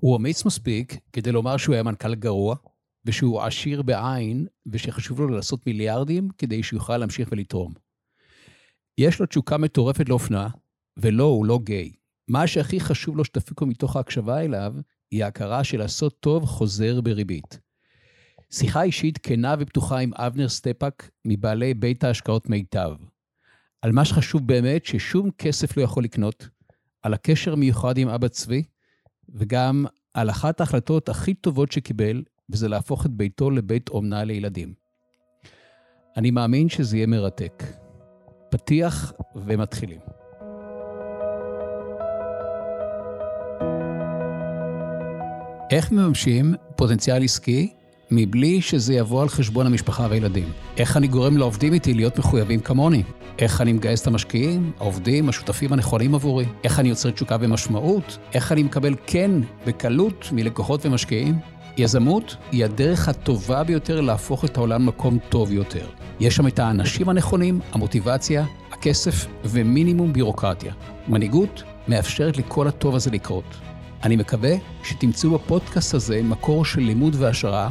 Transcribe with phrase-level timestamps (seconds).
[0.00, 2.56] הוא אמיץ מספיק כדי לומר שהוא היה מנכ"ל גרוע,
[3.04, 7.74] ושהוא עשיר בעין, ושחשוב לו לעשות מיליארדים כדי שיוכל להמשיך ולתרום.
[8.98, 10.48] יש לו תשוקה מטורפת לאופנה,
[10.96, 11.92] ולא, הוא לא גיי.
[12.28, 14.74] מה שהכי חשוב לו שתפיקו מתוך ההקשבה אליו,
[15.10, 17.60] היא ההכרה של לעשות טוב חוזר בריבית.
[18.52, 22.96] שיחה אישית כנה ופתוחה עם אבנר סטפאק, מבעלי בית ההשקעות מיטב.
[23.82, 26.48] על מה שחשוב באמת, ששום כסף לא יכול לקנות,
[27.02, 28.62] על הקשר מיוחד עם אבא צבי,
[29.36, 34.74] וגם על אחת ההחלטות הכי טובות שקיבל, וזה להפוך את ביתו לבית אומנה לילדים.
[36.16, 37.62] אני מאמין שזה יהיה מרתק.
[38.50, 40.00] פתיח ומתחילים.
[45.70, 47.75] איך מממשים פוטנציאל עסקי
[48.10, 50.52] מבלי שזה יבוא על חשבון המשפחה והילדים?
[50.76, 53.02] איך אני גורם לעובדים איתי להיות מחויבים כמוני?
[53.38, 56.44] איך אני מגייס את המשקיעים, העובדים, השותפים הנכונים עבורי?
[56.64, 58.18] איך אני יוצר תשוקה ומשמעות?
[58.34, 59.30] איך אני מקבל כן
[59.66, 61.38] בקלות מלקוחות ומשקיעים?
[61.76, 65.86] יזמות היא הדרך הטובה ביותר להפוך את העולם למקום טוב יותר.
[66.20, 70.72] יש שם את האנשים הנכונים, המוטיבציה, הכסף ומינימום בירוקרטיה.
[71.08, 73.54] מנהיגות מאפשרת לכל הטוב הזה לקרות.
[74.02, 77.68] אני מקווה שתמצאו בפודקאסט הזה מקור של לימוד והשראה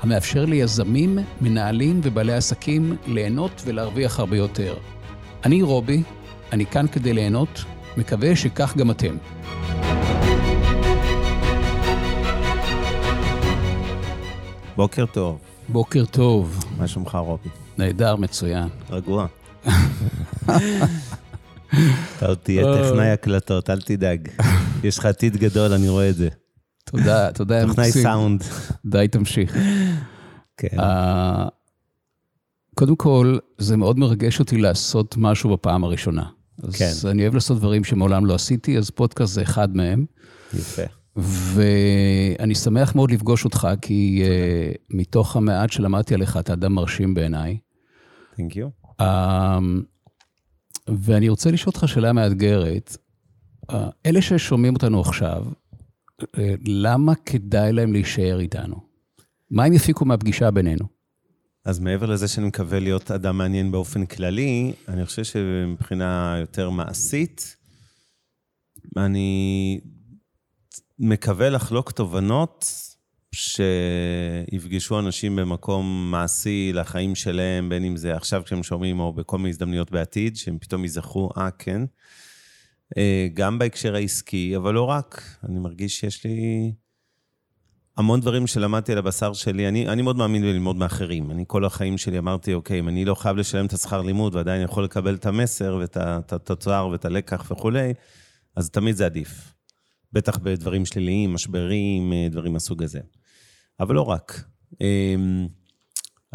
[0.00, 4.74] המאפשר ליזמים, מנהלים ובעלי עסקים ליהנות ולהרוויח הרבה יותר.
[5.44, 6.02] אני רובי,
[6.52, 7.64] אני כאן כדי ליהנות,
[7.96, 9.16] מקווה שכך גם אתם.
[14.76, 15.38] בוקר טוב.
[15.68, 16.64] בוקר טוב.
[16.78, 17.48] מה שלומך, רובי?
[17.78, 18.68] נהדר, מצוין.
[18.90, 19.26] רגוע.
[22.16, 24.28] אתה עוד תהיה טכנאי הקלטות, אל תדאג.
[24.84, 26.28] יש לך עתיד גדול, אני רואה את זה.
[26.90, 28.44] תודה, תודה, טכנאי סאונד.
[28.86, 29.56] די, תמשיך.
[30.56, 30.80] כן.
[30.80, 31.48] אה,
[32.74, 36.24] קודם כל, זה מאוד מרגש אותי לעשות משהו בפעם הראשונה.
[36.72, 36.84] כן.
[36.84, 40.04] אז אני אוהב לעשות דברים שמעולם לא עשיתי, אז פודקאסט זה אחד מהם.
[40.54, 40.82] יפה.
[41.16, 47.58] ואני שמח מאוד לפגוש אותך, כי uh, מתוך המעט שלמדתי עליך, אתה אדם מרשים בעיניי.
[48.34, 48.90] Thank you.
[49.00, 49.04] Uh,
[50.88, 52.96] ואני רוצה לשאול אותך שאלה מאתגרת.
[53.72, 53.74] Uh,
[54.06, 55.44] אלה ששומעים אותנו עכשיו,
[56.66, 58.76] למה כדאי להם להישאר איתנו?
[59.50, 60.84] מה הם יפיקו מהפגישה בינינו?
[61.64, 67.56] אז מעבר לזה שאני מקווה להיות אדם מעניין באופן כללי, אני חושב שמבחינה יותר מעשית,
[68.96, 69.80] אני
[70.98, 72.64] מקווה לחלוק תובנות
[73.34, 79.50] שיפגשו אנשים במקום מעשי לחיים שלהם, בין אם זה עכשיו כשהם שומעים או בכל מיני
[79.50, 81.82] הזדמנויות בעתיד, שהם פתאום יזכרו, אה, כן.
[82.96, 85.22] אה, גם בהקשר העסקי, אבל לא רק.
[85.48, 86.72] אני מרגיש שיש לי
[87.96, 89.68] המון דברים שלמדתי על הבשר שלי.
[89.68, 91.30] אני, אני מאוד מאמין בללמוד מאחרים.
[91.30, 94.62] אני כל החיים שלי אמרתי, אוקיי, אם אני לא חייב לשלם את השכר לימוד ועדיין
[94.62, 97.94] יכול לקבל את המסר ואת התוצר ואת הלקח וכולי,
[98.56, 99.54] אז תמיד זה עדיף.
[100.12, 103.00] בטח בדברים שליליים, משברים, אה, דברים מהסוג הזה.
[103.80, 104.44] אבל לא רק.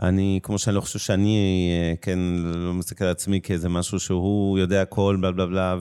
[0.01, 1.37] אני, כמו שאני לא חושב שאני,
[1.71, 5.77] אה, כן, לא מסתכל על עצמי כאיזה משהו שהוא יודע הכל, בלה בלה בלה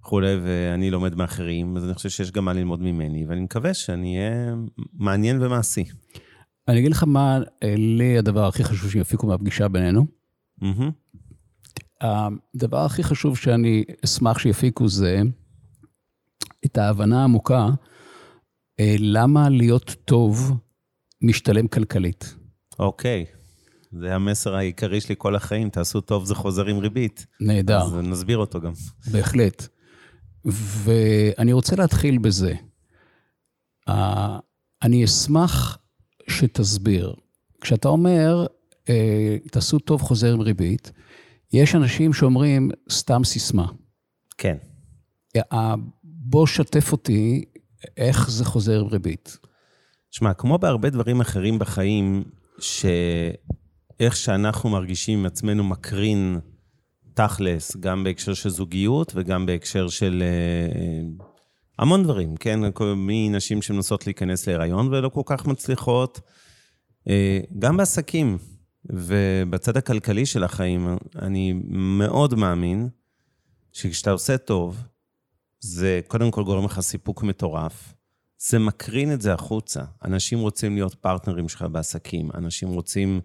[0.00, 4.18] וכולי, ואני לומד מאחרים, אז אני חושב שיש גם מה ללמוד ממני, ואני מקווה שאני
[4.18, 4.54] אהיה
[4.92, 5.84] מעניין ומעשי.
[6.68, 7.38] אני אגיד לך מה
[7.76, 10.06] לי הדבר הכי חשוב שיפיקו מהפגישה בינינו.
[10.62, 10.90] Mm-hmm.
[12.00, 15.20] הדבר הכי חשוב שאני אשמח שיפיקו זה
[16.66, 17.68] את ההבנה העמוקה
[18.80, 20.58] אה, למה להיות טוב
[21.22, 22.39] משתלם כלכלית.
[22.80, 23.24] אוקיי.
[23.92, 27.26] זה המסר העיקרי שלי כל החיים, תעשו טוב, זה חוזר עם ריבית.
[27.40, 27.82] נהדר.
[27.82, 28.72] אז נסביר אותו גם.
[29.12, 29.68] בהחלט.
[30.84, 32.54] ואני רוצה להתחיל בזה.
[34.82, 35.78] אני אשמח
[36.28, 37.14] שתסביר.
[37.60, 38.46] כשאתה אומר,
[38.88, 40.92] אה, תעשו טוב, חוזר עם ריבית,
[41.52, 43.66] יש אנשים שאומרים, סתם סיסמה.
[44.38, 44.56] כן.
[46.04, 47.44] בוא שתף אותי
[47.96, 49.38] איך זה חוזר עם ריבית.
[50.10, 52.24] שמע, כמו בהרבה דברים אחרים בחיים,
[52.62, 56.40] שאיך שאנחנו מרגישים עם עצמנו מקרין
[57.14, 61.00] תכלס, גם בהקשר של זוגיות וגם בהקשר של אה,
[61.78, 62.60] המון דברים, כן?
[62.96, 66.20] מנשים שמנסות להיכנס להיריון ולא כל כך מצליחות,
[67.08, 68.38] אה, גם בעסקים
[68.84, 72.88] ובצד הכלכלי של החיים, אני מאוד מאמין
[73.72, 74.82] שכשאתה עושה טוב,
[75.60, 77.94] זה קודם כל גורם לך סיפוק מטורף.
[78.42, 79.82] זה מקרין את זה החוצה.
[80.04, 83.20] אנשים רוצים להיות פרטנרים שלך בעסקים, אנשים רוצים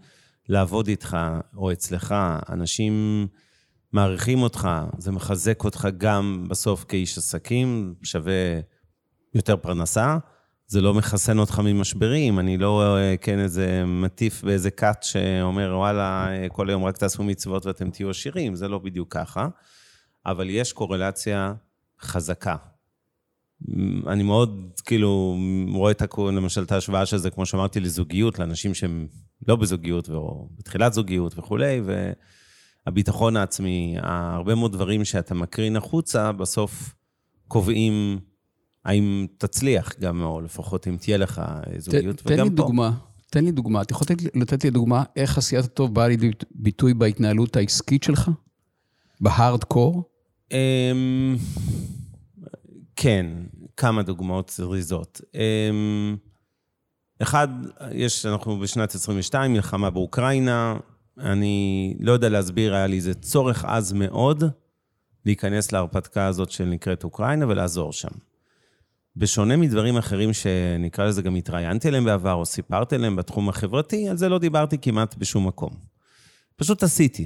[0.50, 1.18] לעבוד איתך
[1.56, 2.16] או אצלך,
[2.50, 3.28] אנשים
[3.94, 8.34] מעריכים אותך, זה מחזק אותך גם בסוף כאיש עסקים, שווה
[9.36, 10.18] יותר פרנסה.
[10.68, 16.70] זה לא מחסן אותך ממשברים, אני לא, כן, איזה מטיף באיזה כת שאומר, וואלה, כל
[16.70, 19.48] היום רק תעשו מצוות ואתם תהיו עשירים, זה לא בדיוק ככה.
[20.26, 21.54] אבל יש קורלציה
[22.02, 22.56] חזקה
[24.08, 25.38] אני מאוד, כאילו,
[25.72, 29.08] רואה את הכהן, למשל, את ההשוואה של זה, כמו שאמרתי, לזוגיות, לאנשים שהם
[29.48, 31.82] לא בזוגיות, או בתחילת זוגיות וכולי,
[32.86, 36.94] והביטחון העצמי, הרבה מאוד דברים שאתה מקרין החוצה, בסוף
[37.48, 38.20] קובעים
[38.86, 41.42] האם תצליח גם, או לפחות אם תהיה לך
[41.78, 42.56] זוגיות, ת, וגם תן לי פה.
[42.56, 42.92] דוגמה,
[43.30, 43.82] תן לי דוגמה.
[43.82, 48.32] אתה יכול לתת לי דוגמה איך עשיית הטוב באה לידי ביטוי בהתנהלות העסקית שלך?
[49.22, 50.04] בהארד-קור?
[50.52, 51.36] אמ,
[52.96, 53.26] כן,
[53.78, 55.22] כמה דוגמאות זריזות.
[55.34, 56.18] אמ,
[57.22, 57.48] אחד,
[57.92, 60.78] יש, אנחנו בשנת 22, מלחמה באוקראינה.
[61.20, 64.44] אני לא יודע להסביר, היה לי איזה צורך עז מאוד
[65.26, 68.10] להיכנס להרפתקה הזאת שנקראת אוקראינה ולעזור שם.
[69.16, 74.18] בשונה מדברים אחרים שנקרא לזה גם התראיינתי אליהם בעבר, או סיפרתי עליהם בתחום החברתי, על
[74.18, 75.74] זה לא דיברתי כמעט בשום מקום.
[76.56, 77.26] פשוט עשיתי.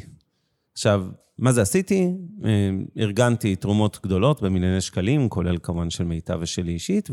[0.73, 1.05] עכשיו,
[1.39, 2.07] מה זה עשיתי?
[2.45, 7.09] אה, ארגנתי תרומות גדולות במיליוני שקלים, כולל כמובן של מיטב ושלי אישית,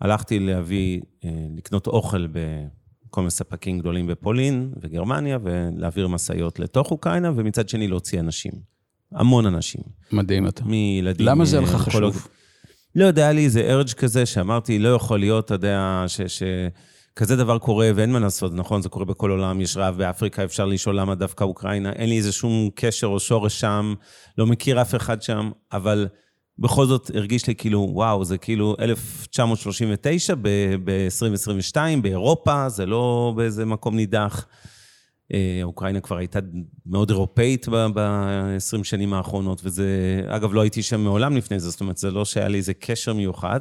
[0.00, 7.32] והלכתי להביא, אה, לקנות אוכל בכל מיני ספקים גדולים בפולין וגרמניה, ולהעביר משאיות לתוך אוקראינה,
[7.36, 8.52] ומצד שני להוציא אנשים.
[9.12, 9.82] המון אנשים.
[10.12, 10.64] מדהים אתה.
[10.64, 11.26] מילדים...
[11.26, 12.28] למה זה לך חשוב?
[12.94, 16.20] לא יודע, היה לי איזה ארג' כזה שאמרתי, לא יכול להיות, אתה יודע, ש...
[16.20, 16.42] ש...
[17.16, 20.64] כזה דבר קורה ואין מה לעשות, נכון, זה קורה בכל עולם, יש רעב באפריקה, אפשר
[20.64, 23.94] לשאול למה דווקא אוקראינה, אין לי איזה שום קשר או שורש שם,
[24.38, 26.08] לא מכיר אף אחד שם, אבל
[26.58, 33.96] בכל זאת הרגיש לי כאילו, וואו, זה כאילו 1939 ב-2022, באירופה, זה לא באיזה מקום
[33.96, 34.46] נידח.
[35.32, 36.38] אה, אוקראינה כבר הייתה
[36.86, 41.96] מאוד אירופאית ב-20 שנים האחרונות, וזה, אגב, לא הייתי שם מעולם לפני זה, זאת אומרת,
[41.96, 43.60] זה לא שהיה לי איזה קשר מיוחד.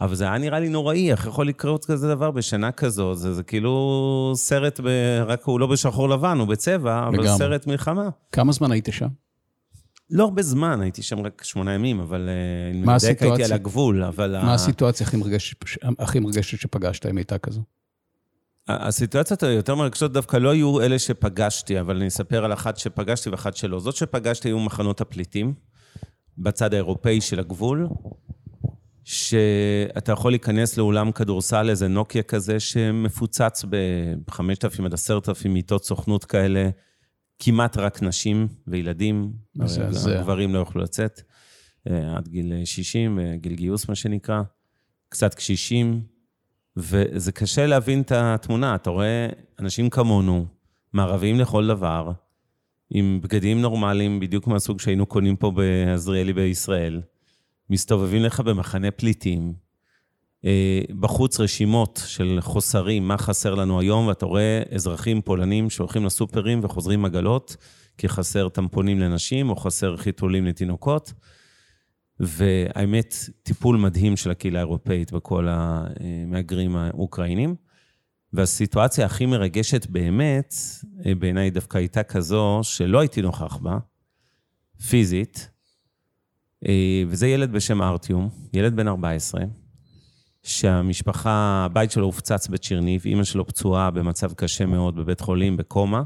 [0.00, 3.14] אבל זה היה נראה לי נוראי, איך יכול לקרות כזה דבר בשנה כזו?
[3.14, 4.88] זה, זה כאילו סרט, ב...
[5.26, 7.38] רק הוא לא בשחור לבן, הוא בצבע, אבל לגמרי.
[7.38, 8.08] סרט מלחמה.
[8.32, 9.08] כמה זמן היית שם?
[10.10, 13.28] לא הרבה זמן, הייתי שם רק שמונה ימים, אבל אה, מה הסיטואציה?
[13.28, 14.42] הייתי על הגבול, אבל...
[14.42, 15.56] מה הסיטואציה הכי מרגשת,
[15.98, 17.62] הכי מרגשת שפגשת, אם הייתה כזו?
[18.68, 23.56] הסיטואציות היותר מרגשות דווקא לא היו אלה שפגשתי, אבל אני אספר על אחת שפגשתי ואחת
[23.56, 23.80] שלא.
[23.80, 25.54] זאת שפגשתי היו מחנות הפליטים,
[26.38, 27.88] בצד האירופאי של הגבול,
[29.08, 36.68] שאתה יכול להיכנס לאולם כדורסל, איזה נוקיה כזה, שמפוצץ ב-5,000 עד 10,000 מיטות סוכנות כאלה,
[37.38, 39.32] כמעט רק נשים וילדים.
[40.20, 41.22] גברים לא יוכלו לצאת
[41.90, 44.42] אה, עד גיל 60, אה, גיל גיוס, מה שנקרא.
[45.08, 46.02] קצת קשישים,
[46.76, 48.74] וזה קשה להבין את התמונה.
[48.74, 49.28] אתה רואה
[49.58, 50.46] אנשים כמונו,
[50.92, 52.12] מערביים לכל דבר,
[52.90, 57.00] עם בגדים נורמליים, בדיוק מהסוג שהיינו קונים פה בעזריאלי בישראל.
[57.70, 59.54] מסתובבים לך במחנה פליטים,
[60.44, 66.60] אה, בחוץ רשימות של חוסרים, מה חסר לנו היום, ואתה רואה אזרחים פולנים שהולכים לסופרים
[66.62, 67.56] וחוזרים עגלות,
[67.98, 71.12] כי חסר טמפונים לנשים או חסר חיתולים לתינוקות.
[72.20, 77.54] והאמת, טיפול מדהים של הקהילה האירופאית בכל המהגרים האוקראינים.
[78.32, 80.54] והסיטואציה הכי מרגשת באמת,
[81.06, 83.78] אה, בעיניי דווקא הייתה כזו שלא הייתי נוכח בה,
[84.88, 85.50] פיזית,
[87.08, 89.40] וזה ילד בשם ארטיום, ילד בן 14,
[90.42, 96.02] שהמשפחה, הבית שלו הופצץ בצ'רניב, אימא שלו פצועה במצב קשה מאוד בבית חולים, בקומה.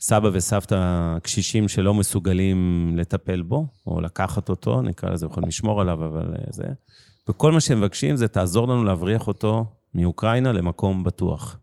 [0.00, 6.06] סבא וסבתא קשישים שלא מסוגלים לטפל בו, או לקחת אותו, נקרא לזה, יכולים לשמור עליו,
[6.06, 6.64] אבל אה, זה.
[7.28, 9.64] וכל מה שהם מבקשים זה תעזור לנו להבריח אותו
[9.94, 11.58] מאוקראינה למקום בטוח.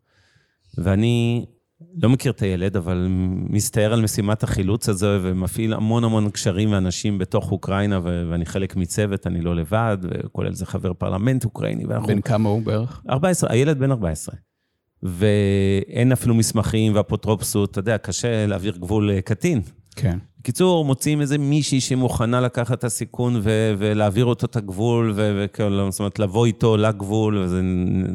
[0.78, 1.46] ואני
[2.02, 3.08] לא מכיר את הילד, אבל
[3.50, 9.28] מסתער על משימת החילוץ הזו ומפעיל המון המון קשרים ואנשים בתוך אוקראינה, ואני חלק מצוות,
[9.28, 11.86] אני לא לבד, וכולל זה חבר פרלמנט אוקראיני.
[11.86, 12.08] ואנחנו...
[12.08, 13.02] בן כמה הוא בערך?
[13.10, 14.36] 14, הילד בן 14.
[15.04, 19.62] ואין אפילו מסמכים ואפוטרופסות, אתה יודע, קשה להעביר גבול אה, קטין.
[19.96, 20.18] כן.
[20.46, 25.92] בקיצור, מוצאים איזה מישהי שמוכנה לקחת את הסיכון ו- ולהעביר אותו את הגבול, ו- ו-
[25.92, 27.58] זאת אומרת, לבוא איתו לגבול, וזו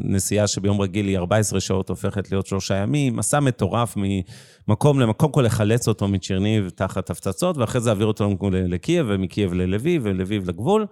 [0.03, 5.41] נסיעה שביום רגיל היא 14 שעות הופכת להיות שלושה ימים, מסע מטורף ממקום למקום, כל
[5.41, 10.85] לחלץ אותו מצ'רניב תחת הפצצות, ואחרי זה להעביר אותו לקייב, ומקייב ללביב, ולביב לגבול.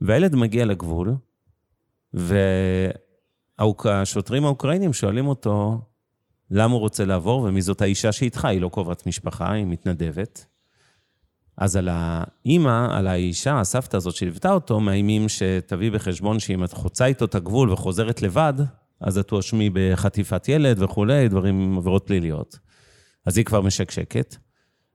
[0.00, 1.14] והילד מגיע לגבול,
[2.14, 5.80] והשוטרים האוקראינים שואלים אותו,
[6.50, 10.51] למה הוא רוצה לעבור, ומי זאת האישה שאיתך, היא לא קובעת משפחה, היא מתנדבת.
[11.56, 17.06] אז על האימא, על האישה, הסבתא הזאת שליוותה אותו, מאיימים שתביא בחשבון שאם את חוצה
[17.06, 18.54] איתו את הגבול וחוזרת לבד,
[19.00, 22.58] אז את תואשמי בחטיפת ילד וכולי, דברים, עבירות פליליות.
[23.26, 24.36] אז היא כבר משקשקת.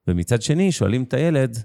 [0.08, 1.58] ומצד שני, שואלים את הילד,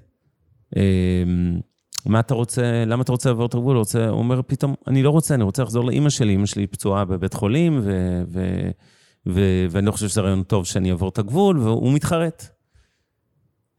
[0.76, 1.60] אמ,
[2.06, 3.76] מה אתה רוצה, למה אתה רוצה לעבור את הגבול?
[3.76, 7.34] הוא, אומר פתאום, אני לא רוצה, אני רוצה לחזור לאימא שלי, אימא שלי פצועה בבית
[7.34, 8.70] חולים, ו, ו,
[9.26, 12.48] ו, ואני לא חושב שזה רעיון טוב שאני אעבור את הגבול, והוא מתחרט.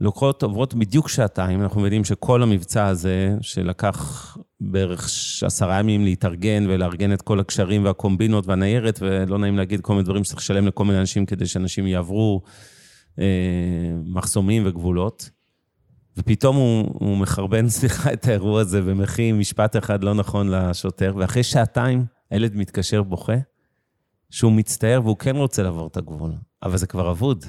[0.04, 5.10] לוקחות, עוברות בדיוק שעתיים, אנחנו יודעים שכל המבצע הזה, שלקח בערך
[5.46, 10.24] עשרה ימים להתארגן ולארגן את כל הקשרים והקומבינות והניירת, ולא נעים להגיד כל מיני דברים
[10.24, 12.42] שצריך לשלם לכל מיני אנשים כדי שאנשים יעברו
[13.20, 13.26] אה,
[14.06, 15.30] מחסומים וגבולות.
[16.18, 21.44] ופתאום הוא, הוא מחרבן, סליחה, את האירוע הזה ומכי משפט אחד לא נכון לשוטר, ואחרי
[21.44, 23.38] שעתיים הילד מתקשר בוכה,
[24.30, 26.32] שהוא מצטער והוא כן רוצה לעבור את הגבול,
[26.64, 27.46] אבל זה כבר אבוד.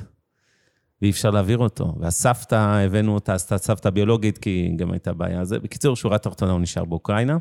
[1.04, 1.94] ואי אפשר להעביר אותו.
[2.00, 2.54] והסבתא,
[2.87, 5.44] הבאנו אותה, עשתה סבתא ביולוגית, כי גם הייתה בעיה.
[5.44, 7.37] זה, בקיצור, שורה תחתונה, הוא נשאר באוקראינה.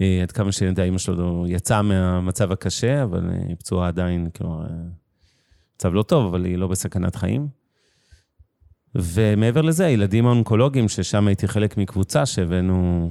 [0.00, 4.30] אה, עד כמה שאני יודע, אמא שלו יצאה מהמצב הקשה, אבל היא אה, פצועה עדיין,
[4.30, 4.68] כלומר, אה,
[5.76, 7.48] מצב לא טוב, אבל היא לא בסכנת חיים.
[8.94, 13.10] ומעבר לזה, הילדים האונקולוגיים, ששם הייתי חלק מקבוצה שהבאנו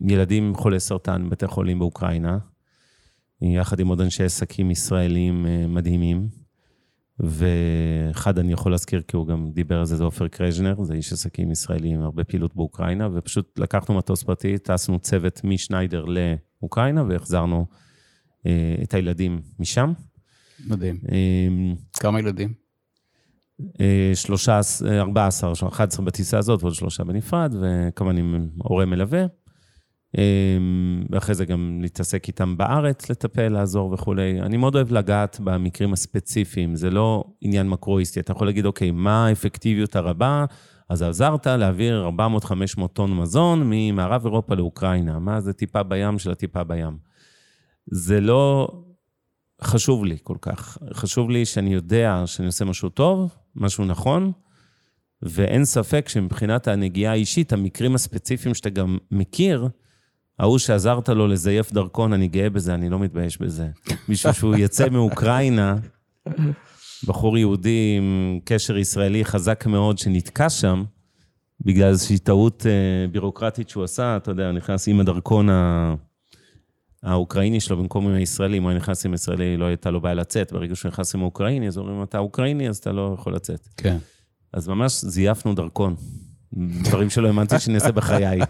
[0.00, 2.38] ילדים חולי סרטן בבתי חולים באוקראינה,
[3.42, 6.47] יחד עם עוד אנשי עסקים ישראלים מדהימים.
[7.20, 11.12] ואחד אני יכול להזכיר, כי הוא גם דיבר על זה, זה עופר קרז'נר, זה איש
[11.12, 17.66] עסקים ישראלי עם הרבה פעילות באוקראינה, ופשוט לקחנו מטוס פרטי, טסנו צוות משניידר לאוקראינה, והחזרנו
[18.46, 19.92] אה, את הילדים משם.
[20.66, 20.98] מדהים.
[21.12, 22.52] אה, כמה ילדים?
[23.80, 24.60] אה, שלושה,
[25.00, 29.26] ארבעה עשר, אחד עשרה בטיסה הזאת ועוד שלושה בנפרד, וכמובן עם הורה מלווה.
[30.16, 34.40] אמ, ואחרי זה גם להתעסק איתם בארץ, לטפל, לעזור וכולי.
[34.40, 38.20] אני מאוד אוהב לגעת במקרים הספציפיים, זה לא עניין מקרואיסטי.
[38.20, 40.44] אתה יכול להגיד, אוקיי, מה האפקטיביות הרבה?
[40.88, 42.10] אז עזרת להעביר
[42.78, 45.18] 400-500 טון מזון ממערב אירופה לאוקראינה.
[45.18, 46.98] מה זה טיפה בים של הטיפה בים?
[47.86, 48.68] זה לא
[49.62, 50.78] חשוב לי כל כך.
[50.92, 54.32] חשוב לי שאני יודע שאני עושה משהו טוב, משהו נכון,
[55.22, 59.68] ואין ספק שמבחינת הנגיעה האישית, המקרים הספציפיים שאתה גם מכיר,
[60.38, 63.68] ההוא שעזרת לו לזייף דרכון, אני גאה בזה, אני לא מתבייש בזה.
[64.08, 65.76] מישהו שהוא יצא מאוקראינה,
[67.06, 70.84] בחור יהודי עם קשר ישראלי חזק מאוד, שנתקע שם,
[71.60, 75.94] בגלל איזושהי טעות אה, בירוקרטית שהוא עשה, אתה יודע, נכנס עם הדרכון ה...
[77.02, 80.14] האוקראיני שלו במקום עם הישראלי, אם הוא היה נכנס עם ישראלי, לא הייתה לו בעיה
[80.14, 80.52] לצאת.
[80.52, 83.68] ברגע שהוא נכנס עם האוקראיני, אז אומרים, אתה אוקראיני, אז אתה לא יכול לצאת.
[83.76, 83.96] כן.
[84.52, 85.94] אז ממש זייפנו דרכון.
[86.82, 88.40] דברים שלא האמנתי שאני אעשה בחיי.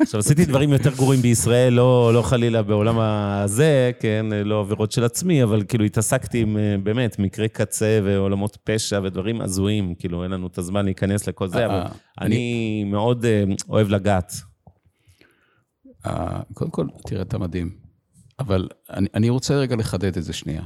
[0.00, 5.04] עכשיו, עשיתי דברים יותר גרועים בישראל, לא, לא חלילה בעולם הזה, כן, לא עבירות של
[5.04, 10.30] עצמי, אבל כאילו התעסקתי עם אה, באמת מקרי קצה ועולמות פשע ודברים הזויים, כאילו אין
[10.30, 11.88] לנו את הזמן להיכנס לכל זה, אבל אה,
[12.20, 14.32] אני מאוד אה, אוהב לגעת.
[16.54, 17.70] קודם כל, תראה, אתה מדהים.
[18.38, 20.62] אבל אני, אני רוצה רגע לחדד את זה שנייה.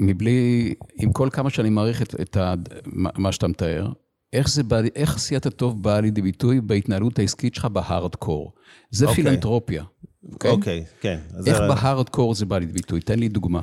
[0.00, 2.54] מבלי, עם כל כמה שאני מעריך את, את ה,
[2.94, 3.92] מה שאתה מתאר,
[4.32, 8.52] איך, זה בא, איך עשיית הטוב באה לידי ביטוי בהתנהלות העסקית שלך בהארדקור?
[8.90, 9.08] זה okay.
[9.08, 9.24] אוקיי.
[9.24, 9.84] פילנטרופיה.
[10.44, 11.18] אוקיי, okay, כן.
[11.46, 11.58] איך.
[11.58, 13.00] בהארדקור זה בא לידי ביטוי?
[13.00, 13.62] תן לי דוגמה.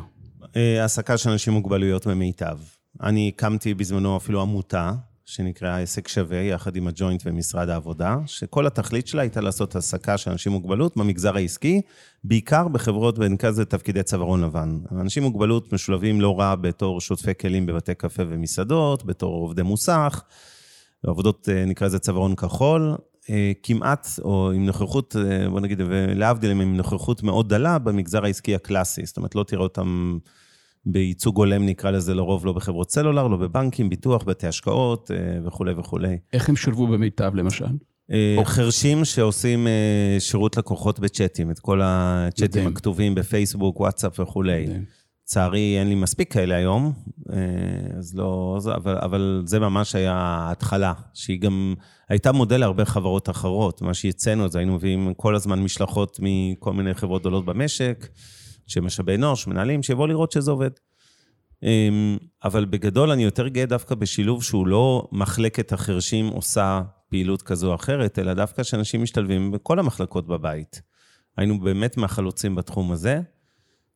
[0.55, 2.57] אה, העסקה של אנשים עם מוגבלויות במיטב.
[3.03, 4.93] אני הקמתי בזמנו אפילו עמותה,
[5.25, 10.31] שנקראה עסק שווה, יחד עם הג'וינט ומשרד העבודה, שכל התכלית שלה הייתה לעשות העסקה של
[10.31, 11.81] אנשים עם מוגבלות במגזר העסקי,
[12.23, 14.79] בעיקר בחברות במרכז לתפקידי צווארון לבן.
[14.91, 20.23] אנשים עם מוגבלות משולבים לא רע בתור שוטפי כלים בבתי קפה ומסעדות, בתור עובדי מוסך,
[21.05, 22.95] עבודות, אה, נקרא לזה צווארון כחול,
[23.29, 28.55] אה, כמעט, או עם נוכחות, אה, בוא נגיד, ולהבדיל, עם נוכחות מאוד דלה במגזר העסקי
[28.55, 29.05] הקלאסי.
[29.05, 30.17] זאת אומרת, לא תראה אותם
[30.85, 35.11] בייצוג הולם, נקרא לזה לרוב, לא בחברות סלולר, לא בבנקים, ביטוח, בתי השקעות
[35.45, 36.17] וכולי וכולי.
[36.33, 37.65] איך הם שולבו במיטב, למשל?
[38.43, 39.67] חרשים שעושים
[40.19, 44.67] שירות לקוחות בצ'אטים, את כל הצ'אטים הכתובים בפייסבוק, וואטסאפ וכולי.
[45.29, 46.93] לצערי, אין לי מספיק כאלה היום,
[47.33, 48.59] אה, אז לא...
[48.75, 51.73] אבל, אבל זה ממש היה ההתחלה, שהיא גם
[52.09, 53.81] הייתה מודל להרבה חברות אחרות.
[53.81, 58.07] מה שהצאנו, זה היינו מביאים כל הזמן משלחות מכל מיני חברות גדולות במשק,
[58.67, 60.71] שמשאבי אנוש, מנהלים, שיבואו לראות שזה עובד.
[61.63, 67.69] אמ, אבל בגדול אני יותר גאה דווקא בשילוב שהוא לא מחלקת החרשים עושה פעילות כזו
[67.69, 70.81] או אחרת, אלא דווקא שאנשים משתלבים בכל המחלקות בבית.
[71.37, 73.21] היינו באמת מהחלוצים בתחום הזה.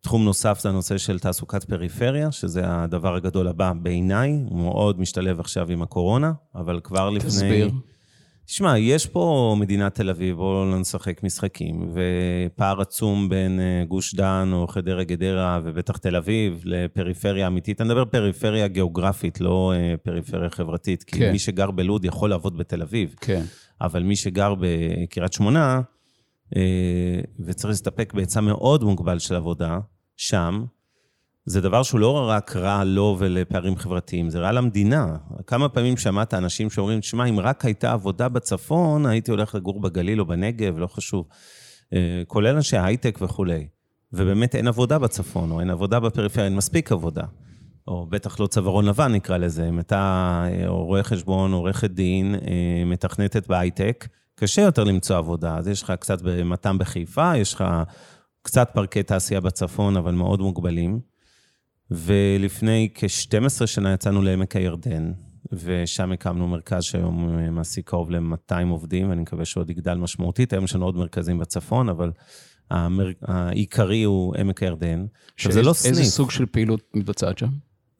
[0.03, 5.39] תחום נוסף זה הנושא של תעסוקת פריפריה, שזה הדבר הגדול הבא בעיניי, הוא מאוד משתלב
[5.39, 7.29] עכשיו עם הקורונה, אבל כבר לפני...
[7.29, 7.71] תסביר.
[8.45, 14.15] תשמע, יש פה מדינת תל אביב, בואו לא נשחק משחקים, ופער עצום בין אה, גוש
[14.15, 17.81] דן או חדרה גדרה ובטח תל אביב לפריפריה אמיתית.
[17.81, 21.31] אני מדבר פריפריה גיאוגרפית, לא אה, פריפריה חברתית, כי כן.
[21.31, 23.15] מי שגר בלוד יכול לעבוד בתל אביב.
[23.21, 23.43] כן.
[23.81, 25.81] אבל מי שגר בקריית שמונה,
[26.55, 29.79] אה, וצריך להסתפק בהיצע מאוד מוגבל של עבודה,
[30.27, 30.65] שם,
[31.45, 35.15] זה דבר שהוא לא רק רע לו ולפערים חברתיים, זה רע למדינה.
[35.47, 40.19] כמה פעמים שמעת אנשים שאומרים, שמע, אם רק הייתה עבודה בצפון, הייתי הולך לגור בגליל
[40.19, 41.27] או בנגב, לא חשוב.
[41.93, 43.67] אה, כולל אנשי הייטק וכולי.
[44.13, 47.23] ובאמת אין עבודה בצפון, או אין עבודה בפריפריה, אין מספיק עבודה.
[47.87, 52.35] או בטח לא צווארון לבן נקרא לזה, אם אתה רואה חשבון, עורכת דין,
[52.85, 55.57] מתכנתת בהייטק, קשה יותר למצוא עבודה.
[55.57, 57.63] אז יש לך קצת במת"ם בחיפה, יש לך
[58.43, 60.99] קצת פארקי תעשייה בצפון, אבל מאוד מוגבלים.
[61.91, 65.11] ולפני כ-12 שנה יצאנו לעמק הירדן,
[65.51, 70.53] ושם הקמנו מרכז שהיום מעסיק קרוב ל-200 עובדים, ואני מקווה שעוד יגדל משמעותית.
[70.53, 72.11] היום יש לנו עוד מרכזים בצפון, אבל
[72.71, 73.11] המר...
[73.21, 75.05] העיקרי הוא עמק הירדן.
[75.35, 75.97] עכשיו, זה לא סניף.
[75.97, 77.49] איזה סוג של פעילות מתבצעת שם?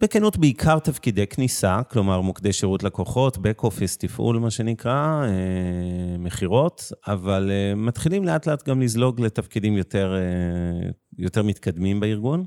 [0.03, 6.91] בכנות, בעיקר תפקידי כניסה, כלומר מוקדי שירות לקוחות, back office תפעול, מה שנקרא, אה, מכירות,
[7.07, 12.45] אבל אה, מתחילים לאט לאט גם לזלוג לתפקידים יותר, אה, יותר מתקדמים בארגון.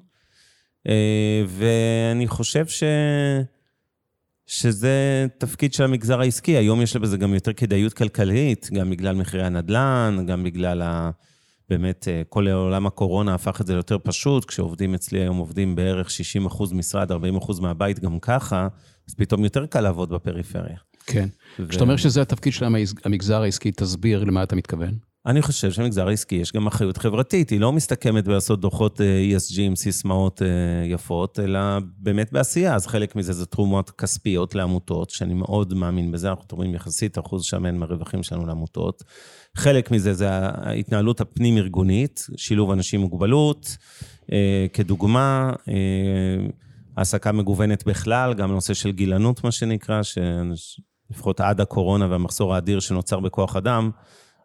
[1.46, 2.82] ואני חושב ש...
[4.46, 6.56] שזה תפקיד של המגזר העסקי.
[6.56, 11.10] היום יש לזה גם יותר כדאיות כלכלית, גם בגלל מחירי הנדל"ן, גם בגלל ה...
[11.68, 16.11] באמת, אה, כל עולם הקורונה הפך את זה ליותר פשוט, כשעובדים אצלי היום עובדים בערך
[16.11, 18.68] 60 אחוז משרד, 40 אחוז מהבית גם ככה,
[19.08, 20.76] אז פתאום יותר קל לעבוד בפריפריה.
[21.06, 21.28] כן.
[21.61, 21.68] ו...
[21.68, 22.64] כשאתה אומר שזה התפקיד של
[23.04, 24.94] המגזר העסקי, תסביר למה אתה מתכוון.
[25.26, 29.61] אני חושב שבמגזר העסקי יש גם אחריות חברתית, היא לא מסתכמת בלעשות דוחות אה, ESG
[29.61, 30.49] עם סיסמאות אה,
[30.87, 31.61] יפות, אלא
[31.99, 32.75] באמת בעשייה.
[32.75, 37.45] אז חלק מזה זה תרומות כספיות לעמותות, שאני מאוד מאמין בזה, אנחנו תורמים יחסית אחוז
[37.45, 39.04] שמן מהרווחים שלנו לעמותות.
[39.56, 43.76] חלק מזה זה ההתנהלות הפנים-ארגונית, שילוב אנשים עם מוגבלות,
[44.33, 45.52] אה, כדוגמה,
[46.97, 53.21] העסקה מגוונת בכלל, גם נושא של גילנות, מה שנקרא, שלפחות עד הקורונה והמחסור האדיר שנוצר
[53.21, 53.90] בכוח אדם,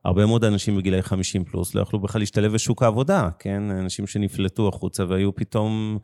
[0.05, 3.63] הרבה מאוד אנשים בגילאי 50 פלוס לא יכלו בכלל להשתלב בשוק העבודה, כן?
[3.72, 5.98] אנשים שנפלטו החוצה והיו פתאום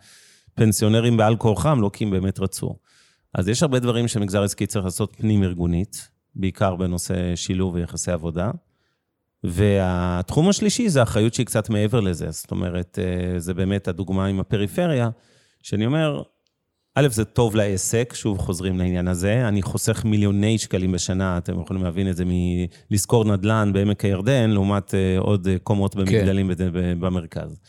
[0.54, 2.75] פנסיונרים בעל כורחם, לא כי הם באמת רצו.
[3.34, 8.51] אז יש הרבה דברים שמגזר עסקי צריך לעשות פנים-ארגונית, בעיקר בנושא שילוב ויחסי עבודה.
[9.44, 12.32] והתחום השלישי זה אחריות שהיא קצת מעבר לזה.
[12.32, 15.10] זאת אומרת, אה, זה באמת הדוגמה עם הפריפריה,
[15.63, 16.22] שאני אומר,
[17.00, 21.84] א', זה טוב לעסק, שוב חוזרים לעניין הזה, אני חוסך מיליוני שקלים בשנה, אתם יכולים
[21.84, 22.24] להבין את זה
[22.92, 26.00] מלשכור נדל"ן בעמק הירדן, לעומת אה, עוד אה, קומות כן.
[26.00, 26.70] במגדלים כן.
[27.00, 27.60] במרכז.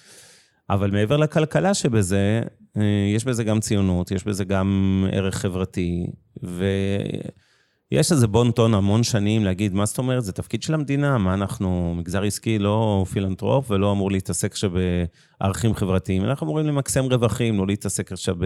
[0.71, 2.43] אבל מעבר לכלכלה שבזה,
[2.77, 2.83] אה,
[3.15, 6.07] יש בזה גם ציונות, יש בזה גם ערך חברתי,
[6.43, 11.35] ויש איזה בון טון המון שנים להגיד, מה זאת אומרת, זה תפקיד של המדינה, מה
[11.35, 14.71] אנחנו, מגזר עסקי לא פילנטרופ ולא אמור להתעסק עכשיו
[15.41, 18.45] בערכים חברתיים, אנחנו אמורים למקסם רווחים, לא להתעסק עכשיו ב...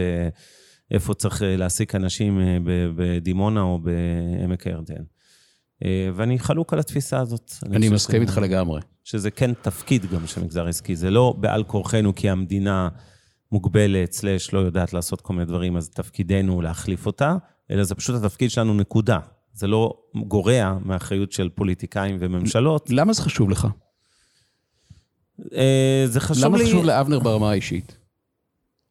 [0.93, 2.59] איפה צריך אה, להעסיק אנשים אה,
[2.97, 5.03] בדימונה או בעמק הירדן.
[5.85, 7.53] אה, ואני חלוק על התפיסה הזאת.
[7.67, 8.81] אני מסכים איתך לגמרי.
[9.05, 12.89] שזה כן תפקיד גם של מגזר עסקי, זה לא בעל כורחנו כי המדינה
[13.53, 17.37] מוגבלת, סלש לא יודעת לעשות כל מיני דברים, אז תפקידנו להחליף אותה,
[17.71, 19.19] אלא זה פשוט התפקיד שלנו, נקודה.
[19.53, 19.95] זה לא
[20.29, 22.91] גורע מאחריות של פוליטיקאים וממשלות.
[22.91, 23.69] למה זה חשוב לך?
[26.07, 26.63] זה חשוב למה לי...
[26.63, 27.97] למה חשוב לאבנר ברמה האישית?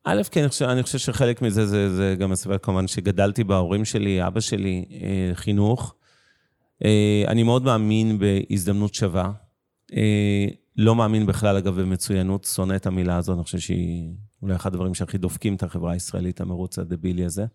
[0.04, 3.56] א', כי אני חושב, אני חושב שחלק מזה זה, זה גם הסביבה, כמובן, שגדלתי בה,
[3.56, 5.96] ההורים שלי, אבא שלי, אה, חינוך.
[6.86, 9.32] אה, אני מאוד מאמין בהזדמנות שווה.
[9.96, 10.46] אה,
[10.78, 14.94] לא מאמין בכלל, אגב, במצוינות, שונא את המילה הזאת, אני חושב שהיא אולי אחד הדברים
[14.94, 17.46] שהכי דופקים את החברה הישראלית, המרוץ הדבילי הזה.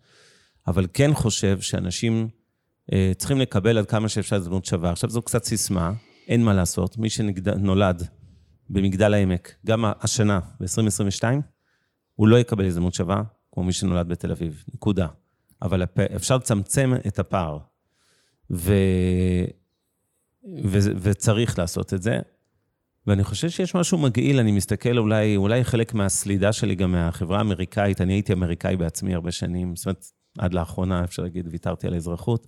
[0.67, 2.27] אבל כן חושב שאנשים
[2.93, 4.91] אה, צריכים לקבל עד כמה שאפשר הזדמנות שווה.
[4.91, 5.93] עכשיו, זו קצת סיסמה,
[6.27, 6.97] אין מה לעשות.
[6.97, 8.07] מי שנולד
[8.69, 11.23] במגדל העמק, גם השנה, ב-2022,
[12.17, 15.07] הוא לא יקבל הזדמנות שווה, כמו מי שנולד בתל אביב, נקודה.
[15.61, 15.83] אבל
[16.15, 17.57] אפשר לצמצם את הפער,
[18.51, 18.73] ו...
[20.63, 20.77] ו...
[21.01, 22.19] וצריך לעשות את זה.
[23.07, 28.01] ואני חושב שיש משהו מגעיל, אני מסתכל אולי, אולי חלק מהסלידה שלי גם מהחברה האמריקאית,
[28.01, 30.05] אני הייתי אמריקאי בעצמי הרבה שנים, זאת אומרת,
[30.37, 32.47] עד לאחרונה, אפשר להגיד, ויתרתי על האזרחות,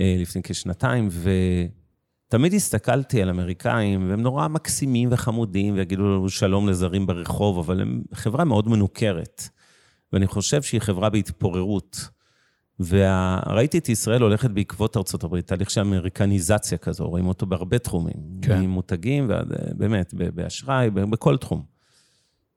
[0.00, 1.30] אה, לפני כשנתיים, ו...
[2.34, 8.02] תמיד הסתכלתי על אמריקאים, והם נורא מקסימים וחמודים, ויגידו לנו שלום לזרים ברחוב, אבל הם
[8.14, 9.48] חברה מאוד מנוכרת.
[10.12, 12.08] ואני חושב שהיא חברה בהתפוררות.
[12.80, 18.16] וראיתי את ישראל הולכת בעקבות ארצות הברית, תהליך של אמריקניזציה כזו, רואים אותו בהרבה תחומים.
[18.42, 18.60] כן.
[18.60, 19.30] ממותגים,
[19.72, 21.62] באמת, באשראי, בכל תחום.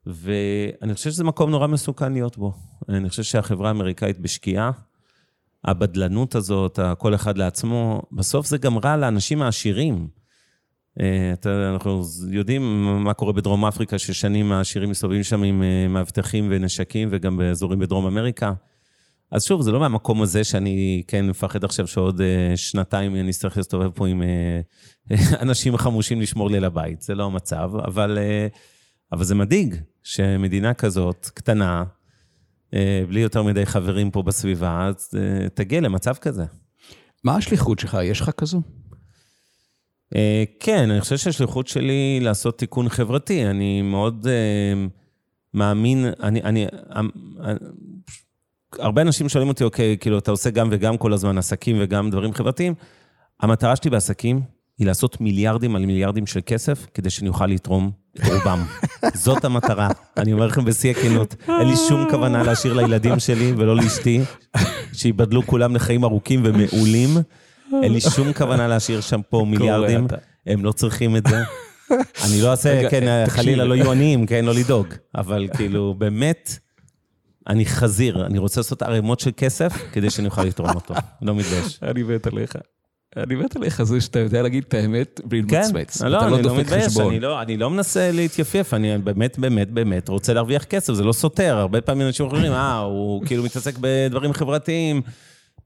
[0.06, 2.54] ואני חושב שזה מקום נורא מסוכן להיות בו.
[2.90, 4.72] אני חושב שהחברה האמריקאית בשקיעה.
[5.66, 10.08] הבדלנות הזאת, כל אחד לעצמו, בסוף זה גם רע לאנשים העשירים.
[11.00, 11.34] אה,
[11.74, 17.38] אנחנו יודעים מה קורה בדרום אפריקה, ששנים העשירים מסתובבים שם עם אה, מאבטחים ונשקים, וגם
[17.38, 18.54] באזורים בדרום אמריקה.
[19.32, 23.58] אז שוב, זה לא מהמקום הזה שאני כן מפחד עכשיו שעוד אה, שנתיים אני אצטרך
[23.58, 24.22] להסתובב פה עם
[25.44, 28.18] אנשים חמושים לשמור לי לבית, זה לא המצב, אבל,
[29.12, 31.84] אבל זה מדאיג שמדינה כזאת, קטנה,
[33.08, 36.46] בלי יותר מדי חברים פה בסביבה, אז אה, תגיע למצב כזה.
[37.24, 37.98] מה השליחות שלך?
[38.04, 38.62] יש לך כזו?
[40.16, 43.46] אה, כן, אני חושב שהשליחות שלי לעשות תיקון חברתי.
[43.46, 44.28] אני מאוד
[45.54, 46.66] מאמין, אני, אני,
[48.80, 52.34] הרבה אנשים שואלים אותי, אוקיי, כאילו, אתה עושה גם וגם כל הזמן עסקים וגם דברים
[52.34, 52.74] חברתיים.
[53.40, 54.42] המטרה שלי בעסקים
[54.80, 58.66] היא לעשות מיליארדים על מיליארדים של כסף, כדי שאני אוכל לתרום את רובם.
[59.24, 59.90] זאת המטרה.
[60.18, 64.22] אני אומר לכם בשיא הכנות, אין לי שום כוונה להשאיר לילדים שלי ולא לאשתי,
[64.94, 67.10] שיבדלו כולם לחיים ארוכים ומעולים.
[67.84, 70.08] אין לי שום כוונה להשאיר שם פה מיליארדים,
[70.48, 71.44] הם לא צריכים את זה.
[72.26, 74.88] אני לא אעשה, כן, חלילה לא יהיו עניים, כן, לא לדאוג.
[75.16, 76.60] אבל כאילו, באמת,
[77.48, 80.94] אני חזיר, אני רוצה לעשות ערימות של כסף כדי שאני אוכל לתרום אותו.
[81.22, 81.80] לא מתבייש.
[81.84, 82.56] אני מת עליך.
[83.16, 86.02] אני מת עליך זה שאתה יודע להגיד את האמת בלי למצמץ.
[86.02, 90.10] כן, לא, אני לא מתבייש, אני לא, אני לא מנסה להתייפייף, אני באמת, באמת, באמת
[90.10, 91.58] רוצה להרוויח כסף, זה לא סותר.
[91.58, 95.02] הרבה פעמים אנשים אחרים, אה, הוא כאילו מתעסק בדברים חברתיים,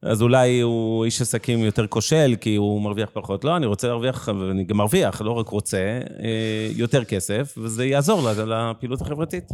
[0.02, 3.44] אז אולי הוא איש עסקים יותר כושל, כי הוא מרוויח פחות.
[3.44, 5.78] לא, אני רוצה להרוויח, ואני גם מרוויח, לא רק רוצה,
[6.24, 9.50] אה, יותר כסף, וזה יעזור לפעילות החברתית,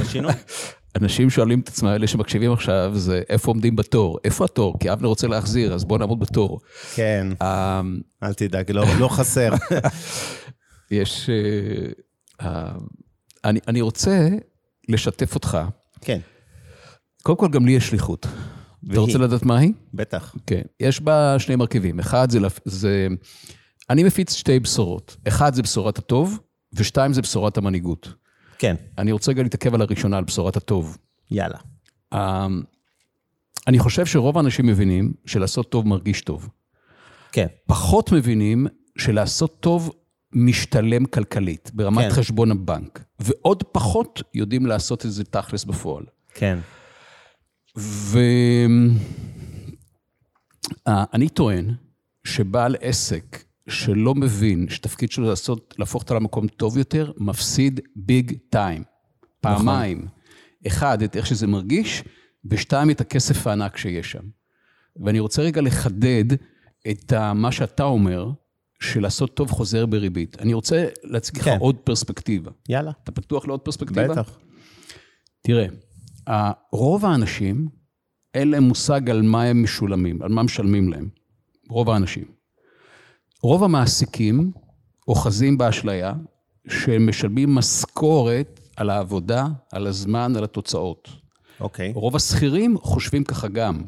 [0.00, 0.32] לשינוי.
[0.96, 4.18] אנשים שואלים את עצמם, אלה שמקשיבים עכשיו, זה איפה עומדים בתור?
[4.24, 4.78] איפה התור?
[4.78, 6.60] כי אבנר רוצה להחזיר, אז בוא נעמוד בתור.
[6.94, 9.50] כן, אמ, אל תדאג, לא, לא חסר.
[10.90, 11.30] יש...
[11.30, 12.46] Uh, uh,
[13.44, 14.28] אני, אני רוצה
[14.88, 15.58] לשתף אותך.
[16.00, 16.18] כן.
[17.22, 18.26] קודם כל, גם לי יש שליחות.
[18.82, 18.92] והיא.
[18.92, 19.72] אתה רוצה לדעת מה היא?
[19.94, 20.34] בטח.
[20.46, 20.62] כן.
[20.80, 22.00] יש בה שני מרכיבים.
[22.00, 23.08] אחד זה, זה...
[23.90, 25.16] אני מפיץ שתי בשורות.
[25.28, 26.38] אחד זה בשורת הטוב,
[26.72, 28.08] ושתיים זה בשורת המנהיגות.
[28.60, 28.76] כן.
[28.98, 30.98] אני רוצה רגע להתעכב על הראשונה, על בשורת הטוב.
[31.30, 31.58] יאללה.
[32.14, 32.18] Um,
[33.66, 36.48] אני חושב שרוב האנשים מבינים שלעשות טוב מרגיש טוב.
[37.32, 37.46] כן.
[37.66, 38.66] פחות מבינים
[38.98, 39.90] שלעשות טוב
[40.32, 42.10] משתלם כלכלית, ברמת כן.
[42.10, 43.04] חשבון הבנק.
[43.20, 46.04] ועוד פחות יודעים לעשות את זה תכלס בפועל.
[46.34, 46.58] כן.
[50.86, 51.74] ואני טוען
[52.24, 58.82] שבעל עסק שלא מבין שתפקיד שלו לעשות, להפוך אותה למקום טוב יותר, מפסיד ביג טיים.
[59.40, 59.98] פעמיים.
[59.98, 60.08] נכון.
[60.66, 62.04] אחד, את איך שזה מרגיש,
[62.44, 64.22] ושתיים, את הכסף הענק שיש שם.
[65.04, 66.24] ואני רוצה רגע לחדד
[66.90, 68.30] את מה שאתה אומר,
[68.80, 70.36] שלעשות טוב חוזר בריבית.
[70.40, 71.56] אני רוצה להציג לך כן.
[71.60, 72.50] עוד פרספקטיבה.
[72.68, 72.90] יאללה.
[73.04, 74.08] אתה פתוח לעוד פרספקטיבה?
[74.08, 74.38] בטח.
[75.42, 75.66] תראה,
[76.72, 77.68] רוב האנשים,
[78.34, 81.08] אין להם מושג על מה הם משולמים, על מה משלמים להם.
[81.68, 82.24] רוב האנשים.
[83.42, 84.52] רוב המעסיקים
[85.08, 86.12] אוחזים באשליה
[86.68, 91.08] שהם משלמים משכורת על העבודה, על הזמן, על התוצאות.
[91.60, 91.90] אוקיי.
[91.90, 91.94] Okay.
[91.94, 93.82] רוב השכירים חושבים ככה גם.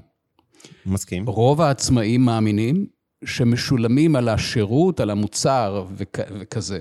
[0.87, 1.27] מסכים.
[1.29, 2.87] רוב העצמאים מאמינים
[3.25, 6.81] שמשולמים על השירות, על המוצר וכ- וכזה.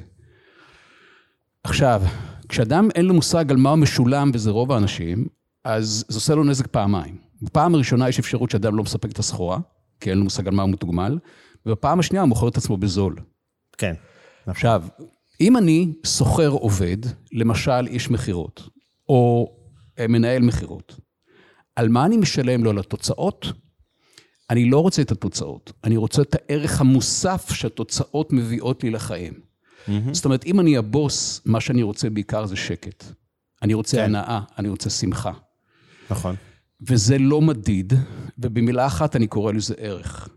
[1.64, 2.02] עכשיו,
[2.50, 5.26] כשאדם אין לו מושג על מה הוא משולם, וזה רוב האנשים,
[5.64, 7.18] אז זה עושה לו נזק פעמיים.
[7.42, 9.60] בפעם הראשונה יש אפשרות שאדם לא מספק את הסחורה,
[10.00, 11.18] כי אין לו מושג על מה הוא מתוגמל.
[11.66, 13.16] ובפעם השנייה הוא מוכר את עצמו בזול.
[13.78, 13.94] כן.
[14.48, 14.84] עכשיו,
[15.42, 16.98] אם אני שוכר עובד,
[17.32, 18.70] למשל איש מכירות,
[19.10, 19.52] או
[20.00, 21.00] אה, מנהל מכירות,
[21.76, 22.70] על מה אני משלם לו?
[22.70, 23.48] על התוצאות?
[24.50, 29.34] אני לא רוצה את התוצאות, אני רוצה את הערך המוסף שהתוצאות מביאות לי לחיים.
[29.34, 29.92] Mm-hmm.
[30.12, 33.06] זאת אומרת, אם אני הבוס, מה שאני רוצה בעיקר זה שקט.
[33.62, 34.04] אני רוצה כן.
[34.04, 35.32] הנאה, אני רוצה שמחה.
[36.10, 36.36] נכון.
[36.88, 37.94] וזה לא מדיד,
[38.38, 40.30] ובמילה אחת אני קורא לזה ערך.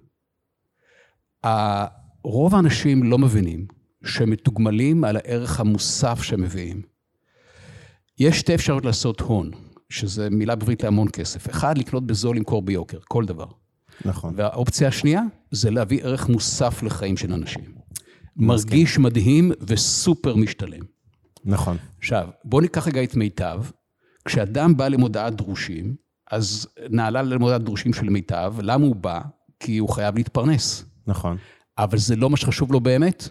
[2.24, 3.66] רוב האנשים לא מבינים
[4.04, 6.82] שהם מתוגמלים על הערך המוסף שהם מביאים.
[8.18, 9.50] יש שתי אפשרויות לעשות הון,
[9.88, 11.50] שזה מילה בעברית להמון כסף.
[11.50, 13.46] אחד, לקנות בזול, למכור ביוקר, כל דבר.
[14.04, 14.34] נכון.
[14.36, 17.74] והאופציה השנייה, זה להביא ערך מוסף לחיים של אנשים.
[18.36, 20.82] מרגיש מדהים וסופר משתלם.
[21.44, 21.76] נכון.
[21.98, 23.62] עכשיו, בואו ניקח רגע את מיטב.
[24.24, 25.94] כשאדם בא למודעת דרושים,
[26.30, 29.20] אז נעלה למודעת דרושים של מיטב, למה הוא בא?
[29.60, 30.84] כי הוא חייב להתפרנס.
[31.06, 31.36] נכון.
[31.78, 33.28] אבל זה לא מה שחשוב לו באמת.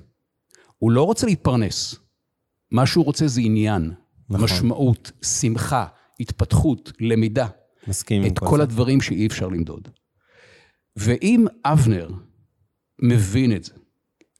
[0.78, 1.96] הוא לא רוצה להתפרנס.
[2.72, 3.92] מה שהוא רוצה זה עניין,
[4.30, 4.44] נכון.
[4.44, 5.86] משמעות, שמחה,
[6.20, 7.48] התפתחות, למידה.
[7.88, 8.64] מסכים את כל זה.
[8.64, 9.88] הדברים שאי אפשר למדוד.
[10.96, 12.10] ואם אבנר
[13.00, 13.74] מבין את זה,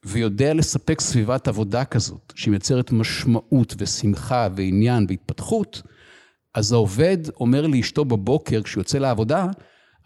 [0.04, 5.82] ויודע לספק סביבת עבודה כזאת, שמייצרת משמעות ושמחה ועניין והתפתחות,
[6.54, 9.46] אז העובד אומר לאשתו בבוקר, כשהוא יוצא לעבודה,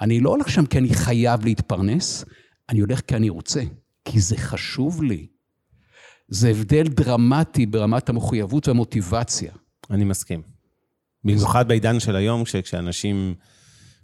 [0.01, 2.25] אני לא הולך שם כי אני חייב להתפרנס,
[2.69, 3.63] אני הולך כי אני רוצה,
[4.05, 5.27] כי זה חשוב לי.
[6.29, 9.53] זה הבדל דרמטי ברמת המחויבות והמוטיבציה.
[9.91, 10.43] אני מסכים.
[11.25, 13.35] במיוחד בעידן של היום, כשאנשים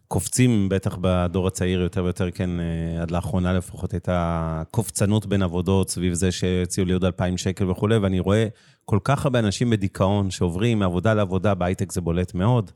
[0.08, 5.90] קופצים, בטח בדור הצעיר יותר ויותר, כן, אה, עד לאחרונה לפחות, הייתה קופצנות בין עבודות
[5.90, 8.46] סביב זה שהציעו לי עוד 2,000 שקל וכולי, ואני רואה
[8.84, 12.70] כל כך הרבה אנשים בדיכאון שעוברים מעבודה לעבודה, בהייטק זה בולט מאוד.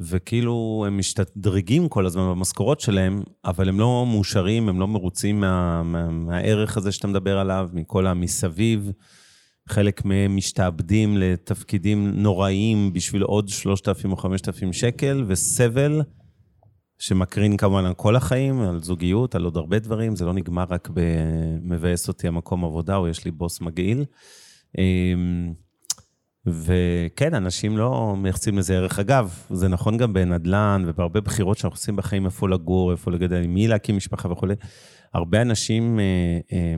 [0.00, 5.82] וכאילו הם משתדרגים כל הזמן במשכורות שלהם, אבל הם לא מאושרים, הם לא מרוצים מה,
[5.82, 8.90] מה, מהערך הזה שאתה מדבר עליו, מכל המסביב.
[9.68, 16.02] חלק מהם משתעבדים לתפקידים נוראיים בשביל עוד 3,000 או 5,000 שקל, וסבל
[16.98, 20.88] שמקרין כמובן על כל החיים, על זוגיות, על עוד הרבה דברים, זה לא נגמר רק
[20.94, 24.04] במבאס אותי המקום עבודה, או יש לי בוס מגעיל.
[26.46, 28.98] וכן, אנשים לא מייחסים לזה ערך.
[28.98, 33.68] אגב, זה נכון גם בנדל"ן ובהרבה בחירות שאנחנו עושים בחיים, איפה לגור, איפה לגדל, מי
[33.68, 34.54] להקים משפחה וכולי.
[35.14, 36.74] הרבה אנשים אה, אה,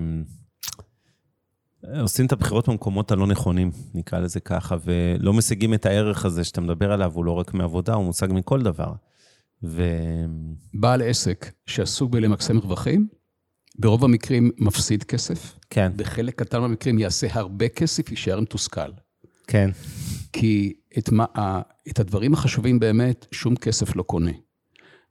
[2.01, 6.61] עושים את הבחירות במקומות הלא נכונים, נקרא לזה ככה, ולא משיגים את הערך הזה שאתה
[6.61, 8.93] מדבר עליו, הוא לא רק מעבודה, הוא מושג מכל דבר.
[9.65, 9.83] ו...
[10.75, 13.09] בעל עסק שעסוק בלמקסם רווחים,
[13.79, 15.59] ברוב המקרים מפסיד כסף.
[15.71, 15.93] כן.
[15.97, 18.91] בחלק קטן מהמקרים יעשה הרבה כסף, יישאר מתוסכל.
[19.53, 19.71] כן.
[20.33, 21.25] כי את, מה,
[21.91, 24.31] את הדברים החשובים באמת, שום כסף לא קונה.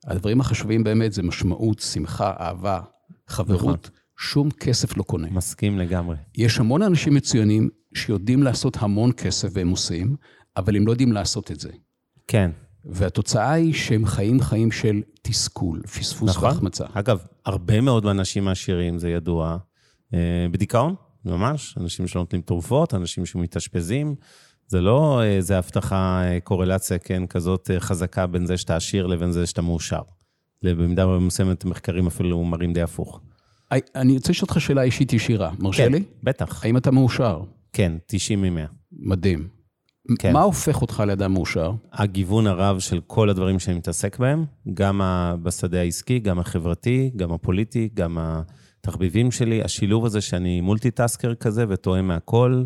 [0.08, 2.80] הדברים החשובים באמת זה משמעות, שמחה, אהבה,
[3.28, 3.62] חברות.
[3.62, 3.98] נכון.
[4.18, 5.28] שום כסף לא קונה.
[5.32, 6.16] מסכים לגמרי.
[6.38, 10.16] יש המון אנשים מצוינים שיודעים לעשות המון כסף והם עושים,
[10.58, 11.70] אבל הם לא יודעים לעשות את זה.
[12.28, 12.52] כן.
[12.86, 16.50] והתוצאה היא שהם חיים חיים של תסכול, פספוס נכון.
[16.50, 16.86] והחמצה.
[16.94, 19.58] אגב, הרבה מאוד מהאנשים העשירים, זה ידוע,
[20.14, 21.76] אה, בדיכאון, ממש.
[21.78, 24.16] אנשים שנותנים תרופות, אנשים שמתאשפזים.
[24.68, 29.32] זה לא איזה הבטחה, אה, קורלציה, כן, כזאת אה, חזקה בין זה שאתה עשיר לבין
[29.32, 30.02] זה שאתה מאושר.
[30.64, 33.22] במידה מסוימת מחקרים אפילו מראים די הפוך.
[33.96, 36.00] אני רוצה לשאול אותך שאלה אישית ישירה, מרשה כן, לי?
[36.00, 36.66] כן, בטח.
[36.66, 37.42] האם אתה מאושר?
[37.74, 38.68] כן, 90 מ-100.
[38.92, 39.48] מדהים.
[40.20, 40.34] כן.
[40.34, 41.72] מה הופך אותך לאדם מאושר?
[41.94, 45.02] הגיוון הרב של כל הדברים שאני מתעסק בהם, גם
[45.44, 48.18] בשדה העסקי, גם החברתי, גם הפוליטי, גם
[48.82, 49.64] התחביבים שלי.
[49.64, 52.64] השילוב הזה שאני multitasker כזה וטועם מהכל,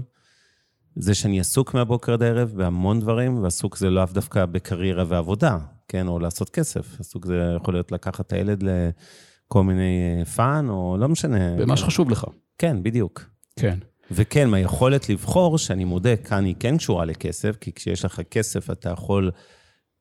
[0.95, 6.08] זה שאני עסוק מהבוקר עד הערב בהמון דברים, ועסוק זה לאו דווקא בקריירה ועבודה, כן?
[6.08, 6.99] או לעשות כסף.
[6.99, 11.56] עסוק זה יכול להיות לקחת את הילד לכל מיני fun, או לא משנה.
[11.58, 12.25] במה שחשוב לך.
[12.58, 13.21] כן, בדיוק.
[13.60, 13.78] כן.
[14.12, 18.89] וכן, מהיכולת לבחור, שאני מודה, כאן היא כן קשורה לכסף, כי כשיש לך כסף אתה
[18.89, 19.32] יכול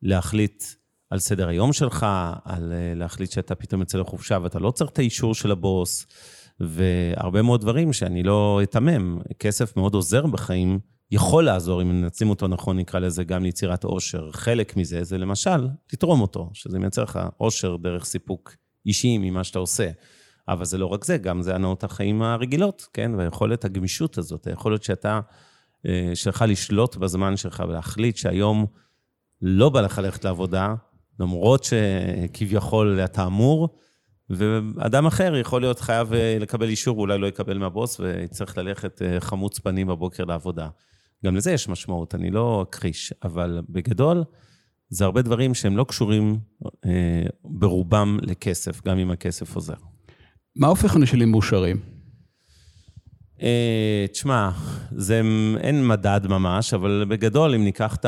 [0.02, 0.64] להחליט
[1.14, 2.06] על סדר היום שלך,
[2.44, 6.06] על אה, להחליט שאתה פתאום יוצא לחופשה ואתה לא צריך את האישור של הבוס,
[6.60, 9.18] והרבה מאוד דברים שאני לא אתמם.
[9.38, 10.78] כסף מאוד עוזר בחיים,
[11.10, 14.30] יכול לעזור, אם מנצלים אותו נכון, נקרא לזה גם ליצירת עושר.
[14.32, 19.58] חלק מזה זה למשל, לתרום אותו, שזה מייצר לך עושר דרך סיפוק אישי ממה שאתה
[19.58, 19.90] עושה.
[20.48, 23.12] אבל זה לא רק זה, גם זה הנאות החיים הרגילות, כן?
[23.18, 25.20] והיכולת הגמישות הזאת, היכולת שאתה,
[25.86, 28.66] אה, שלך לשלוט בזמן שלך ולהחליט שהיום
[29.42, 30.74] לא בא לך ללכת לעבודה,
[31.20, 33.78] למרות שכביכול אתה אמור,
[34.30, 39.20] ואדם אחר יכול להיות חייב אה, לקבל אישור, ואולי לא יקבל מהבוס, ויצטרך ללכת אה,
[39.20, 40.68] חמוץ פנים בבוקר לעבודה.
[41.24, 44.24] גם לזה יש משמעות, אני לא אכחיש, אבל בגדול,
[44.88, 46.38] זה הרבה דברים שהם לא קשורים
[46.86, 49.74] אה, ברובם לכסף, גם אם הכסף עוזר.
[50.56, 51.80] מה הופך אנשים למאושרים?
[53.42, 54.50] אה, תשמע,
[54.90, 55.22] זה,
[55.60, 58.06] אין מדד ממש, אבל בגדול, אם ניקח את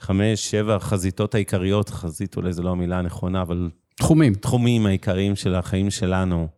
[0.00, 3.70] החמש, שבע חזיתות העיקריות, חזית אולי זו לא המילה הנכונה, אבל...
[3.94, 4.34] תחומים.
[4.34, 6.48] תחומים העיקריים של החיים שלנו,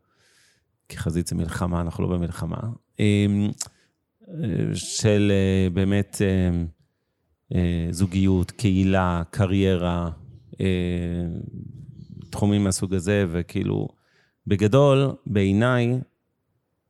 [0.89, 2.61] כי חזית זה מלחמה, אנחנו לא במלחמה,
[3.01, 3.27] אה,
[4.75, 6.23] של אה, באמת
[7.91, 10.11] זוגיות, קהילה, קריירה,
[12.31, 13.89] תחומים מהסוג הזה, וכאילו...
[14.47, 16.01] בגדול, בעיניי,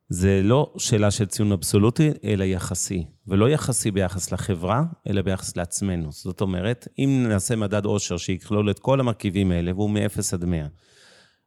[0.09, 3.05] זה לא שאלה של ציון אבסולוטי, אלא יחסי.
[3.27, 6.11] ולא יחסי ביחס לחברה, אלא ביחס לעצמנו.
[6.11, 10.65] זאת אומרת, אם נעשה מדד עושר שיכלול את כל המרכיבים האלה, והוא מ-0 עד 100,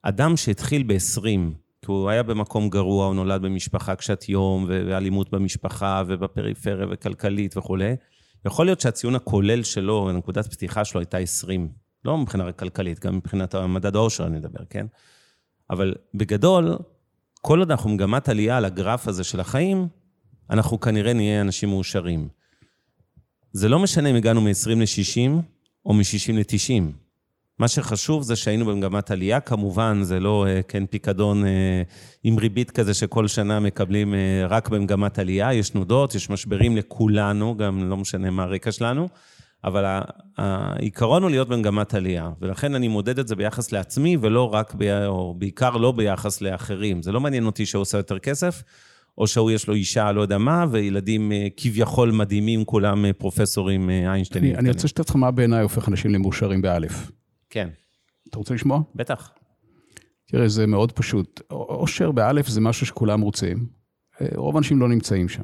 [0.03, 1.23] אדם שהתחיל ב-20,
[1.83, 7.97] כי הוא היה במקום גרוע, הוא נולד במשפחה קשת יום, ואלימות במשפחה, ובפריפריה, וכלכלית וכולי,
[8.47, 11.69] יכול להיות שהציון הכולל שלו, נקודת פתיחה שלו הייתה 20.
[12.05, 14.87] לא מבחינה כלכלית, גם מבחינת מדד העושר אני מדבר, כן?
[15.71, 16.77] אבל בגדול,
[17.47, 19.89] כל עוד אנחנו מגמת עלייה על הגרף הזה של החיים,
[20.51, 22.29] אנחנו כנראה נהיה אנשים מאושרים.
[23.53, 25.43] זה לא משנה אם הגענו מ-20 ל-60
[25.87, 26.93] או מ-60 ל-90.
[27.59, 31.83] מה שחשוב זה שהיינו במגמת עלייה, כמובן, זה לא, אה, כן, פיקדון אה,
[32.25, 37.57] עם ריבית כזה שכל שנה מקבלים אה, רק במגמת עלייה, יש תנודות, יש משברים לכולנו,
[37.57, 39.09] גם לא משנה מה הרקע שלנו.
[39.67, 40.01] אבל
[40.37, 45.05] העיקרון הוא להיות במגמת עלייה, ולכן אני מודד את זה ביחס לעצמי, ולא רק, ב,
[45.07, 47.03] או בעיקר לא ביחס לאחרים.
[47.03, 48.63] זה לא מעניין אותי שהוא עושה יותר כסף,
[49.19, 53.91] או שהוא יש לו אישה, לא יודע מה, וילדים אה, כביכול מדהימים, כולם אה, פרופסורים
[53.91, 54.51] אה, איינשטיינים.
[54.51, 57.11] אני, אני רוצה לשתף אותך מה בעיניי הופך אנשים למאושרים באלף.
[57.51, 57.69] כן.
[58.29, 58.81] אתה רוצה לשמוע?
[58.95, 59.31] בטח.
[60.27, 61.41] תראה, זה מאוד פשוט.
[61.51, 63.67] אושר באלף זה משהו שכולם רוצים.
[64.35, 65.43] רוב האנשים לא נמצאים שם.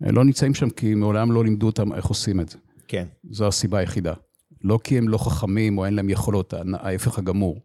[0.00, 2.58] לא נמצאים שם כי מעולם לא לימדו אותם איך עושים את זה.
[2.88, 3.06] כן.
[3.30, 4.14] זו הסיבה היחידה.
[4.64, 7.62] לא כי הם לא חכמים או אין להם יכולות, ההפך הגמור.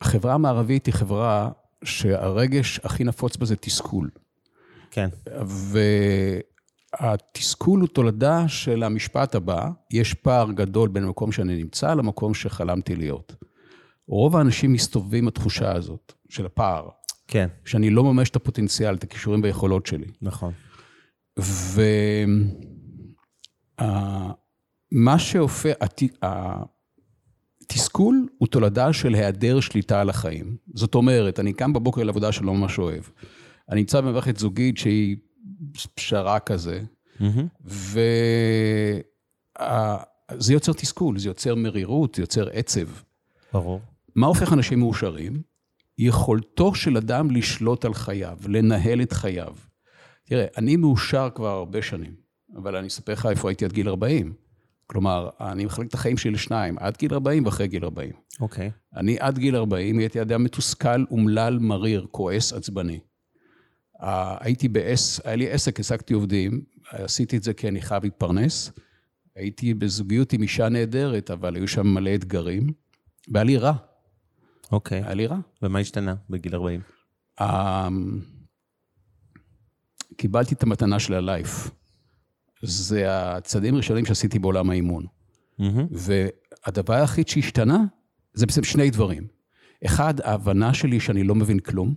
[0.00, 1.50] החברה המערבית היא חברה
[1.84, 4.10] שהרגש הכי נפוץ בה זה תסכול.
[4.90, 5.08] כן.
[6.94, 12.96] התסכול הוא תולדה של המשפט הבא, יש פער גדול בין המקום שאני נמצא למקום שחלמתי
[12.96, 13.34] להיות.
[14.08, 16.88] רוב האנשים מסתובבים התחושה הזאת, של הפער.
[17.28, 17.48] כן.
[17.64, 20.06] שאני לא ממש את הפוטנציאל, את הכישורים ויכולות שלי.
[20.22, 20.52] נכון.
[24.92, 25.72] ומה שהופך,
[27.62, 30.56] התסכול הוא תולדה של היעדר שליטה על החיים.
[30.74, 33.02] זאת אומרת, אני קם בבוקר לעבודה שלא ממש אוהב.
[33.70, 35.16] אני נמצא במערכת זוגית שהיא
[35.94, 36.80] פשרה כזה,
[37.20, 37.24] mm-hmm.
[37.64, 39.02] וזה
[40.52, 42.88] יוצר תסכול, זה יוצר מרירות, זה יוצר עצב.
[43.52, 43.80] ברור.
[44.14, 45.42] מה הופך אנשים מאושרים?
[45.98, 49.54] יכולתו של אדם לשלוט על חייו, לנהל את חייו.
[50.32, 52.14] תראה, אני מאושר כבר הרבה שנים,
[52.56, 54.32] אבל אני אספר לך איפה הייתי עד גיל 40.
[54.86, 58.10] כלומר, אני מחלק את החיים שלי לשניים, עד גיל 40 ואחרי גיל 40.
[58.40, 58.68] אוקיי.
[58.68, 58.98] Okay.
[58.98, 63.00] אני עד גיל 40 הייתי אדם מתוסכל, אומלל, מריר, כועס, עצבני.
[63.96, 64.04] Uh,
[64.40, 68.72] הייתי בעס, היה לי עסק, העסקתי עובדים, עשיתי את זה כי אני חייב להתפרנס.
[69.36, 72.72] הייתי בזוגיות עם אישה נהדרת, אבל היו שם מלא אתגרים,
[73.28, 73.72] והיה לי רע.
[74.72, 75.02] אוקיי.
[75.02, 75.06] Okay.
[75.06, 75.38] היה לי רע.
[75.62, 76.80] ומה השתנה בגיל 40?
[77.40, 78.20] Um, אמ,
[80.22, 81.70] קיבלתי את המתנה של הלייף.
[82.62, 85.06] זה הצעדים הראשונים שעשיתי בעולם האימון.
[85.60, 85.64] Mm-hmm.
[85.90, 87.84] והדבר היחיד שהשתנה,
[88.34, 89.26] זה בעצם שני דברים.
[89.86, 91.94] אחד, ההבנה שלי שאני לא מבין כלום.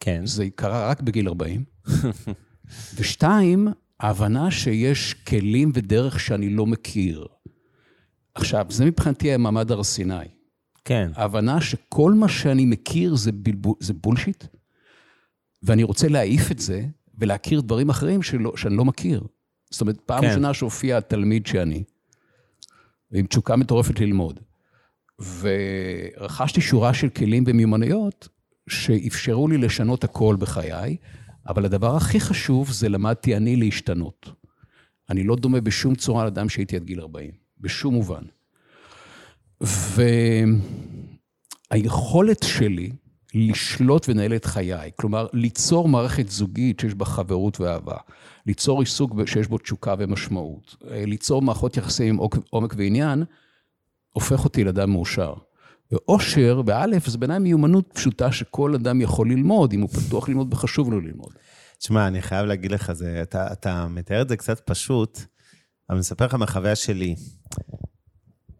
[0.00, 0.26] כן.
[0.26, 1.64] זה קרה רק בגיל 40.
[2.96, 3.68] ושתיים,
[4.00, 7.26] ההבנה שיש כלים ודרך שאני לא מכיר.
[8.34, 10.14] עכשיו, זה מבחינתי המעמד הר סיני.
[10.84, 11.10] כן.
[11.14, 14.44] ההבנה שכל מה שאני מכיר זה, בלבול, זה בולשיט,
[15.62, 16.86] ואני רוצה להעיף את זה
[17.18, 19.22] ולהכיר דברים אחרים שלא, שאני לא מכיר.
[19.70, 20.28] זאת אומרת, פעם כן.
[20.28, 21.84] ראשונה שהופיע התלמיד שאני,
[23.12, 24.40] עם תשוקה מטורפת ללמוד,
[25.40, 28.28] ורכשתי שורה של כלים ומיומנויות
[28.68, 30.96] שאפשרו לי לשנות הכל בחיי,
[31.48, 34.30] אבל הדבר הכי חשוב זה למדתי אני להשתנות.
[35.10, 38.22] אני לא דומה בשום צורה לאדם שהייתי עד גיל 40, בשום מובן.
[41.70, 42.90] והיכולת שלי
[43.36, 47.96] לשלוט ולנהל את חיי, כלומר, ליצור מערכת זוגית שיש בה חברות ואהבה,
[48.46, 53.24] ליצור עיסוק שיש בו תשוקה ומשמעות, ליצור מערכות יחסים עם עומק ועניין,
[54.12, 55.34] הופך אותי לאדם מאושר.
[55.92, 60.90] ואושר, באלף, זה בעיניי מיומנות פשוטה שכל אדם יכול ללמוד, אם הוא פתוח ללמוד וחשוב
[60.90, 61.32] לו ללמוד.
[61.78, 65.18] תשמע, אני חייב להגיד לך, זה, אתה, אתה מתאר את זה קצת פשוט,
[65.90, 67.14] אבל אני אספר לך מהחוויה שלי.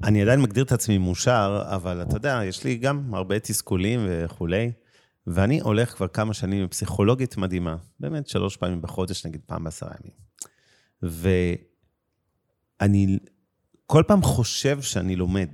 [0.04, 4.72] אני עדיין מגדיר את עצמי מאושר, אבל אתה יודע, יש לי גם הרבה תסכולים וכולי,
[5.26, 9.90] ואני הולך כבר כמה שנים עם פסיכולוגית מדהימה, באמת שלוש פעמים בחודש, נגיד פעם בעשרה
[10.00, 10.12] ימים.
[12.80, 13.18] ואני
[13.86, 15.48] כל פעם חושב שאני לומד,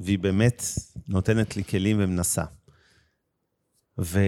[0.00, 0.62] והיא באמת
[1.08, 2.44] נותנת לי כלים ומנסה.
[4.00, 4.20] ו,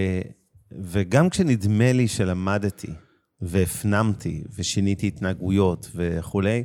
[0.71, 2.93] וגם כשנדמה לי שלמדתי,
[3.41, 6.63] והפנמתי, ושיניתי התנהגויות וכולי,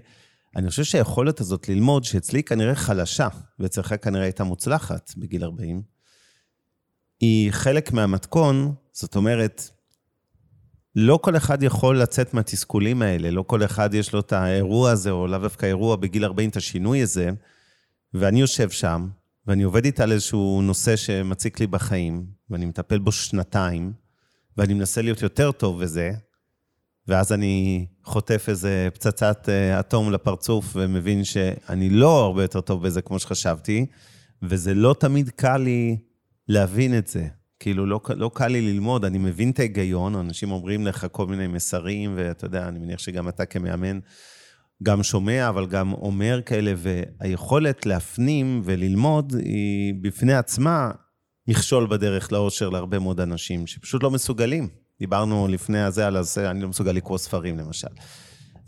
[0.57, 5.83] אני חושב שהיכולת הזאת ללמוד, שאצלי כנראה חלשה, ואצלך כנראה הייתה מוצלחת בגיל 40,
[7.21, 9.71] היא חלק מהמתכון, זאת אומרת,
[10.97, 15.11] לא כל אחד יכול לצאת מהתסכולים האלה, לא כל אחד יש לו את האירוע הזה,
[15.11, 17.31] או לאו דווקא אירוע בגיל 40, את השינוי הזה,
[18.15, 19.09] ואני יושב שם,
[19.47, 23.93] ואני עובד איתה על איזשהו נושא שמציק לי בחיים, ואני מטפל בו שנתיים,
[24.57, 26.13] ואני מנסה להיות יותר טוב בזה,
[27.09, 33.03] ואז אני חוטף איזה פצצת אה, אטום לפרצוף ומבין שאני לא הרבה יותר טוב בזה
[33.03, 33.87] כמו שחשבתי,
[34.43, 35.97] וזה לא תמיד קל לי
[36.49, 37.27] להבין את זה.
[37.61, 41.47] כאילו, לא, לא קל לי ללמוד, אני מבין את ההיגיון, אנשים אומרים לך כל מיני
[41.47, 43.99] מסרים, ואתה יודע, אני מניח שגם אתה כמאמן
[44.83, 50.91] גם שומע, אבל גם אומר כאלה, והיכולת להפנים וללמוד היא בפני עצמה
[51.49, 54.69] מכשול בדרך לאושר להרבה מאוד אנשים שפשוט לא מסוגלים.
[55.01, 57.89] דיברנו לפני הזה על הזה, אני לא מסוגל לקרוא ספרים, למשל.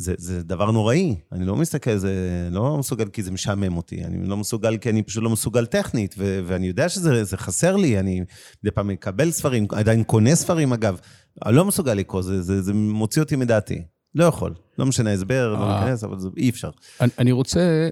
[0.01, 4.29] זה, זה דבר נוראי, אני לא מסתכל, זה לא מסוגל כי זה משעמם אותי, אני
[4.29, 8.21] לא מסוגל כי אני פשוט לא מסוגל טכנית, ו, ואני יודע שזה חסר לי, אני
[8.63, 11.01] מדי פעם מקבל ספרים, עדיין קונה ספרים אגב,
[11.47, 13.83] אני לא מסוגל לקרוא, זה, זה, זה מוציא אותי מדעתי.
[14.15, 15.81] לא יכול, לא משנה הסבר, לא אה.
[15.81, 16.71] ניכנס, אבל זה, אי אפשר.
[17.01, 17.89] אני, אני רוצה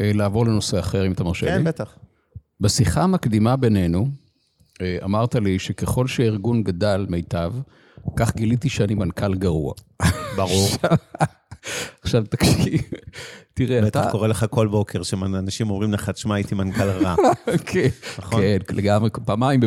[0.00, 1.58] אה, לעבור לנושא אחר, אם אתה מרשה כן, לי.
[1.58, 1.98] כן, בטח.
[2.60, 4.08] בשיחה המקדימה בינינו,
[5.04, 7.52] אמרת לי שככל שהארגון גדל מיטב,
[8.16, 9.74] כך גיליתי שאני מנכ"ל גרוע.
[10.36, 10.68] ברור.
[12.02, 12.82] עכשיו תקשיב,
[13.54, 14.00] תראה, אתה...
[14.00, 17.14] בטח קורה לך כל בוקר שאנשים אומרים לך, תשמע, הייתי מנכ"ל רע.
[17.66, 18.40] כן, נכון?
[18.40, 19.60] כן, לגמרי, פעמיים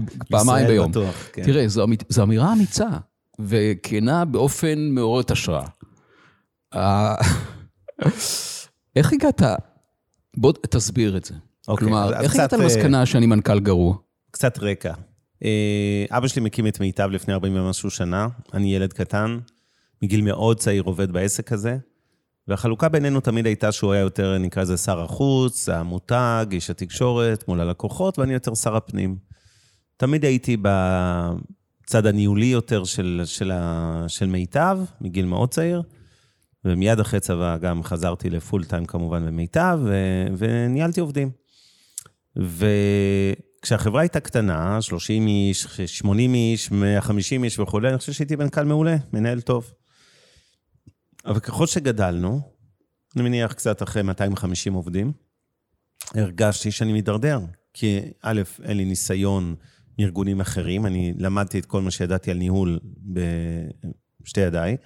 [0.67, 0.91] ביום.
[0.91, 1.43] בטוח, כן.
[1.43, 2.89] תראה, זו אמירה אמיצה,
[3.39, 5.65] וכנה באופן מעורר השראה.
[6.75, 7.15] אה,
[8.95, 9.41] איך הגעת?
[10.37, 11.33] בוא תסביר את זה.
[11.67, 13.95] אוקיי, כלומר, איך הגעת למסקנה אה, שאני מנכ"ל גרוע?
[14.31, 14.93] קצת רקע.
[15.43, 19.39] אה, אבא שלי מקים את מיטב לפני 40 ומשהו שנה, אני ילד קטן,
[20.01, 21.77] מגיל מאוד צעיר עובד בעסק הזה,
[22.47, 27.61] והחלוקה בינינו תמיד הייתה שהוא היה יותר, נקרא לזה שר החוץ, המותג, איש התקשורת, מול
[27.61, 29.17] הלקוחות, ואני יותר שר הפנים.
[29.97, 33.51] תמיד הייתי בצד הניהולי יותר של, של,
[34.07, 35.81] של מיטב, מגיל מאוד צעיר,
[36.65, 39.93] ומיד אחרי צבא גם חזרתי לפול טיים כמובן במיטב, ו,
[40.37, 41.31] וניהלתי עובדים.
[43.61, 48.95] וכשהחברה הייתה קטנה, 30 איש, 80 איש, 150 איש וכולי, אני חושב שהייתי מנכ"ל מעולה,
[49.13, 49.73] מנהל טוב.
[51.25, 52.41] אבל ככל שגדלנו,
[53.15, 55.11] אני מניח קצת אחרי 250 עובדים,
[56.15, 57.39] הרגשתי שאני מידרדר.
[57.73, 59.55] כי א', אין לי ניסיון
[59.99, 62.79] מארגונים אחרים, אני למדתי את כל מה שידעתי על ניהול
[64.21, 64.77] בשתי ידיי.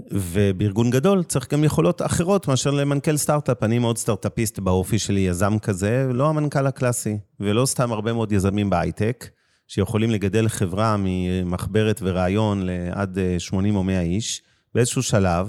[0.00, 3.62] ובארגון גדול צריך גם יכולות אחרות מאשר למנכ"ל סטארט-אפ.
[3.62, 8.70] אני מאוד סטארט-אפיסט באופי שלי, יזם כזה, לא המנכ"ל הקלאסי, ולא סתם הרבה מאוד יזמים
[8.70, 9.28] בהייטק,
[9.66, 14.42] שיכולים לגדל חברה ממחברת ורעיון לעד 80 או 100 איש.
[14.74, 15.48] באיזשהו שלב,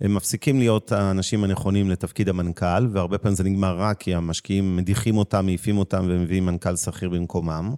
[0.00, 5.16] הם מפסיקים להיות האנשים הנכונים לתפקיד המנכ"ל, והרבה פעמים זה נגמר רק כי המשקיעים מדיחים
[5.16, 7.74] אותם, מעיפים אותם ומביאים מנכ"ל שכיר במקומם.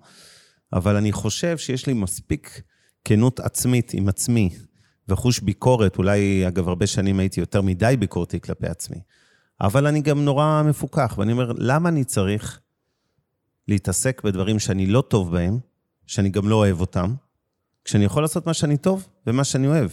[0.72, 2.62] אבל אני חושב שיש לי מספיק
[3.04, 4.50] כנות עצמית עם עצמי,
[5.08, 9.00] וחוש ביקורת, אולי, אגב, הרבה שנים הייתי יותר מדי ביקורתי כלפי עצמי.
[9.60, 12.60] אבל אני גם נורא מפוכח, ואני אומר, למה אני צריך
[13.68, 15.58] להתעסק בדברים שאני לא טוב בהם,
[16.06, 17.14] שאני גם לא אוהב אותם,
[17.84, 19.90] כשאני יכול לעשות מה שאני טוב ומה שאני אוהב?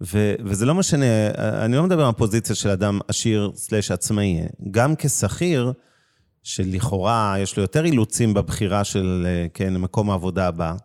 [0.00, 4.40] ו- וזה לא משנה, אני לא מדבר על פוזיציה של אדם עשיר סלש עצמאי.
[4.70, 5.72] גם כשכיר,
[6.42, 10.76] שלכאורה יש לו יותר אילוצים בבחירה של, כן, מקום העבודה הבא,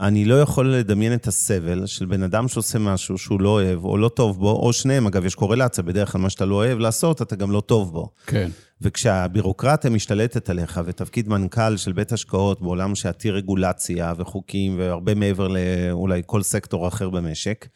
[0.00, 3.98] אני לא יכול לדמיין את הסבל של בן אדם שעושה משהו שהוא לא אוהב, או
[3.98, 7.22] לא טוב בו, או שניהם, אגב, יש קורלציה, בדרך כלל מה שאתה לא אוהב לעשות,
[7.22, 8.08] אתה גם לא טוב בו.
[8.26, 8.50] כן.
[8.80, 16.22] וכשהבירוקרטיה משתלטת עליך, ותפקיד מנכ"ל של בית השקעות בעולם שעתיר רגולציה וחוקים, והרבה מעבר לאולי
[16.26, 17.68] כל סקטור אחר במשק,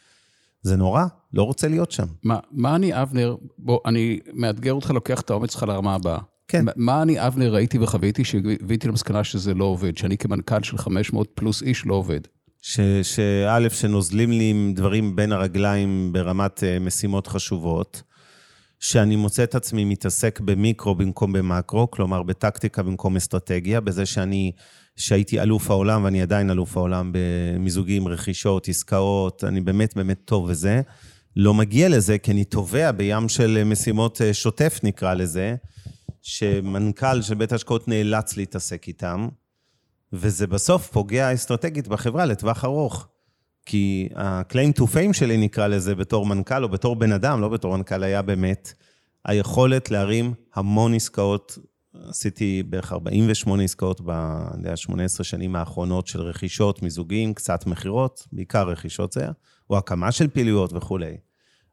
[0.62, 2.06] זה נורא, לא רוצה להיות שם.
[2.22, 6.18] מה, מה אני, אבנר, בוא, אני מאתגר אותך, לוקח את האומץ שלך לרמה הבאה.
[6.48, 6.64] כן.
[6.76, 11.62] מה אני, אבנר, ראיתי וחוויתי שהבאתי למסקנה שזה לא עובד, שאני כמנכ"ל של 500 פלוס
[11.62, 12.20] איש לא עובד.
[12.62, 18.02] שא', שנוזלים לי עם דברים בין הרגליים ברמת uh, משימות חשובות,
[18.80, 24.52] שאני מוצא את עצמי מתעסק במיקרו במקום במקרו, כלומר בטקטיקה במקום אסטרטגיה, בזה שאני
[24.96, 30.80] שהייתי אלוף העולם, ואני עדיין אלוף העולם במיזוגים, רכישות, עסקאות, אני באמת באמת טוב בזה.
[31.36, 35.56] לא מגיע לזה, כי אני תובע בים של משימות אה, שוטף, נקרא לזה,
[36.28, 39.28] שמנכ"ל של בית השקעות נאלץ להתעסק איתם,
[40.12, 43.08] וזה בסוף פוגע אסטרטגית בחברה לטווח ארוך.
[43.66, 47.76] כי ה-claim to fame שלי, נקרא לזה, בתור מנכ"ל או בתור בן אדם, לא בתור
[47.76, 48.72] מנכ"ל, היה באמת
[49.24, 51.58] היכולת להרים המון עסקאות
[52.08, 59.20] עשיתי בערך 48 עסקאות ב-18 שנים האחרונות של רכישות, מיזוגים, קצת מכירות, בעיקר רכישות זה
[59.20, 59.32] היה,
[59.70, 61.16] או הקמה של פעילויות וכולי.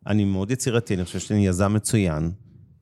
[0.07, 2.31] אני מאוד יצירתי, אני חושב שאני יזם מצוין,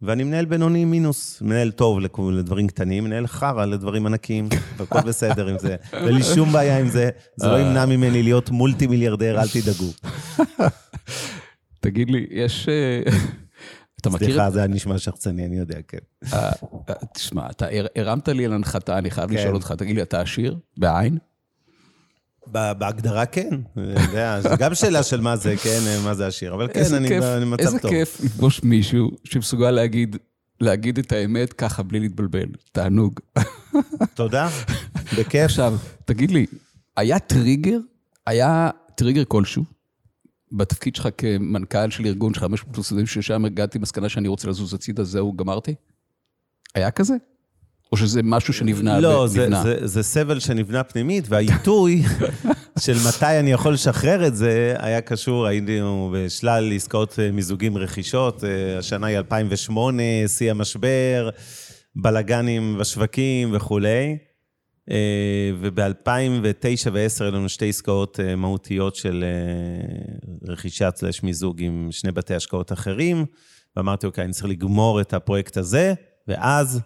[0.04, 2.00] ואני מנהל בינוני מינוס, מנהל טוב
[2.32, 5.76] לדברים קטנים, מנהל חרא לדברים ענקיים, והכל בסדר עם זה.
[5.94, 9.92] אין לי שום בעיה עם זה, זה לא ימנע ממני להיות מולטי מיליארדר, אל תדאגו.
[11.80, 12.70] תגיד לי, יש...
[12.70, 13.02] אה,
[14.02, 14.28] אתה מכיר...
[14.28, 15.98] סליחה, זה היה נשמע שחצני, אני יודע, כן.
[16.34, 16.52] אה,
[16.90, 19.54] אה, תשמע, אתה הרמת לי על הנחתה, אני חייב לשאול כן.
[19.54, 20.58] אותך, תגיד לי, אתה עשיר?
[20.78, 21.18] בעין?
[22.52, 23.50] בהגדרה כן,
[24.42, 27.10] זו גם שאלה של מה זה, כן, מה זה עשיר, אבל כן, אני
[27.46, 27.76] במצב טוב.
[27.76, 30.18] איזה כיף לפגוש מישהו שמסוגל להגיד,
[30.62, 32.46] להגיד את האמת ככה בלי להתבלבל.
[32.72, 33.20] תענוג.
[34.14, 34.50] תודה,
[35.18, 35.46] בכיף.
[35.46, 36.46] עכשיו, תגיד לי,
[36.98, 37.78] היה טריגר?
[38.28, 39.64] היה טריגר כלשהו
[40.52, 45.04] בתפקיד שלך כמנכ"ל של ארגון של 500 פלוסים, ששם הגעתי למסקנה שאני רוצה לזוז הצידה,
[45.04, 45.76] זהו, גמרתי?
[46.76, 47.14] היה כזה?
[47.94, 49.00] או שזה משהו שנבנה?
[49.00, 52.04] לא, זה, זה, זה סבל שנבנה פנימית, והעיתוי
[52.80, 58.44] של מתי אני יכול לשחרר את זה, היה קשור, היינו בשלל עסקאות אה, מיזוגים רכישות,
[58.44, 61.30] אה, השנה היא 2008, שיא המשבר,
[61.96, 64.18] בלאגנים בשווקים וכולי.
[64.92, 69.26] אה, וב-2009 ו-2010 היו לנו שתי עסקאות מהותיות של
[70.48, 73.26] רכישה סלש מיזוג עם שני בתי השקעות אחרים,
[73.78, 75.94] ואמרתי, אוקיי, אני צריך לגמור את הפרויקט הזה,
[76.28, 76.82] ואז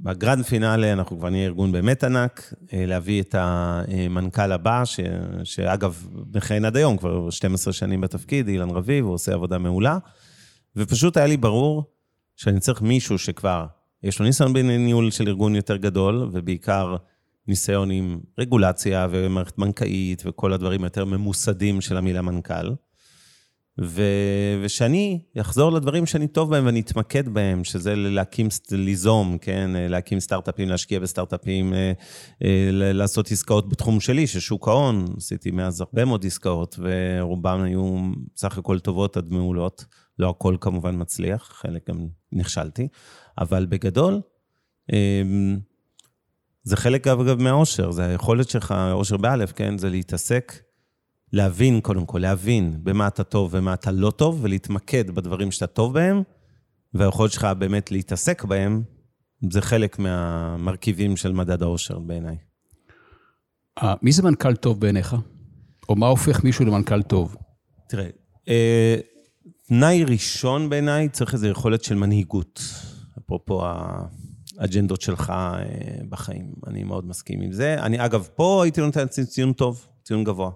[0.00, 5.00] בגרנד פינאלי אנחנו כבר נהיה ארגון באמת ענק, להביא את המנכ"ל הבא, ש,
[5.44, 9.98] שאגב, מכהן עד היום, כבר 12 שנים בתפקיד, אילן רביב, הוא עושה עבודה מעולה,
[10.76, 11.84] ופשוט היה לי ברור
[12.36, 13.66] שאני צריך מישהו שכבר
[14.02, 16.96] יש לו ניסיון בניהול של ארגון יותר גדול, ובעיקר
[17.48, 22.70] ניסיון עם רגולציה ומערכת בנקאית וכל הדברים היותר ממוסדים של המילה מנכ"ל.
[23.80, 24.02] ו...
[24.62, 29.70] ושאני אחזור לדברים שאני טוב בהם ואני אתמקד בהם, שזה להקים, ליזום, כן?
[29.74, 31.92] להקים סטארט-אפים, להשקיע בסטארט-אפים, אה,
[32.44, 37.98] אה, לעשות עסקאות בתחום שלי, ששוק ההון, עשיתי מאז הרבה מאוד עסקאות, ורובן היו
[38.36, 39.84] סך הכל טובות עד מעולות.
[40.18, 42.88] לא הכל כמובן מצליח, חלק גם נכשלתי,
[43.38, 44.20] אבל בגדול,
[44.92, 45.58] אמ,
[46.62, 49.78] זה חלק אגב מהאושר, זה היכולת שלך, אושר באלף, כן?
[49.78, 50.52] זה להתעסק
[51.32, 55.94] להבין, קודם כל, להבין במה אתה טוב ומה אתה לא טוב, ולהתמקד בדברים שאתה טוב
[55.94, 56.22] בהם,
[56.94, 58.82] והיכולת שלך באמת להתעסק בהם,
[59.52, 62.36] זה חלק מהמרכיבים של מדד האושר בעיניי.
[63.82, 65.16] אה, מי זה מנכ"ל טוב בעיניך?
[65.88, 67.36] או מה הופך מישהו למנכ"ל טוב?
[67.88, 68.08] תראה,
[68.48, 68.96] אה,
[69.68, 72.62] תנאי ראשון בעיניי, צריך איזו יכולת של מנהיגות.
[73.18, 73.62] אפרופו
[74.58, 75.64] האג'נדות שלך אה,
[76.08, 77.76] בחיים, אני מאוד מסכים עם זה.
[77.82, 80.50] אני, אגב, פה הייתי נותן ציון טוב, ציון גבוה.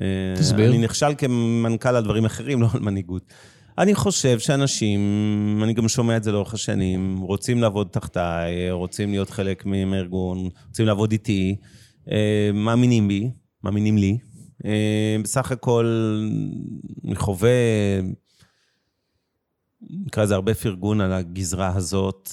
[0.00, 0.70] אה, תסביר.
[0.70, 3.32] אני נכשל כמנכ"ל על דברים אחרים, לא על מנהיגות.
[3.78, 5.00] אני חושב שאנשים,
[5.62, 10.86] אני גם שומע את זה לאורך השנים, רוצים לעבוד תחתיי, רוצים להיות חלק מהארגון, רוצים
[10.86, 11.56] לעבוד איתי,
[12.10, 13.30] אה, מאמינים בי,
[13.64, 14.18] מאמינים לי.
[14.64, 15.86] אה, בסך הכל,
[17.04, 17.50] אני חווה,
[19.90, 22.30] נקרא לזה הרבה פרגון על הגזרה הזאת.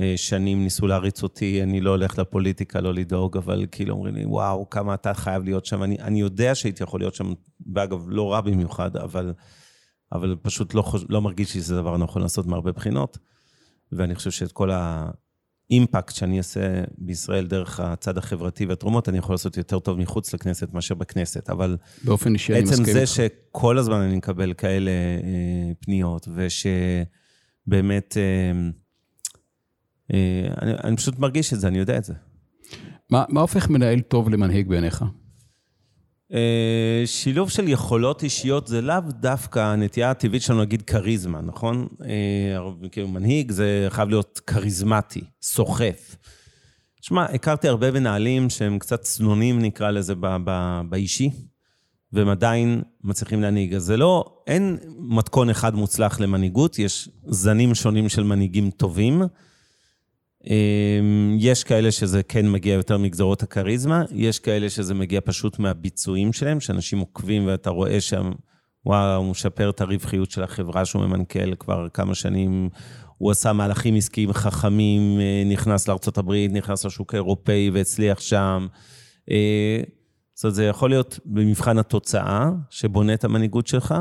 [0.00, 4.24] אה, שנים ניסו להריץ אותי, אני לא הולך לפוליטיקה, לא לדאוג, אבל כאילו אומרים לי,
[4.24, 5.82] וואו, כמה אתה חייב להיות שם.
[5.82, 7.32] אני, אני יודע שהייתי יכול להיות שם,
[7.74, 9.32] ואגב, לא רע במיוחד, אבל,
[10.12, 13.18] אבל פשוט לא, לא מרגיש לי שזה דבר נכון לעשות מהרבה בחינות.
[13.92, 19.56] ואני חושב שאת כל האימפקט שאני אעשה בישראל דרך הצד החברתי והתרומות, אני יכול לעשות
[19.56, 21.50] יותר טוב מחוץ לכנסת מאשר בכנסת.
[21.50, 21.76] אבל...
[22.04, 22.90] באופן אישי אני מסכים איתך.
[22.90, 28.16] עצם זה שכל הזמן אני מקבל כאלה אה, פניות, ושבאמת...
[28.16, 28.70] אה,
[30.62, 32.14] אני, אני פשוט מרגיש את זה, אני יודע את זה.
[33.10, 35.04] מה, מה הופך מנהל טוב למנהיג בעיניך?
[36.32, 41.88] אה, שילוב של יכולות אישיות זה לאו דווקא הנטייה הטבעית שלנו להגיד כריזמה, נכון?
[42.04, 46.16] אה, כאילו מנהיג זה חייב להיות כריזמטי, סוחף.
[47.00, 51.30] שמע, הכרתי הרבה מנהלים שהם קצת צנונים, נקרא לזה, ב- ב- באישי,
[52.12, 53.74] והם עדיין מצליחים להנהיג.
[53.74, 59.22] אז זה לא, אין מתכון אחד מוצלח למנהיגות, יש זנים שונים של מנהיגים טובים.
[60.50, 66.32] אמ, יש כאלה שזה כן מגיע יותר מגזרות הכריזמה, יש כאלה שזה מגיע פשוט מהביצועים
[66.32, 68.30] שלהם, שאנשים עוקבים ואתה רואה שם,
[68.86, 72.68] וואו, הוא משפר את הרווחיות של החברה שהוא ממנכ"ל כבר כמה שנים,
[73.18, 78.66] הוא עשה מהלכים עסקיים חכמים, אה, נכנס לארה"ב, נכנס לשוק האירופאי והצליח שם.
[79.30, 79.80] אה,
[80.34, 83.94] זאת אומרת, זה יכול להיות במבחן התוצאה, שבונה את המנהיגות שלך,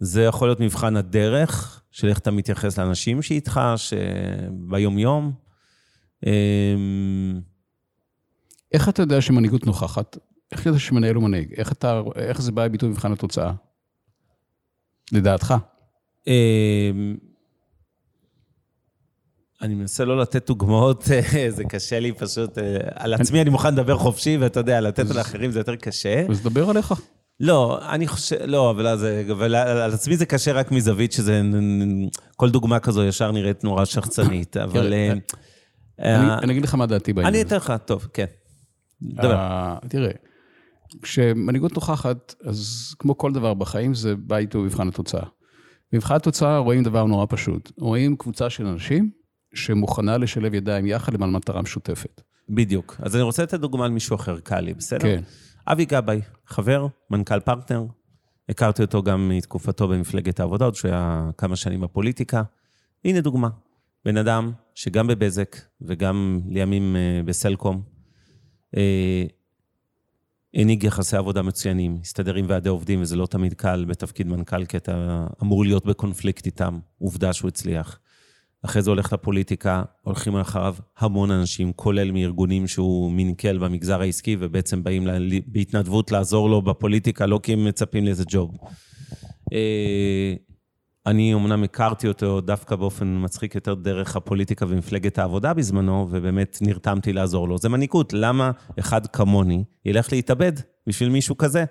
[0.00, 5.32] זה יכול להיות מבחן הדרך, של איך אתה מתייחס לאנשים שאיתך, שביום-יום.
[6.26, 7.40] אמ,
[8.72, 10.16] איך אתה יודע שמנהיגות נוכחת?
[10.52, 11.54] איך אתה יודע שמנהל הוא מנהיג?
[11.56, 13.52] איך, אתה, איך זה בא לביטוי במבחן התוצאה?
[15.12, 15.54] לדעתך.
[16.26, 17.16] אמ,
[19.62, 21.04] אני מנסה לא לתת דוגמאות,
[21.56, 22.58] זה קשה לי פשוט.
[22.58, 26.26] אה, על עצמי אני מוכן לדבר חופשי, ואתה יודע, לתת על האחרים זה יותר קשה.
[26.30, 26.94] אז דבר עליך.
[27.40, 31.42] לא, אני חושב, לא, אבל, אז, אבל על עצמי זה קשה רק מזווית שזה,
[32.36, 34.92] כל דוגמה כזו ישר נראית נורא שחצנית, אבל...
[34.92, 35.12] אה,
[36.00, 37.40] אה, אני אגיד לך מה דעתי בעניין הזה.
[37.40, 38.24] אני אתן לך, טוב, כן.
[39.02, 39.34] דבר.
[39.34, 40.10] אה, תראה,
[41.02, 45.26] כשמנהיגות נוכחת, אז כמו כל דבר בחיים, זה בא איתו מבחן התוצאה.
[45.92, 47.72] במבחן התוצאה רואים דבר נורא פשוט.
[47.78, 49.10] רואים קבוצה של אנשים
[49.54, 52.20] שמוכנה לשלב ידיים יחד למען מטרה משותפת.
[52.48, 52.96] בדיוק.
[52.98, 55.00] אז אני רוצה לתת דוגמה על מישהו אחר, קל לי, בסדר?
[55.00, 55.22] כן.
[55.72, 57.84] אבי גבאי, חבר, מנכ"ל פרטנר.
[58.48, 62.42] הכרתי אותו גם מתקופתו במפלגת העבודה, עוד שהוא היה כמה שנים בפוליטיקה.
[63.04, 63.48] הנה דוגמה,
[64.04, 67.82] בן אדם שגם בבזק וגם לימים אה, בסלקום,
[68.76, 69.24] אה,
[70.54, 74.76] הנהיג יחסי עבודה מצוינים, הסתדר עם ועדי עובדים, וזה לא תמיד קל בתפקיד מנכ"ל, כי
[74.76, 76.78] אתה אמור להיות בקונפליקט איתם.
[76.98, 78.00] עובדה שהוא הצליח.
[78.64, 84.82] אחרי זה הולך לפוליטיקה, הולכים אחריו המון אנשים, כולל מארגונים שהוא מנכ"ל במגזר העסקי, ובעצם
[84.82, 88.58] באים לה, בהתנדבות לעזור לו בפוליטיקה, לא כי הם מצפים לאיזה ג'וב.
[89.52, 90.34] אה,
[91.06, 97.12] אני אמנם הכרתי אותו דווקא באופן מצחיק יותר דרך הפוליטיקה ומפלגת העבודה בזמנו, ובאמת נרתמתי
[97.12, 97.58] לעזור לו.
[97.58, 100.52] זה מנהיגות, למה אחד כמוני ילך להתאבד
[100.86, 101.64] בשביל מישהו כזה,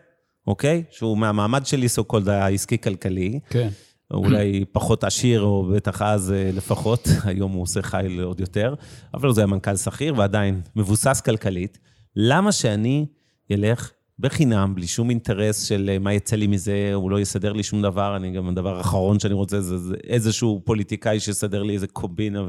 [0.48, 0.84] אוקיי?
[0.92, 3.40] שהוא מהמעמד שלי, סו קולד העסקי-כלכלי.
[3.50, 3.70] כן.
[4.14, 8.76] אולי פחות עשיר, או בטח אז אה, לפחות, היום הוא עושה חייל עוד יותר,
[9.14, 11.80] אבל זה היה מנכ"ל שכיר ועדיין מבוסס כלכלית.
[12.16, 13.06] למה שאני
[13.52, 17.64] אלך בחינם, בלי שום אינטרס של אה, מה יצא לי מזה, הוא לא יסדר לי
[17.64, 21.88] שום דבר, אני גם, הדבר האחרון שאני רוצה זה, זה איזשהו פוליטיקאי שיסדר לי איזה
[21.88, 22.44] קומבינה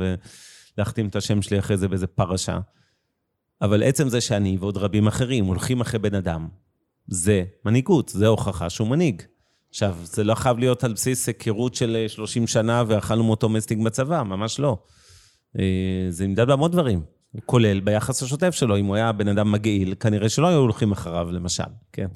[0.78, 2.58] ולהחתים את השם שלי אחרי זה באיזה פרשה.
[3.62, 6.48] אבל עצם זה שאני ועוד רבים אחרים הולכים אחרי בן אדם,
[7.06, 9.22] זה מנהיגות, זה הוכחה שהוא מנהיג.
[9.70, 14.22] עכשיו, זה לא חייב להיות על בסיס היכרות של 30 שנה ואכלנו מאותו מסטיק בצבא,
[14.22, 14.78] ממש לא.
[16.10, 17.02] זה נמדד בהמון דברים,
[17.46, 18.76] כולל ביחס השוטף שלו.
[18.76, 21.62] אם הוא היה בן אדם מגעיל, כנראה שלא היו הולכים אחריו, למשל,
[21.92, 22.06] כן?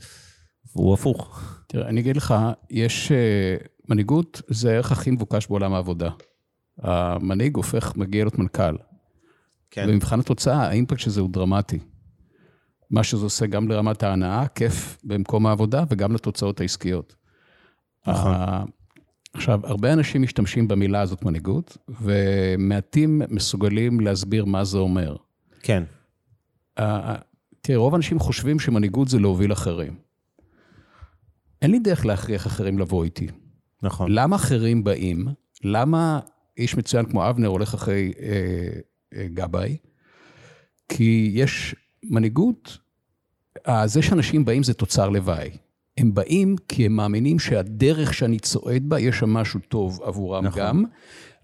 [0.77, 1.55] והוא הפוך.
[1.67, 2.35] תראה, אני אגיד לך,
[2.71, 3.13] יש...
[3.89, 6.11] מנהיגות זה הערך הכי מבוקש בעולם העבודה.
[6.79, 8.77] המנהיג הופך, מגיע להיות מנכ"ל.
[9.71, 9.87] כן.
[9.89, 11.79] במבחן התוצאה, האימפקט של זה הוא דרמטי.
[12.91, 17.15] מה שזה עושה גם לרמת ההנאה, כיף במקום העבודה, וגם לתוצאות העסקיות.
[18.07, 18.35] נכון.
[19.35, 25.17] עכשיו, הרבה אנשים משתמשים במילה הזאת מנהיגות, ומעטים מסוגלים להסביר מה זה אומר.
[25.63, 25.83] כן.
[27.61, 29.97] תראה, רוב האנשים חושבים שמנהיגות זה להוביל אחרים.
[31.63, 33.27] אין לי דרך להכריח אחרים לבוא איתי.
[33.83, 34.13] נכון.
[34.13, 35.29] למה אחרים באים?
[35.65, 36.21] למה
[36.57, 38.69] איש מצוין כמו אבנר הולך אחרי אה,
[39.15, 39.77] אה, גבאי?
[40.89, 41.75] כי יש
[42.05, 42.79] מנהיגות,
[43.69, 45.51] אה, זה שאנשים באים זה תוצר לוואי.
[45.99, 50.63] הם באים כי הם מאמינים שהדרך שאני צועד בה, יש שם משהו טוב עבורם נכון.
[50.63, 50.85] גם,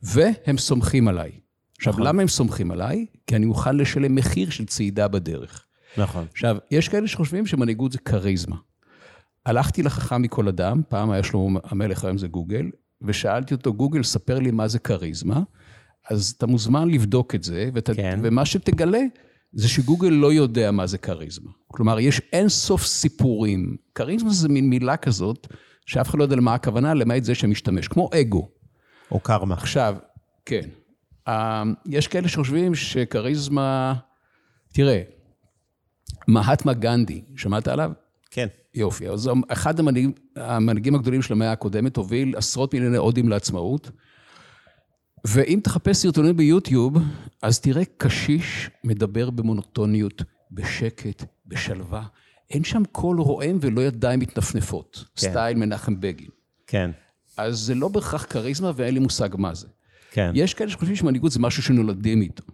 [0.03, 1.31] והם סומכים עליי.
[1.77, 2.07] עכשיו, נכון.
[2.07, 3.07] למה הם סומכים עליי?
[3.27, 5.67] כי אני אוכל לשלם מחיר של צעידה בדרך.
[5.97, 6.27] נכון.
[6.33, 8.57] עכשיו, יש כאלה שחושבים שמנהיגות זה כריזמה.
[9.47, 12.71] הלכתי לחכם מכל אדם, פעם היה שלמה המלך, היום זה גוגל,
[13.03, 15.43] ושאלתי אותו, גוגל, ספר לי מה זה כריזמה.
[16.11, 17.91] אז אתה מוזמן לבדוק את זה, ות...
[17.97, 18.21] כן.
[18.23, 19.03] ומה שתגלה
[19.53, 21.51] זה שגוגל לא יודע מה זה כריזמה.
[21.67, 23.77] כלומר, יש אין סוף סיפורים.
[23.95, 25.47] כריזמה זה מין מילה כזאת,
[25.87, 28.49] שאף אחד לא יודע למה הכוונה, למעט זה שמשתמש, כמו אגו.
[29.11, 29.55] או קרמה.
[29.55, 29.97] עכשיו,
[30.47, 30.69] כן.
[31.29, 33.95] אה, יש כאלה שחושבים שכריזמה...
[34.73, 35.03] תראה,
[36.29, 37.93] מהטמה גנדי, שמעת עליו?
[38.31, 38.47] כן.
[38.75, 39.09] יופי.
[39.09, 43.91] אז אחד המנהיגים, המנהיגים הגדולים של המאה הקודמת הוביל עשרות מיליוני הודים לעצמאות.
[45.25, 46.97] ואם תחפש סרטונים ביוטיוב,
[47.43, 52.03] אז תראה קשיש מדבר במונוטוניות, בשקט, בשלווה.
[52.51, 55.05] אין שם קול רועם ולא ידיים מתנפנפות.
[55.17, 55.31] כן.
[55.31, 56.29] סטייל מנחם בגין.
[56.67, 56.91] כן.
[57.37, 59.67] אז זה לא בהכרח כריזמה ואין לי מושג מה זה.
[60.11, 60.33] כן.
[60.35, 62.45] יש כאלה שחושבים שמנהיגות זה משהו שנולדים איתו.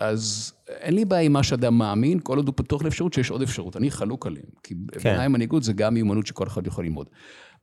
[0.00, 3.42] אז אין לי בעיה עם מה שאדם מאמין, כל עוד הוא פתוח לאפשרות שיש עוד
[3.42, 3.76] אפשרות.
[3.76, 4.46] אני חלוק עליהם.
[4.62, 5.00] כי כן.
[5.04, 7.06] בעיניי מנהיגות זה גם מיומנות שכל אחד יכול ללמוד.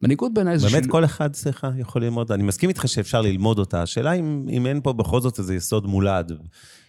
[0.02, 0.70] מנהיגות בעיניי זה...
[0.70, 0.90] באמת של...
[0.90, 2.32] כל אחד, סליחה, יכול ללמוד.
[2.32, 3.82] אני מסכים איתך שאפשר ללמוד אותה.
[3.82, 6.32] השאלה אם, אם אין פה בכל זאת איזה יסוד מולד,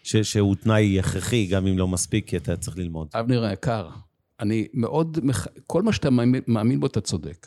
[0.03, 3.09] ש, שהוא תנאי הכרחי, גם אם לא מספיק, כי אתה צריך ללמוד.
[3.15, 3.89] אבנר היקר,
[4.41, 5.19] אני מאוד...
[5.67, 7.47] כל מה שאתה מאמין, מאמין בו, אתה צודק.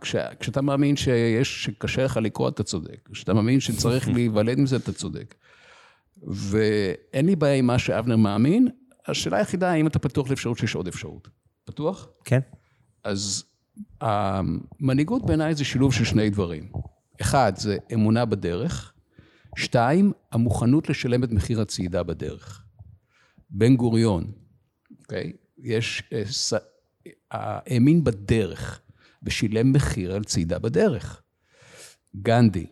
[0.00, 3.08] כש, כשאתה מאמין שיש, שקשה לך לקרוא, אתה צודק.
[3.12, 5.34] כשאתה מאמין שצריך להיוולד עם זה, אתה צודק.
[6.22, 8.68] ואין לי בעיה עם מה שאבנר מאמין,
[9.06, 11.28] השאלה היחידה, האם אתה פתוח לאפשרות שיש עוד אפשרות.
[11.64, 12.08] פתוח?
[12.24, 12.40] כן.
[13.04, 13.44] אז
[14.00, 16.72] המנהיגות בעיניי זה שילוב של שני דברים.
[17.20, 18.92] אחד, זה אמונה בדרך.
[19.56, 22.64] שתיים, המוכנות לשלם את מחיר הצעידה בדרך.
[23.50, 24.32] בן גוריון,
[25.00, 25.32] אוקיי?
[25.58, 26.58] יש, אה,
[27.30, 28.80] האמין בדרך
[29.22, 31.22] ושילם מחיר על צעידה בדרך.
[32.16, 32.66] גנדי,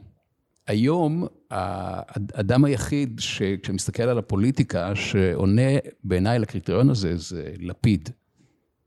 [0.69, 5.63] היום, האדם היחיד שכשמסתכל על הפוליטיקה, שעונה
[6.05, 8.09] בעיניי לקריטריון הזה, זה לפיד.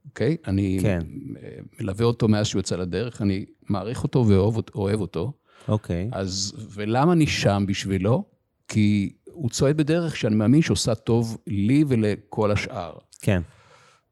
[0.05, 0.37] אוקיי?
[0.47, 0.99] אני כן.
[1.79, 5.33] מלווה אותו מאז שהוא יצא לדרך, אני מעריך אותו ואוהב אותו.
[5.67, 6.09] אוקיי.
[6.11, 8.23] אז, ולמה אני שם בשבילו?
[8.67, 12.93] כי הוא צועד בדרך שאני מאמין שעושה טוב לי ולכל השאר.
[13.21, 13.41] כן.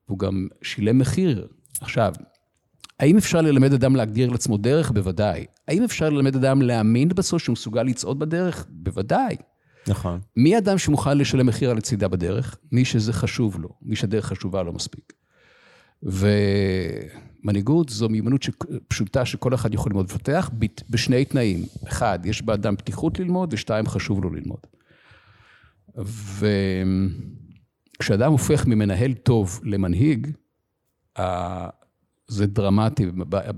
[0.05, 1.47] הוא גם שילם מחיר.
[1.81, 2.13] עכשיו,
[2.99, 4.91] האם אפשר ללמד אדם להגדיר לעצמו דרך?
[4.91, 5.45] בוודאי.
[5.67, 8.65] האם אפשר ללמד אדם להאמין בסוף שהוא מסוגל לצעוד בדרך?
[8.69, 9.35] בוודאי.
[9.87, 10.19] נכון.
[10.37, 12.57] מי אדם שמוכן לשלם מחיר על הצידה בדרך?
[12.71, 15.13] מי שזה חשוב לו, מי שהדרך חשובה לו מספיק.
[16.03, 18.45] ומנהיגות זו מיומנות
[18.87, 20.51] פשוטה שכל אחד יכול ללמוד ולפתח
[20.89, 21.65] בשני תנאים.
[21.87, 24.59] אחד, יש באדם פתיחות ללמוד, ושתיים, חשוב לו ללמוד.
[27.97, 30.27] וכשאדם הופך ממנהל טוב למנהיג,
[32.29, 33.05] זה דרמטי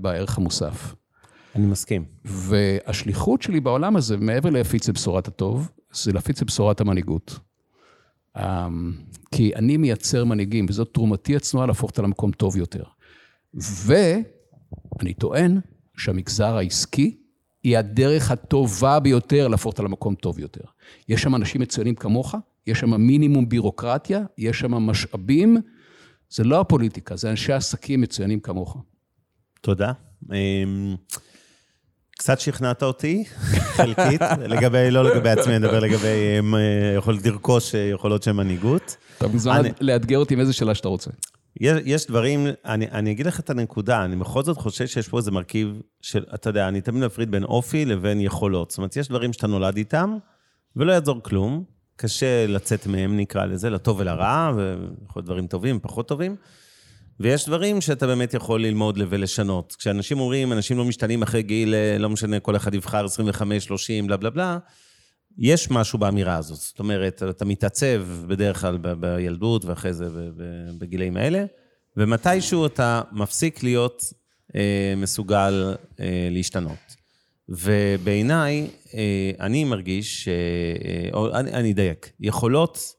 [0.00, 0.94] בערך המוסף.
[1.54, 2.04] אני מסכים.
[2.24, 7.38] והשליחות שלי בעולם הזה, מעבר להפיץ את בשורת הטוב, זה להפיץ את בשורת המנהיגות.
[8.36, 8.92] אמ,
[9.30, 12.82] כי אני מייצר מנהיגים, וזאת תרומתי הצנועה להפוך אותה למקום טוב יותר.
[13.54, 15.60] ואני טוען
[15.96, 17.16] שהמגזר העסקי
[17.62, 20.64] היא הדרך הטובה ביותר להפוך אותה למקום טוב יותר.
[21.08, 22.34] יש שם אנשים מצוינים כמוך,
[22.66, 25.56] יש שם מינימום בירוקרטיה, יש שם משאבים.
[26.32, 28.76] זה לא הפוליטיקה, זה אנשי עסקים מצוינים כמוך.
[29.60, 29.92] תודה.
[30.32, 30.96] אמ,
[32.10, 33.24] קצת שכנעת אותי,
[33.76, 36.54] חלקית, לגבי, לא לגבי עצמי, אני מדבר לגבי אמ,
[36.96, 38.96] יכולת לרכוש אה, יכולות של מנהיגות.
[39.18, 39.70] אתה מוזמן אני...
[39.80, 41.10] לאתגר אותי עם איזה שאלה שאתה רוצה.
[41.60, 45.18] יש, יש דברים, אני, אני אגיד לך את הנקודה, אני בכל זאת חושב שיש פה
[45.18, 48.70] איזה מרכיב של, אתה יודע, אני תמיד מפריד בין אופי לבין יכולות.
[48.70, 50.16] זאת אומרת, יש דברים שאתה נולד איתם,
[50.76, 51.64] ולא יעזור כלום.
[51.96, 56.36] קשה לצאת מהם, נקרא לזה, לטוב ולרע, ויכול להיות דברים טובים, פחות טובים.
[57.20, 59.76] ויש דברים שאתה באמת יכול ללמוד ולשנות.
[59.78, 64.06] כשאנשים אומרים, אנשים לא משתנים אחרי גיל, אה, לא משנה, כל אחד יבחר 25, 30,
[64.06, 64.58] בלה בלה בלה,
[65.38, 66.58] יש משהו באמירה הזאת.
[66.58, 70.08] זאת אומרת, אתה מתעצב בדרך כלל בילדות ואחרי זה
[70.78, 71.44] בגילאים האלה,
[71.96, 74.02] ומתישהו אתה מפסיק להיות
[74.56, 76.91] אה, מסוגל אה, להשתנות.
[77.48, 82.94] ובעיניי, אה, אני מרגיש, אה, או אני, אני אדייק, יכולות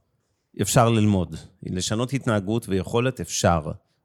[0.61, 1.35] אפשר ללמוד.
[1.63, 3.61] לשנות התנהגות ויכולת אפשר.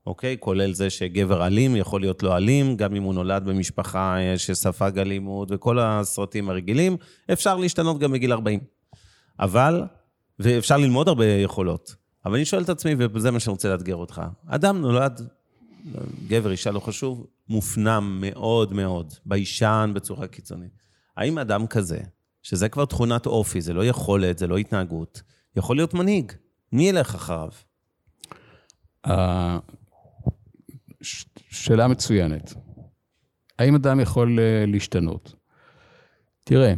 [0.06, 0.36] אוקיי?
[0.40, 4.98] כולל זה שגבר אלים יכול להיות לא אלים, גם אם הוא נולד במשפחה אה, שספג
[4.98, 6.96] אלימות וכל הסרטים הרגילים,
[7.32, 8.60] אפשר להשתנות גם בגיל 40.
[9.40, 9.82] אבל,
[10.38, 14.22] ואפשר ללמוד הרבה יכולות, אבל אני שואל את עצמי, וזה מה שאני רוצה לאתגר אותך,
[14.46, 15.28] אדם נולד,
[16.28, 20.82] גבר, אישה, לא חשוב, מופנם מאוד מאוד, ביישן בצורה קיצונית.
[21.16, 22.00] האם אדם כזה,
[22.42, 25.22] שזה כבר תכונת אופי, זה לא יכולת, זה לא התנהגות,
[25.56, 26.32] יכול להיות מנהיג?
[26.72, 27.50] מי ילך אחריו?
[29.06, 29.58] אה,
[31.50, 32.54] שאלה מצוינת.
[33.58, 35.34] האם אדם יכול אה, להשתנות?
[36.44, 36.74] תראה,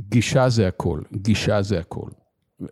[0.00, 2.08] גישה זה הכל, גישה זה הכל.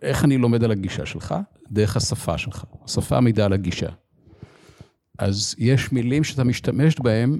[0.01, 1.35] איך אני לומד על הגישה שלך?
[1.71, 2.63] דרך השפה שלך.
[2.85, 3.89] השפה מעידה על הגישה.
[5.19, 7.39] אז יש מילים שאתה משתמש בהן,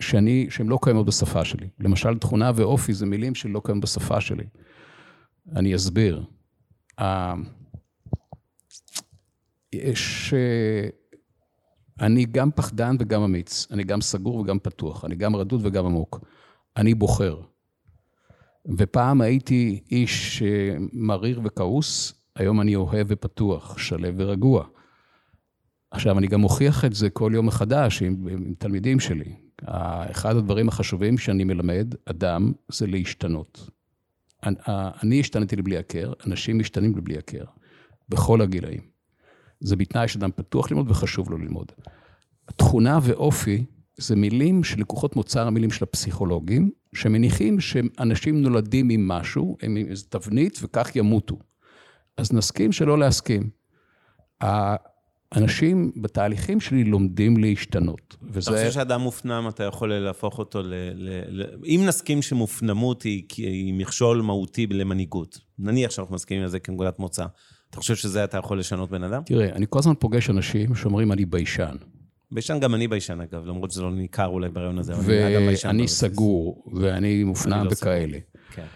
[0.00, 1.68] שאני, שהן לא קיימות בשפה שלי.
[1.80, 4.44] למשל, תכונה ואופי זה מילים שלא קיימות בשפה שלי.
[5.56, 6.24] אני אסביר.
[9.72, 10.88] יש אה,
[12.00, 16.20] אני גם פחדן וגם אמיץ, אני גם סגור וגם פתוח, אני גם רדוד וגם עמוק.
[16.76, 17.40] אני בוחר.
[18.78, 20.42] ופעם הייתי איש
[20.92, 24.66] מריר וכעוס, היום אני אוהב ופתוח, שלב ורגוע.
[25.96, 29.34] עכשיו, אני גם מוכיח את זה כל יום מחדש עם, עם תלמידים שלי.
[30.10, 33.70] אחד הדברים החשובים שאני מלמד אדם זה להשתנות.
[35.02, 37.44] אני השתנתי לבלי הכר, אנשים משתנים לבלי הכר,
[38.08, 38.80] בכל הגילאים.
[39.60, 41.72] זה בתנאי שאדם פתוח ללמוד וחשוב לו ללמוד.
[42.56, 43.64] תכונה ואופי
[43.96, 50.58] זה מילים שלקוחות מוצר המילים של הפסיכולוגים, שמניחים שאנשים נולדים עם משהו, עם איזו תבנית
[50.62, 51.38] וכך ימותו.
[52.16, 53.50] אז נסכים שלא להסכים.
[55.32, 58.16] האנשים בתהליכים שלי לומדים להשתנות.
[58.22, 58.50] וזה...
[58.50, 60.74] אתה חושב שאדם מופנם, אתה יכול להפוך אותו ל...
[60.94, 61.20] ל...
[61.28, 61.44] ל...
[61.64, 67.24] אם נסכים שמופנמות היא, היא מכשול מהותי למנהיגות, נניח שאנחנו מסכימים על זה כנקודת מוצא,
[67.70, 69.22] אתה חושב שזה אתה יכול לשנות בן אדם?
[69.26, 71.76] תראה, אני כל הזמן פוגש אנשים שאומרים, אני ביישן.
[72.30, 77.24] ביישן גם אני ביישן, אגב, למרות שזה לא ניכר אולי בראיון הזה, ואני סגור, ואני
[77.24, 78.18] מופנם לא וכאלה.
[78.54, 78.66] כן.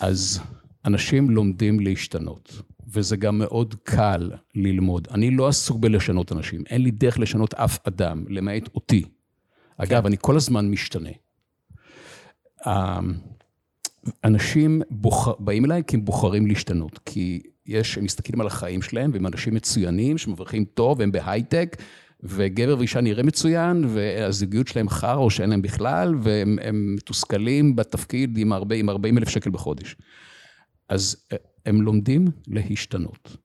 [0.00, 0.40] אז
[0.84, 5.08] אנשים לומדים להשתנות, וזה גם מאוד קל ללמוד.
[5.10, 9.04] אני לא עסוק בלשנות אנשים, אין לי דרך לשנות אף אדם, למעט אותי.
[9.76, 10.06] אגב, כן.
[10.06, 11.10] אני כל הזמן משתנה.
[12.66, 12.72] אמ,
[14.24, 15.28] אנשים בוח...
[15.38, 19.54] באים אליי כי הם בוחרים להשתנות, כי יש, הם מסתכלים על החיים שלהם, והם אנשים
[19.54, 21.76] מצוינים, שמברכים טוב, הם בהייטק,
[22.22, 28.52] וגבר ואישה נראה מצוין, והזוגיות שלהם חרא או שאין להם בכלל, והם מתוסכלים בתפקיד עם,
[28.52, 29.96] הרבה, עם 40 אלף שקל בחודש.
[30.88, 33.36] אז אה, הם לומדים להשתנות.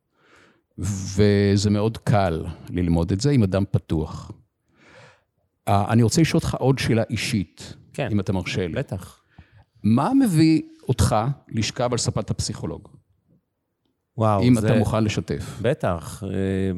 [0.77, 4.31] וזה מאוד קל ללמוד את זה עם אדם פתוח.
[5.67, 8.73] אה, אני רוצה לשאול אותך עוד שאלה אישית, כן, אם אתה מרשה לי.
[8.73, 9.23] בטח.
[9.83, 11.15] מה מביא אותך
[11.49, 12.87] לשכב על ספת הפסיכולוג?
[14.17, 14.67] וואו, אם זה...
[14.67, 15.59] אתה מוכן לשתף.
[15.61, 16.23] בטח.
[16.23, 16.71] אה,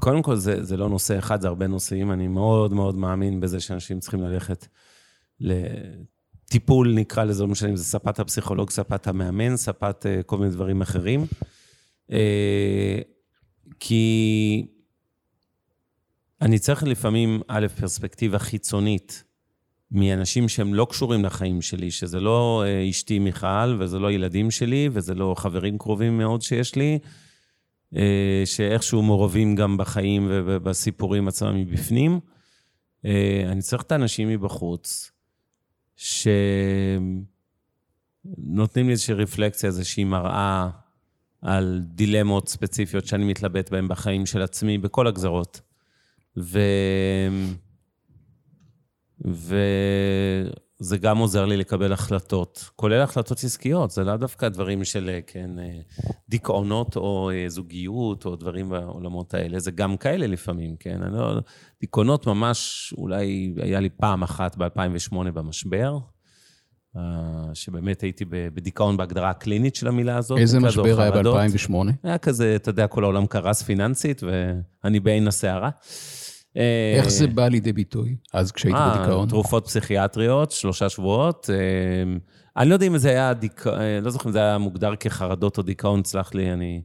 [0.00, 2.12] קודם כל, זה, זה לא נושא אחד, זה הרבה נושאים.
[2.12, 4.66] אני מאוד מאוד מאמין בזה שאנשים צריכים ללכת
[6.46, 10.50] לטיפול, נקרא לזה, לא משנה אם זה ספת הפסיכולוג, ספת המאמן, ספת אה, כל מיני
[10.50, 11.26] דברים אחרים.
[12.12, 12.98] אה,
[13.80, 14.66] כי
[16.40, 19.24] אני צריך לפעמים, א', פרספקטיבה חיצונית
[19.90, 24.88] מאנשים שהם לא קשורים לחיים שלי, שזה לא אה, אשתי מיכל, וזה לא ילדים שלי,
[24.92, 26.98] וזה לא חברים קרובים מאוד שיש לי,
[28.44, 32.20] שאיכשהו מעורבים גם בחיים ובסיפורים עצמם מבפנים.
[33.48, 35.12] אני צריך את האנשים מבחוץ,
[35.96, 36.36] שנותנים
[38.86, 40.70] לי איזושהי רפלקציה, איזושהי מראה
[41.42, 45.60] על דילמות ספציפיות שאני מתלבט בהן בחיים של עצמי, בכל הגזרות.
[46.36, 46.58] ו...
[50.80, 55.50] וזה גם עוזר לי לקבל החלטות, כולל החלטות עסקיות, זה לאו דווקא דברים של, כן,
[56.28, 61.02] דיכאונות או אה, זוגיות או דברים בעולמות האלה, זה גם כאלה לפעמים, כן?
[61.02, 61.40] אני לא...
[61.80, 65.98] דיכאונות ממש, אולי היה לי פעם אחת ב-2008 במשבר,
[66.96, 70.38] אה, שבאמת הייתי בדיכאון בהגדרה הקלינית של המילה הזאת.
[70.38, 71.74] איזה משבר היה ב-2008?
[72.02, 75.70] היה כזה, אתה יודע, כל העולם קרס פיננסית, ואני בעין הסערה.
[76.96, 79.28] איך אה, זה בא לידי ביטוי, אז כשהיית אה, בדיכאון?
[79.28, 81.50] תרופות פסיכיאטריות, שלושה שבועות.
[81.52, 82.16] אה,
[82.56, 83.32] אני לא יודע אם זה היה
[84.02, 86.82] לא זוכר אם זה היה מוגדר כחרדות או דיכאון, סלח לי, אני...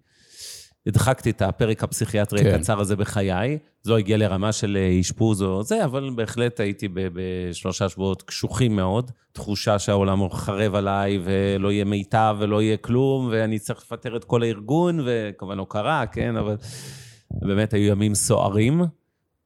[0.88, 2.56] הדחקתי את הפרק הפסיכיאטרי כן.
[2.56, 3.58] הקצר הזה בחיי.
[3.84, 9.12] זה לא הגיע לרמה של אשפוז או זה, אבל בהחלט הייתי בשלושה שבועות קשוחים מאוד.
[9.32, 14.44] תחושה שהעולם חרב עליי, ולא יהיה מיטב ולא יהיה כלום, ואני צריך לפטר את כל
[14.44, 16.58] הארגון, וכמובן לא קרה, כן, אבל
[17.32, 18.82] באמת היו ימים סוערים.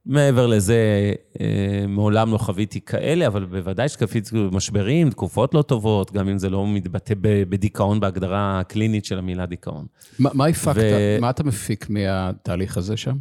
[0.05, 6.29] מעבר לזה, אה, מעולם לא חוויתי כאלה, אבל בוודאי שחוויתי משברים, תקופות לא טובות, גם
[6.29, 9.85] אם זה לא מתבטא בדיכאון בהגדרה הקלינית של המילה דיכאון.
[10.19, 13.15] מה מה הפקת, ו- מה אתה מפיק מהתהליך הזה שם?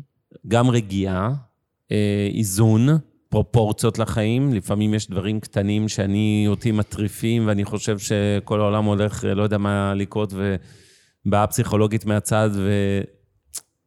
[0.49, 1.33] גם רגיעה,
[1.93, 2.89] אה, איזון,
[3.29, 4.53] פרופורציות לחיים.
[4.53, 9.59] לפעמים יש דברים קטנים שאני, אותי מטריפים, ואני חושב שכל העולם הולך, אה, לא יודע
[9.59, 10.35] מה לקרות,
[11.27, 12.51] ובאה פסיכולוגית מהצד,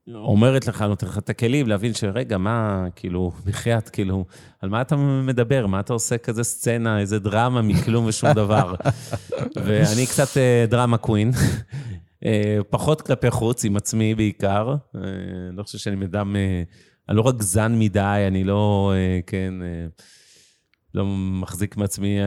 [0.07, 4.25] ואומרת לך, נותנת לך את הכלים להבין שרגע, מה, כאילו, בחייאת, כאילו,
[4.61, 5.67] על מה אתה מדבר?
[5.67, 8.73] מה אתה עושה כזה סצנה, איזה דרמה מכלום ושום דבר?
[9.65, 11.31] ואני קצת אה, דרמה קווין.
[12.25, 14.75] אה, פחות כלפי חוץ, עם עצמי בעיקר.
[14.95, 15.01] אה,
[15.53, 16.35] לא חושב שאני אדם,
[17.09, 18.93] אני לא רק זן מדי, אני לא,
[19.27, 19.53] כן,
[20.97, 22.25] לא מחזיק מעצמי, אה,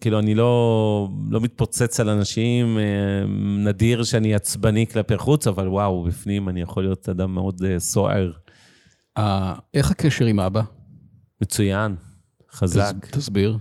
[0.00, 2.82] כאילו, אני לא, לא מתפוצץ על אנשים, אה,
[3.64, 8.32] נדיר שאני עצבני כלפי חוץ, אבל וואו, בפנים אני יכול להיות אדם מאוד אה, סוער.
[9.74, 10.62] איך הקשר עם אבא?
[11.42, 11.94] מצוין,
[12.52, 12.94] חזק.
[13.00, 13.58] תס- תסביר.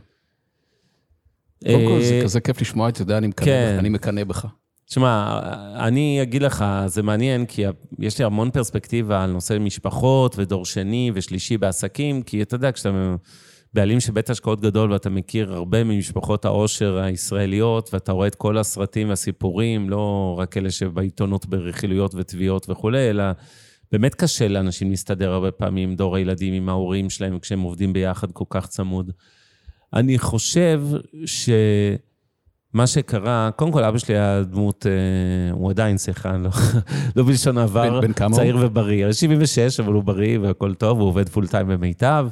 [1.63, 3.73] קודם כל, זה כזה כיף לשמוע, אתה יודע, אני מקנא כן.
[3.73, 4.45] בך, אני מקנא בך.
[4.85, 5.39] תשמע,
[5.87, 7.63] אני אגיד לך, זה מעניין, כי
[7.99, 13.15] יש לי המון פרספקטיבה על נושא משפחות ודור שני ושלישי בעסקים, כי אתה יודע, כשאתה
[13.73, 18.57] בעלים של בית השקעות גדול ואתה מכיר הרבה ממשפחות העושר הישראליות, ואתה רואה את כל
[18.57, 23.23] הסרטים והסיפורים, לא רק אלה שבעיתונות ברכילויות ותביעות וכולי, אלא
[23.91, 28.45] באמת קשה לאנשים להסתדר הרבה פעמים דור הילדים, עם ההורים שלהם, כשהם עובדים ביחד כל
[28.49, 29.11] כך צמוד.
[29.93, 30.81] אני חושב
[31.25, 31.49] ש...
[32.73, 36.49] מה שקרה, קודם כל, אבא שלי היה דמות, אה, הוא עדיין שיחה, לא,
[37.15, 38.35] לא בלשון עבר, בן- בן כמה הוא?
[38.35, 39.05] צעיר ובריא.
[39.05, 42.27] הוא 76, אבל הוא בריא והכל טוב, הוא עובד פול טיים במיטב,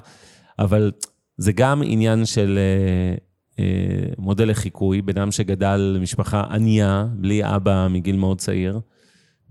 [0.60, 0.92] אבל
[1.38, 3.16] זה גם עניין של אה,
[3.60, 8.80] אה, מודל לחיקוי, בן אדם שגדל למשפחה ענייה, בלי אבא מגיל מאוד צעיר,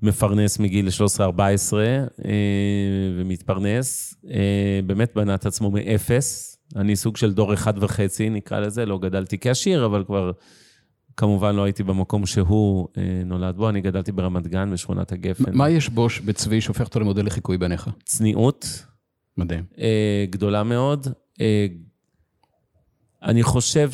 [0.02, 2.06] מפרנס מגיל 13-14 אה,
[3.18, 6.58] ומתפרנס, אה, באמת בנה את עצמו מאפס.
[6.76, 10.32] אני סוג של דור אחד וחצי, נקרא לזה, לא גדלתי כעשיר, אבל כבר
[11.16, 15.56] כמובן לא הייתי במקום שהוא אה, נולד בו, אני גדלתי ברמת גן, בשכונת הגפן.
[15.56, 17.90] מה יש בו בצבי שהופך אותו למודל לחיקוי בעיניך?
[18.04, 18.84] צניעות
[19.36, 19.64] מדהים.
[19.78, 21.06] אה, גדולה מאוד.
[21.40, 21.66] אה,
[23.22, 23.90] אני חושב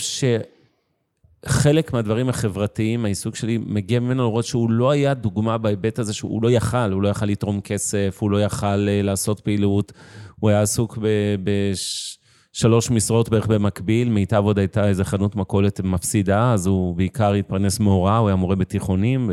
[1.46, 6.42] שחלק מהדברים החברתיים, העיסוק שלי, מגיע ממנו לראות שהוא לא היה דוגמה בהיבט הזה שהוא
[6.42, 9.92] לא יכל, הוא לא יכל לתרום כסף, הוא לא יכל אה, לעשות פעילות,
[10.40, 10.98] הוא היה עסוק
[11.44, 17.80] בשלוש משרות בערך במקביל, מיטב עוד הייתה איזה חנות מכולת מפסידה, אז הוא בעיקר התפרנס
[17.80, 19.30] מהוראה, הוא היה מורה בתיכונים,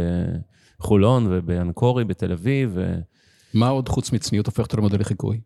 [0.80, 2.72] בחולון ובאנקורי, בתל אביב.
[2.74, 3.00] ו...
[3.54, 5.40] מה עוד חוץ מצניעות הופך אותו למודל לחיקוי?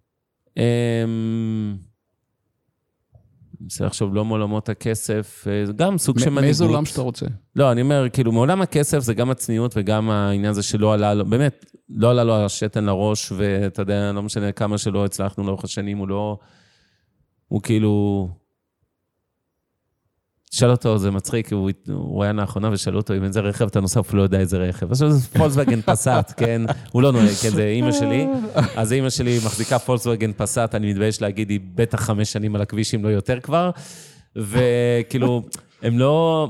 [3.62, 6.44] מנסה לחשוב, לא מעולמות הכסף, אה, זה גם סוג של מנהיגות.
[6.44, 7.26] מאיזה עולם שאתה רוצה.
[7.56, 11.26] לא, אני אומר, כאילו, מעולם הכסף זה גם הצניעות וגם העניין הזה שלא עלה לו,
[11.26, 15.98] באמת, לא עלה לו השתן לראש, ואתה יודע, לא משנה כמה שלא הצלחנו לאורך השנים,
[15.98, 16.38] הוא לא...
[17.48, 18.28] הוא כאילו...
[20.52, 24.00] שאל אותו, זה מצחיק, הוא, הוא היה לאחרונה ושאלו אותו אם איזה רכב אתה נוסע,
[24.00, 24.92] הוא לא יודע איזה רכב.
[24.92, 26.62] עכשיו זה פולקסווגן פסאט, כן?
[26.92, 28.28] הוא לא נוהג, כן, זה אימא שלי.
[28.76, 32.96] אז אימא שלי מחזיקה פולקסווגן פסאט, אני מתבייש להגיד, היא בטח חמש שנים על הכביש,
[32.96, 33.70] אם לא יותר כבר.
[34.36, 35.44] וכאילו,
[35.82, 36.48] הם לא...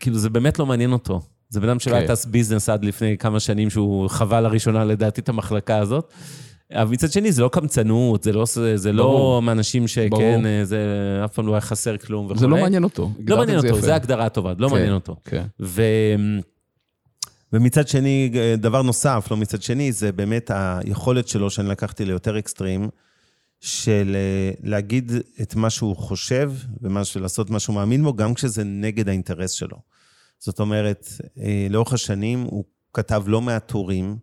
[0.00, 1.20] כאילו, זה באמת לא מעניין אותו.
[1.48, 1.98] זה בן אדם שלא כן.
[1.98, 6.12] היה טס ביזנס עד לפני כמה שנים, שהוא חווה לראשונה, לדעתי, את המחלקה הזאת.
[6.72, 8.44] אבל מצד שני, זה לא קמצנות, זה לא,
[8.74, 9.40] זה לא.
[9.42, 10.64] מאנשים שכן, ברור.
[10.64, 10.78] זה
[11.24, 12.38] אף פעם לא היה חסר כלום וכו'.
[12.38, 13.10] זה לא מעניין אותו.
[13.26, 13.80] לא מעניין אותו.
[13.80, 15.16] זה הגדרה טובה, לא כן, מעניין אותו.
[15.24, 15.44] כן.
[17.52, 22.88] ומצד שני, דבר נוסף, לא מצד שני, זה באמת היכולת שלו, שאני לקחתי ליותר אקסטרים,
[23.60, 25.12] של אה, להגיד
[25.42, 26.52] את מה שהוא חושב
[27.16, 29.76] ולעשות מה שהוא מאמין בו, גם כשזה נגד האינטרס שלו.
[30.38, 31.08] זאת אומרת,
[31.38, 32.64] אה, לאורך השנים הוא
[32.94, 34.16] כתב לא מעט טורים,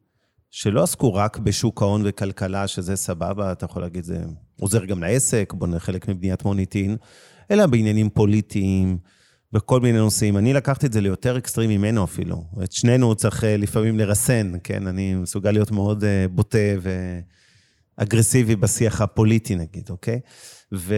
[0.60, 4.18] שלא עסקו רק בשוק ההון וכלכלה, שזה סבבה, אתה יכול להגיד, זה
[4.60, 6.98] עוזר גם לעסק, בונה חלק מבניית מוניטין,
[7.52, 8.98] אלא בעניינים פוליטיים,
[9.52, 10.38] בכל מיני נושאים.
[10.38, 12.44] אני לקחתי את זה ליותר אקסטרים ממנו אפילו.
[12.64, 14.88] את שנינו צריך אה, לפעמים לרסן, כן?
[14.88, 16.58] אני מסוגל להיות מאוד אה, בוטה
[18.00, 20.20] ואגרסיבי בשיח הפוליטי, נגיד, אוקיי?
[20.74, 20.96] ו...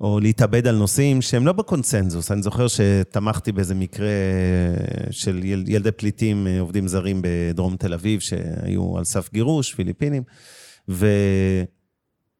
[0.00, 2.30] או להתאבד על נושאים שהם לא בקונצנזוס.
[2.30, 4.08] אני זוכר שתמכתי באיזה מקרה
[5.10, 10.22] של יל, ילדי פליטים, אה, עובדים זרים בדרום תל אביב, שהיו על סף גירוש, פיליפינים,
[10.88, 11.06] ו...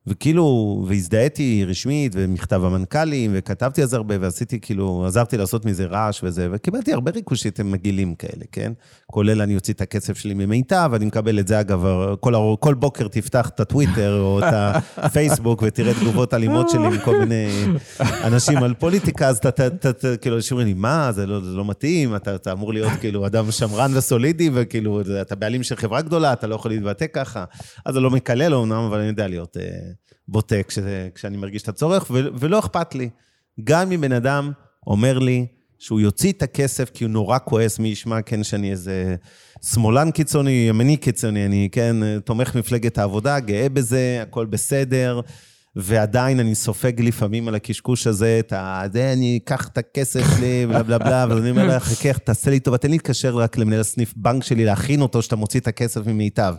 [0.06, 6.48] וכאילו, והזדהיתי רשמית, ומכתב המנכ"לים, וכתבתי זה הרבה, ועשיתי כאילו, עזרתי לעשות מזה רעש וזה,
[6.52, 8.72] וקיבלתי הרבה ריקושיטים מגעילים כאלה, כן?
[9.06, 11.86] כולל אני אוציא את הכסף שלי ממיטב, אני מקבל את זה, אגב,
[12.20, 14.44] כל, כל בוקר תפתח את הטוויטר או את
[14.96, 17.48] הפייסבוק, ותראה תגובות אלימות שלי עם כל מיני
[18.24, 19.68] אנשים על פוליטיקה, אז אתה,
[20.20, 23.26] כאילו, אנשים אומרים לי, מה, זה לא, זה לא מתאים, אתה, אתה אמור להיות כאילו
[23.26, 27.44] אדם שמרן וסולידי, וכאילו, אתה בעלים של חברה גדולה, אתה לא יכול להתבטא ככה.
[27.86, 29.56] אז זה לא מקלל אומנם, אבל אני יודע להיות...
[30.28, 33.08] בוטה כשזה, כשאני מרגיש את הצורך, ו- ולא אכפת לי.
[33.64, 34.52] גם אם בן אדם
[34.86, 35.46] אומר לי
[35.78, 39.16] שהוא יוציא את הכסף כי הוא נורא כועס, מי ישמע, כן, שאני איזה
[39.62, 45.20] שמאלן קיצוני, ימני קיצוני, אני, כן, תומך מפלגת העבודה, גאה בזה, הכל בסדר.
[45.76, 48.82] ועדיין אני סופג לפעמים על הקשקוש הזה, את ה...
[48.92, 52.50] זה, אני אקח את הכסף שלי, בלה בלה בלה, ואז אני אומר לך, חכה, תעשה
[52.50, 55.66] לי טובה, תן לי להתקשר רק למנהל סניף בנק שלי, להכין אותו, שאתה מוציא את
[55.66, 56.54] הכסף ממיטב.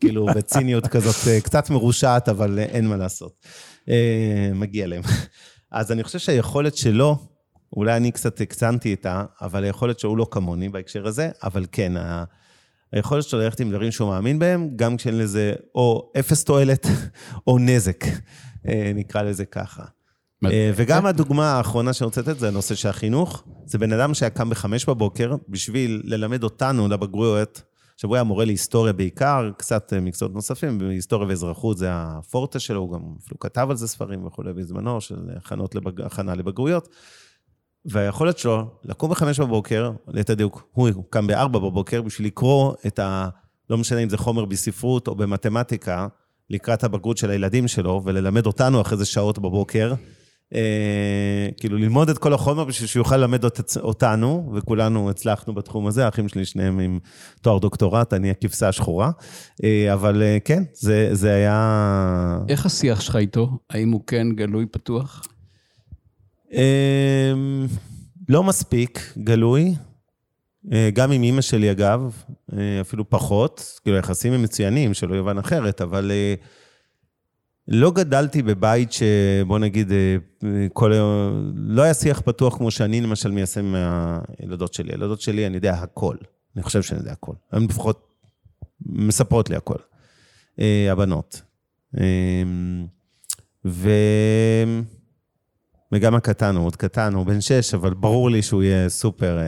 [0.00, 3.46] כאילו, בציניות כזאת, אה, קצת מרושעת, אבל אה, אין מה לעשות.
[3.88, 5.02] אה, מגיע להם.
[5.72, 7.18] אז אני חושב שהיכולת שלו,
[7.76, 11.92] אולי אני קצת הקצנתי איתה, אבל היכולת שהוא לא כמוני בהקשר הזה, אבל כן,
[12.92, 16.86] היכולת שלו ללכת עם דברים שהוא מאמין בהם, גם כשאין לזה או אפס תועלת
[17.46, 18.04] או נזק,
[18.94, 19.84] נקרא לזה ככה.
[20.74, 23.44] וגם הדוגמה האחרונה שאני רוצה לתת זה הנושא של החינוך.
[23.64, 27.62] זה בן אדם שהיה קם בחמש בבוקר בשביל ללמד אותנו לבגרויות,
[27.94, 32.80] עכשיו, הוא היה מורה להיסטוריה בעיקר, קצת אה, מקצועות נוספים, בהיסטוריה ואזרחות זה הפורטה שלו,
[32.80, 35.16] הוא גם אפילו כתב על זה ספרים וכולי בזמנו, של
[35.74, 36.00] לבג...
[36.00, 36.88] הכנה לבגרויות.
[37.84, 43.28] והיכולת שלו לקום בחמש בבוקר, ליתר דיוק, הוא קם בארבע בבוקר בשביל לקרוא את ה...
[43.70, 46.08] לא משנה אם זה חומר בספרות או במתמטיקה,
[46.50, 49.94] לקראת הבגרות של הילדים שלו, וללמד אותנו אחרי זה שעות בבוקר.
[50.54, 53.44] אה, כאילו ללמוד את כל החומר בשביל שהוא יוכל ללמד
[53.80, 56.98] אותנו, וכולנו הצלחנו בתחום הזה, האחים שלי שניהם עם
[57.42, 59.10] תואר דוקטורט, אני הכבשה השחורה.
[59.64, 62.38] אה, אבל אה, כן, זה, זה היה...
[62.48, 63.58] איך השיח שלך איתו?
[63.70, 65.22] האם הוא כן גלוי פתוח?
[68.28, 69.74] לא מספיק גלוי.
[70.92, 72.22] גם עם אימא שלי, אגב,
[72.80, 73.80] אפילו פחות.
[73.82, 76.12] כאילו, היחסים הם מצוינים, שלא יובן אחרת, אבל...
[77.68, 80.16] לא גדלתי בבית שבוא נגיד, אה,
[80.72, 84.92] כל היום, לא היה שיח פתוח כמו שאני למשל מיישם מהילדות שלי.
[84.92, 86.16] הילדות שלי, אני יודע הכל.
[86.56, 87.32] אני חושב שאני יודע הכל.
[87.52, 88.08] הן לפחות
[88.86, 89.78] מספרות לי הכל.
[90.60, 91.42] אה, הבנות.
[91.98, 92.42] אה,
[93.64, 93.90] ו...
[95.92, 99.44] וגם הקטן, הוא עוד קטן, הוא בן שש, אבל ברור לי שהוא יהיה סופר, אה,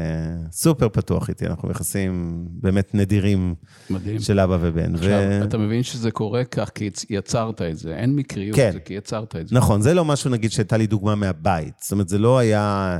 [0.53, 1.47] סופר פתוח איתי.
[1.47, 3.55] אנחנו יחסים באמת נדירים
[3.91, 4.20] מדהים.
[4.20, 4.95] של אבא ובן.
[4.95, 5.45] עכשיו, ו...
[5.45, 8.70] אתה מבין שזה קורה כך כי יצרת את זה, אין מקריות, כן.
[8.72, 9.55] זה כי יצרת את זה.
[9.55, 11.74] נכון, זה לא משהו, נגיד, שהייתה לי דוגמה מהבית.
[11.80, 12.99] זאת אומרת, זה לא היה...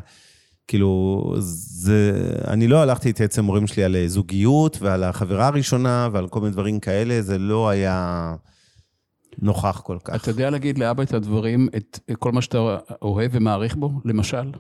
[0.69, 6.29] כאילו, זה, אני לא הלכתי להתייעץ עם הורים שלי על זוגיות ועל החברה הראשונה ועל
[6.29, 8.35] כל מיני דברים כאלה, זה לא היה...
[9.39, 10.15] נוכח כל כך.
[10.15, 12.59] אתה יודע להגיד לאבא את הדברים, את כל מה שאתה
[13.03, 14.51] אוהב ומעריך בו, למשל?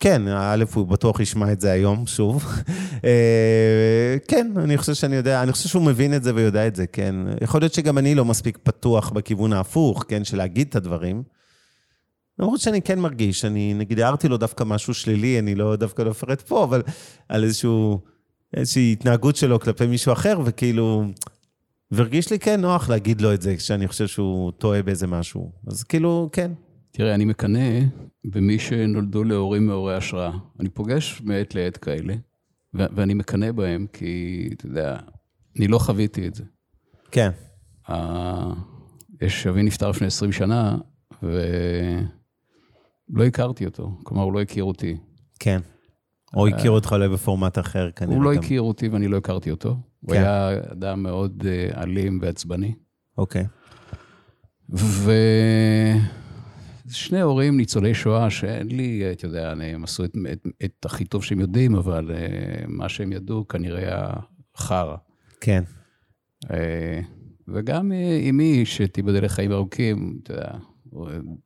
[0.00, 2.44] כן, א', הוא בטוח ישמע את זה היום, שוב.
[3.04, 6.86] אה, כן, אני חושב שאני יודע, אני חושב שהוא מבין את זה ויודע את זה,
[6.86, 7.14] כן.
[7.40, 11.22] יכול להיות שגם אני לא מספיק פתוח בכיוון ההפוך, כן, של להגיד את הדברים.
[12.38, 16.10] למרות שאני כן מרגיש, אני נגיד הערתי לו דווקא משהו שלילי, אני לא דווקא לא
[16.10, 16.82] אפרט פה, אבל
[17.28, 18.00] על איזשהו,
[18.56, 21.04] איזושהי התנהגות שלו כלפי מישהו אחר, וכאילו,
[21.90, 25.52] והרגיש לי כן נוח להגיד לו את זה, כשאני חושב שהוא טועה באיזה משהו.
[25.66, 26.52] אז כאילו, כן.
[26.90, 27.80] תראה, אני מקנא
[28.24, 30.30] במי שנולדו להורים מעוררי השראה.
[30.60, 32.14] אני פוגש מעת לעת כאלה,
[32.74, 34.96] ו- ואני מקנא בהם, כי, אתה יודע,
[35.58, 36.44] אני לא חוויתי את זה.
[37.10, 37.30] כן.
[37.88, 37.92] Uh,
[39.22, 40.76] יש אבי נפטר לפני 20 שנה,
[41.22, 42.04] ולא
[43.26, 43.98] הכרתי אותו.
[44.02, 44.96] כלומר, הוא לא הכיר אותי.
[45.40, 45.60] כן.
[46.36, 48.16] או הכיר אותך אולי בפורמט אחר, כנראה.
[48.16, 49.76] הוא לא הכיר אותי ואני לא הכרתי אותו.
[50.04, 50.20] הוא כן.
[50.20, 52.74] היה אדם מאוד uh, אלים ועצבני.
[53.18, 53.46] אוקיי.
[56.88, 61.24] ושני הורים ניצולי שואה, שאין לי, אתה יודע, הם עשו את, את, את הכי טוב
[61.24, 62.14] שהם יודעים, אבל uh,
[62.68, 64.12] מה שהם ידעו כנראה היה
[64.56, 64.96] חרא.
[65.40, 65.62] כן.
[66.44, 66.48] Uh,
[67.48, 67.92] וגם
[68.30, 70.50] אמי, שתיבדל לחיים ארוכים, אתה יודע,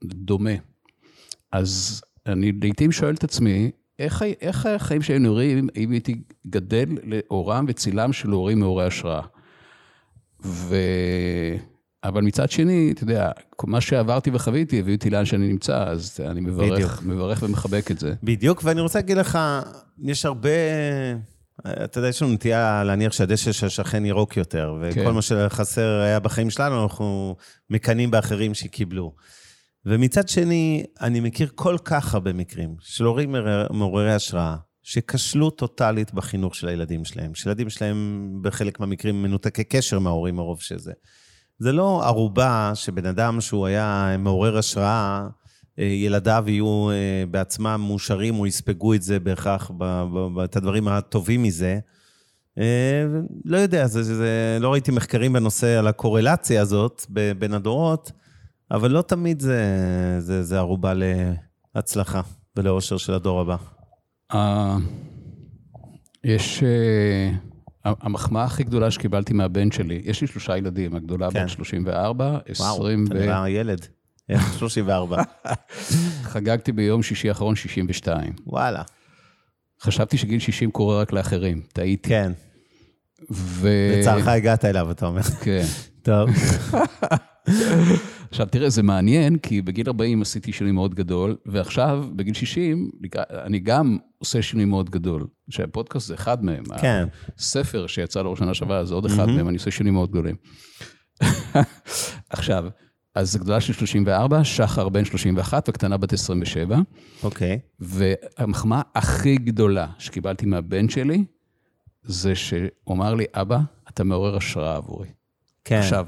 [0.04, 0.50] דומה.
[1.52, 7.64] אז אני לעיתים שואל את עצמי, איך, איך החיים שהיו נראים אם הייתי גדל לאורם
[7.68, 9.20] וצילם של הורים מעוררי השראה?
[10.44, 10.76] ו...
[12.05, 13.30] אבל מצד שני, אתה יודע,
[13.64, 18.14] מה שעברתי וחוויתי הביא אותי לאן שאני נמצא, אז אני מברך, מברך ומחבק את זה.
[18.22, 19.38] בדיוק, ואני רוצה להגיד לך,
[20.03, 20.51] יש הרבה...
[21.84, 25.11] אתה יודע, יש לנו נטייה להניח שהדשא של השכן ירוק יותר, וכל כן.
[25.11, 27.36] מה שחסר היה בחיים שלנו, אנחנו
[27.70, 29.12] מקנאים באחרים שקיבלו.
[29.86, 33.34] ומצד שני, אני מכיר כל כך הרבה מקרים של הורים
[33.70, 40.36] מעוררי השראה, שכשלו טוטאלית בחינוך של הילדים שלהם, שילדים שלהם בחלק מהמקרים מנותקי קשר מההורים
[40.36, 40.92] מרוב שזה.
[41.58, 45.28] זה לא ערובה שבן אדם שהוא היה מעורר השראה,
[45.78, 49.70] אה, ילדיו יהיו אה, בעצמם מאושרים או יספגו את זה בהכרח,
[50.44, 51.78] את הדברים הטובים מזה.
[52.58, 53.04] אה,
[53.44, 57.06] לא יודע, זה, זה, לא ראיתי מחקרים בנושא על הקורלציה הזאת
[57.38, 58.12] בין הדורות,
[58.70, 59.60] אבל לא תמיד זה,
[60.18, 60.92] זה, זה ערובה
[61.74, 62.20] להצלחה
[62.56, 63.56] ולאושר של הדור הבא.
[66.24, 66.62] יש...
[67.84, 71.44] המחמאה הכי גדולה שקיבלתי מהבן שלי, יש לי שלושה ילדים, הגדולה כן.
[71.44, 73.04] בת 34, 20 וואו, ו...
[73.06, 73.86] אתה נראה ילד.
[74.28, 75.22] איך 34?
[76.32, 78.32] חגגתי ביום שישי האחרון 62.
[78.46, 78.82] וואלה.
[79.80, 82.08] חשבתי שגיל 60 קורה רק לאחרים, טעיתי.
[82.08, 82.32] כן.
[83.30, 83.68] ו...
[83.98, 85.22] לצערך הגעת אליו, אתה אומר.
[85.22, 85.64] כן.
[86.02, 86.30] טוב.
[88.30, 92.90] עכשיו, תראה, זה מעניין, כי בגיל 40 עשיתי שינוי מאוד גדול, ועכשיו, בגיל 60,
[93.30, 95.26] אני גם עושה שינוי מאוד גדול.
[95.50, 96.64] שהפודקאסט זה אחד מהם.
[96.80, 97.06] כן.
[97.38, 100.36] הספר שיצא לאור שנה שעברה זה עוד אחד מהם, אני עושה שינויים מאוד גדולים.
[102.30, 102.68] עכשיו,
[103.14, 106.78] אז גדולה של 34, שחר בן 31 וקטנה בת 27.
[107.22, 107.58] אוקיי.
[107.80, 111.24] והמחמאה הכי גדולה שקיבלתי מהבן שלי,
[112.02, 113.58] זה שהוא אמר לי, אבא,
[113.88, 115.08] אתה מעורר השראה עבורי.
[115.64, 115.78] כן.
[115.78, 116.06] עכשיו,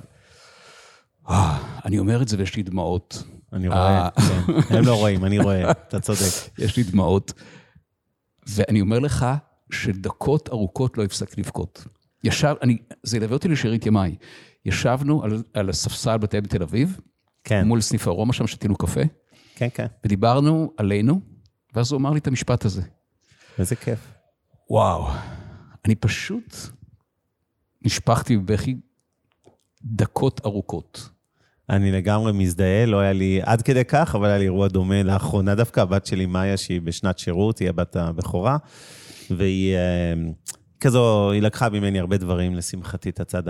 [1.85, 3.22] אני אומר את זה ויש לי דמעות.
[3.53, 4.11] אני רואה, אה.
[4.11, 4.76] כן.
[4.76, 6.33] הם לא רואים, אני רואה, אתה צודק.
[6.64, 7.33] יש לי דמעות.
[8.47, 9.26] ואני אומר לך
[9.72, 11.87] שדקות ארוכות לא הפסק לבכות.
[12.24, 14.16] ישב, אני, זה ילווה אותי לשארית ימיי.
[14.64, 17.01] ישבנו על, על הספסל בתי בתל אביב,
[17.45, 17.66] כן.
[17.66, 19.01] מול סניף ארומה, שם שתינו קפה.
[19.55, 19.87] כן, כן.
[20.05, 21.20] ודיברנו עלינו,
[21.74, 22.83] ואז הוא אמר לי את המשפט הזה.
[23.59, 24.12] איזה כיף.
[24.70, 25.09] וואו,
[25.85, 26.57] אני פשוט
[27.83, 28.76] נשפכתי בבכי
[29.83, 31.11] דקות ארוכות.
[31.70, 35.54] אני לגמרי מזדהה, לא היה לי עד כדי כך, אבל היה לי אירוע דומה לאחרונה
[35.54, 38.56] דווקא, הבת שלי מאיה, שהיא בשנת שירות, היא הבת הבכורה,
[39.30, 40.14] והיא אה,
[40.80, 43.42] כזו, היא לקחה ממני הרבה דברים, לשמחתי, את הצד,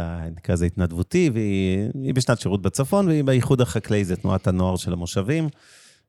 [0.48, 5.48] לזה התנדבותי, והיא בשנת שירות בצפון, והיא באיחוד החקלאי, זה תנועת הנוער של המושבים,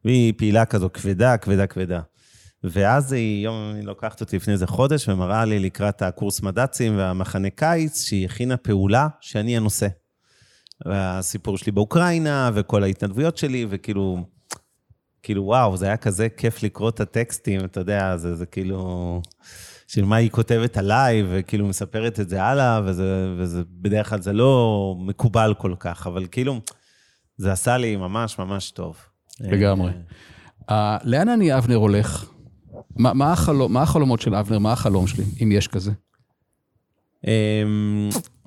[0.06, 2.02] והיא פעילה כזו כבדה, כבדה, כבדה.
[2.64, 7.50] ואז היא, יום, היא לוקחת אותי לפני איזה חודש ומראה לי לקראת הקורס מד"צים והמחנה
[7.50, 9.88] קיץ, שהיא הכינה פעולה שאני הנושא.
[10.86, 14.26] והסיפור שלי באוקראינה, וכל ההתנדבויות שלי, וכאילו,
[15.24, 19.22] כאילו, וואו, זה היה כזה כיף לקרוא את הטקסטים, אתה יודע, זה, זה כאילו,
[19.88, 24.34] של מה היא כותבת עליי, וכאילו מספרת את זה הלאה, וזה, וזה בדרך כלל זה
[24.34, 26.60] לא מקובל כל כך, אבל כאילו,
[27.38, 28.98] זה עשה לי ממש ממש טוב.
[29.40, 29.92] לגמרי.
[30.62, 30.74] Uh,
[31.04, 32.26] לאן אני, אבנר, הולך?
[32.96, 34.60] מה, מה, החלום, מה החלומות של אבנר?
[34.60, 35.92] מה החלום שלי, אם יש כזה?
[37.26, 37.28] Um,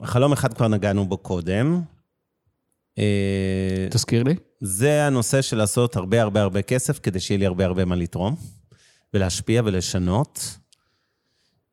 [0.04, 1.82] חלום אחד כבר נגענו בו קודם.
[2.98, 4.34] אה, תזכיר לי.
[4.60, 8.34] זה הנושא של לעשות הרבה הרבה הרבה כסף, כדי שיהיה לי הרבה הרבה מה לתרום,
[9.14, 10.58] ולהשפיע ולשנות.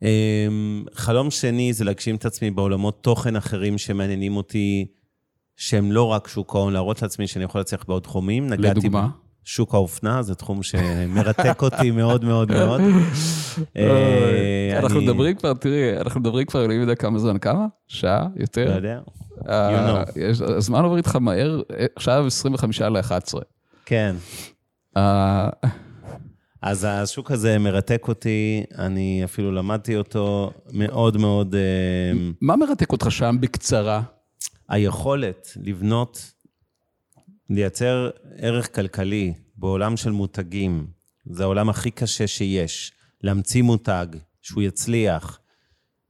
[0.03, 0.47] אה,
[0.93, 4.85] חלום שני זה להגשים את עצמי בעולמות תוכן אחרים שמעניינים אותי,
[5.55, 8.49] שהם לא רק שוק ההון, להראות לעצמי שאני יכול להצליח בעוד תחומים.
[8.49, 9.07] לדוגמה?
[9.43, 12.81] שוק האופנה, זה תחום שמרתק אותי מאוד מאוד מאוד.
[13.77, 17.65] אה, אנחנו מדברים כבר, תראי, אנחנו מדברים כבר, אני יודע כמה זמן, כמה?
[17.87, 18.27] שעה?
[18.35, 18.69] יותר?
[18.69, 18.99] לא יודע.
[19.49, 20.03] אה,
[20.57, 21.61] הזמן עובר איתך מהר,
[21.95, 23.39] עכשיו 25 ל-11.
[23.85, 24.15] כן.
[24.97, 25.49] אה,
[26.61, 31.55] אז השוק הזה מרתק אותי, אני אפילו למדתי אותו מאוד מאוד...
[32.41, 34.01] מה מרתק אותך שם בקצרה?
[34.69, 36.31] היכולת לבנות
[37.55, 40.87] לייצר ערך כלכלי בעולם של מותגים,
[41.25, 42.91] זה העולם הכי קשה שיש.
[43.23, 44.07] להמציא מותג,
[44.41, 45.39] שהוא יצליח.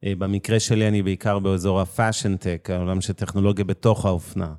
[0.03, 4.53] אה, במקרה שלי אני בעיקר באזור ה fashion-tech, העולם של טכנולוגיה בתוך האופנה.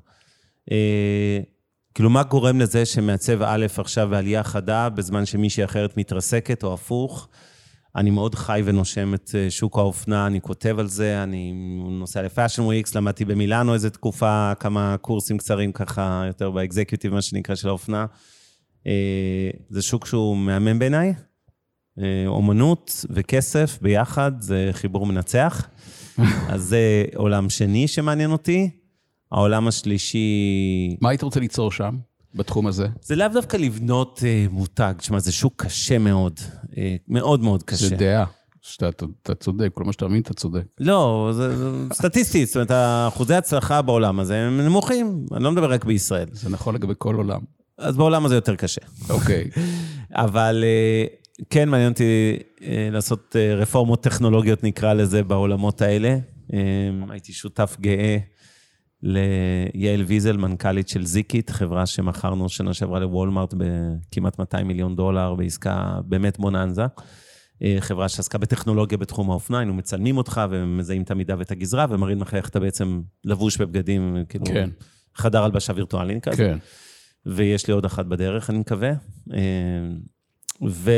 [0.71, 1.39] אה,
[1.93, 7.29] כאילו, מה גורם לזה שמעצב א' עכשיו בעלייה חדה, בזמן שמישהי אחרת מתרסקת, או הפוך?
[7.95, 11.53] אני מאוד חי ונושם את אה, שוק האופנה, אני כותב על זה, אני
[11.89, 17.13] נוסע ל fashion weeks, למדתי במילאנו איזה תקופה, כמה קורסים קצרים ככה, יותר ב executive,
[17.13, 18.05] מה שנקרא, של האופנה.
[18.87, 21.13] אה, זה שוק שהוא מהמם בעיניי.
[21.99, 25.67] אה, אומנות וכסף ביחד זה חיבור מנצח.
[26.53, 28.69] אז זה עולם שני שמעניין אותי.
[29.31, 30.97] העולם השלישי...
[31.01, 31.97] מה היית רוצה ליצור שם?
[32.35, 32.87] בתחום הזה?
[33.01, 36.75] זה לאו דווקא לבנות uh, מותג, תשמע, זה שוק קשה מאוד, uh,
[37.07, 37.87] מאוד מאוד קשה.
[37.87, 38.25] זה דעה.
[38.61, 38.89] שאתה
[39.23, 40.63] אתה צודק, כל מה שאתה מבין, אתה צודק.
[40.79, 42.71] לא, זה, זה סטטיסטית, זאת אומרת,
[43.07, 46.27] אחוזי הצלחה בעולם הזה הם נמוכים, אני לא מדבר רק בישראל.
[46.31, 47.41] זה נכון לגבי כל עולם.
[47.77, 48.81] אז בעולם הזה יותר קשה.
[49.09, 49.49] אוקיי.
[50.11, 56.17] אבל uh, כן מעניין אותי uh, לעשות uh, רפורמות טכנולוגיות, נקרא לזה, בעולמות האלה.
[56.47, 56.53] Uh,
[57.09, 58.17] הייתי שותף גאה
[59.03, 65.99] ליעל ויזל, מנכ"לית של זיקית, חברה שמכרנו שנה שעברה לוולמארט בכמעט 200 מיליון דולר, בעסקה
[66.05, 66.85] באמת בוננזה.
[67.63, 72.21] אה, חברה שעסקה בטכנולוגיה בתחום האופנה, היינו מצלמים אותך ומזהים את המידה ואת הגזרה, ומראים
[72.21, 74.69] לך איך אתה בעצם לבוש בבגדים, כאילו, כן.
[75.15, 76.37] חדר הלבשה וירטואלי כזה.
[76.37, 76.57] כן.
[77.25, 78.91] ויש לי עוד אחת בדרך, אני מקווה.
[79.33, 79.39] אה,
[80.69, 80.91] ו...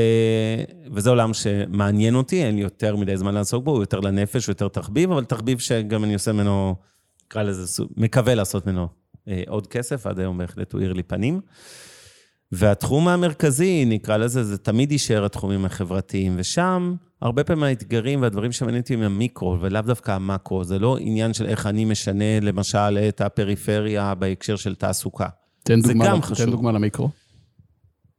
[0.91, 4.52] וזה עולם שמעניין אותי, אין לי יותר מדי זמן לעסוק בו, הוא יותר לנפש, הוא
[4.52, 6.76] יותר תחביב, אבל תחביב שגם אני עושה ממנו,
[7.26, 8.88] נקרא לזה, מקווה לעשות ממנו
[9.27, 11.41] אה, עוד כסף, עד היום בהחלט הוא האיר לי פנים.
[12.52, 18.81] והתחום המרכזי, נקרא לזה, זה תמיד יישאר התחומים החברתיים, ושם הרבה פעמים האתגרים והדברים שמעניינים
[18.81, 20.64] אותי הם המיקרו, ולאו דווקא המקרו.
[20.64, 25.27] זה לא עניין של איך אני משנה, למשל, את הפריפריה בהקשר של תעסוקה.
[25.64, 26.49] תן זה דוגמה, גם תן חשוב.
[26.49, 27.10] דוגמה למיקרו.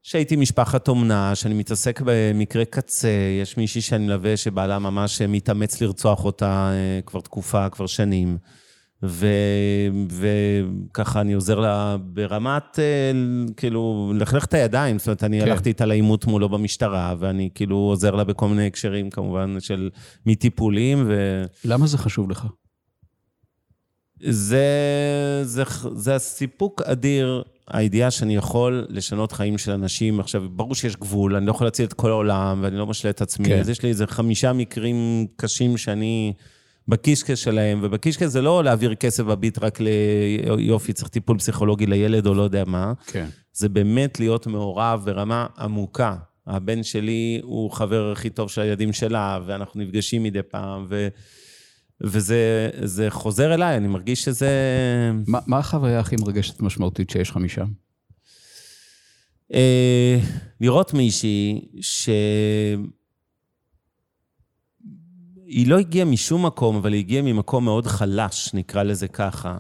[0.03, 3.09] שהייתי משפחת אומנה, שאני מתעסק במקרה קצה,
[3.43, 8.39] יש מישהי שאני מלווה שבעלה ממש מתאמץ לרצוח אותה אה, כבר תקופה, כבר שנים.
[9.07, 9.27] ו,
[10.11, 13.13] וככה אני עוזר לה ברמת, אה,
[13.57, 15.49] כאילו, לכלך את הידיים, זאת אומרת, אני כן.
[15.49, 19.91] הלכתי איתה לעימות מולו במשטרה, ואני כאילו עוזר לה בכל מיני הקשרים, כמובן, של
[20.27, 21.43] מטיפולים, ו...
[21.65, 22.47] למה זה חשוב לך?
[24.21, 24.67] זה,
[25.43, 25.63] זה,
[25.95, 30.21] זה סיפוק אדיר, הידיעה שאני יכול לשנות חיים של אנשים.
[30.21, 33.23] עכשיו, ברור שיש גבול, אני לא יכול להציל את כל העולם, ואני לא משלה את
[33.23, 33.49] עצמי.
[33.49, 33.61] כן.
[33.61, 36.33] אז יש לי איזה חמישה מקרים קשים שאני
[36.89, 42.35] בקישקע שלהם, ובקישקע זה לא להעביר כסף בביט רק ליופי, צריך טיפול פסיכולוגי לילד או
[42.35, 42.93] לא יודע מה.
[43.07, 43.29] כן.
[43.53, 46.17] זה באמת להיות מעורב ברמה עמוקה.
[46.47, 51.09] הבן שלי הוא חבר הכי טוב של הילדים שלה, ואנחנו נפגשים מדי פעם, ו...
[52.01, 54.51] וזה זה חוזר אליי, אני מרגיש שזה...
[55.27, 57.67] מה, מה החוויה הכי מרגשת ומשמעותית שיש לך משם?
[59.55, 60.19] אה,
[60.61, 62.11] לראות מישהי ש...
[65.47, 69.59] היא לא הגיעה משום מקום, אבל היא הגיעה ממקום מאוד חלש, נקרא לזה ככה.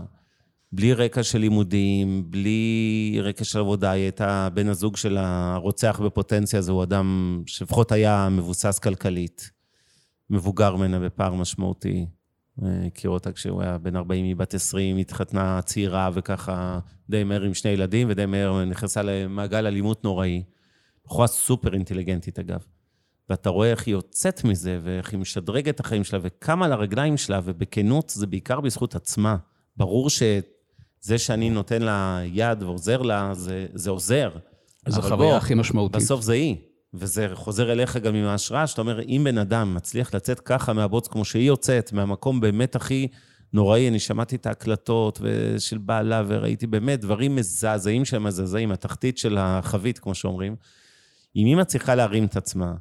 [0.73, 6.61] בלי רקע של לימודים, בלי רקע של עבודה, היא הייתה בן הזוג של הרוצח בפוטנציה,
[6.61, 9.51] זה הוא אדם שלפחות היה מבוסס כלכלית.
[10.31, 12.07] מבוגר ממנה בפער משמעותי.
[12.63, 16.79] אה, הכיר אותה כשהוא היה בן 40, היא בת 20, התחתנה צעירה וככה
[17.11, 20.43] די מהר עם שני ילדים, ודי מהר נכנסה למעגל אלימות נוראי.
[21.05, 22.76] בחורה סופר אינטליגנטית אגב.
[23.31, 27.17] ואתה רואה איך היא יוצאת מזה, ואיך היא משדרגת את החיים שלה, וקמה על הרגליים
[27.17, 29.37] שלה, ובכנות זה בעיקר בזכות עצמה.
[29.77, 34.31] ברור שזה שאני נותן לה יד ועוזר לה, זה, זה עוזר.
[34.89, 35.97] זו החוויה בוא, הכי משמעותית.
[35.97, 36.57] בסוף זה היא.
[36.95, 41.09] וזה חוזר אליך גם עם ההשראה, שאתה אומר, אם בן אדם מצליח לצאת ככה מהבוץ
[41.09, 43.09] כמו שהיא יוצאת, מהמקום באמת הכי
[43.53, 45.21] נוראי, אני שמעתי את ההקלטות
[45.59, 50.57] של בעלה, וראיתי באמת דברים מזעזעים שהם מזעזעים, התחתית של החבית, כמו שאומרים.
[51.37, 52.75] אם היא מצליחה להרים את עצמה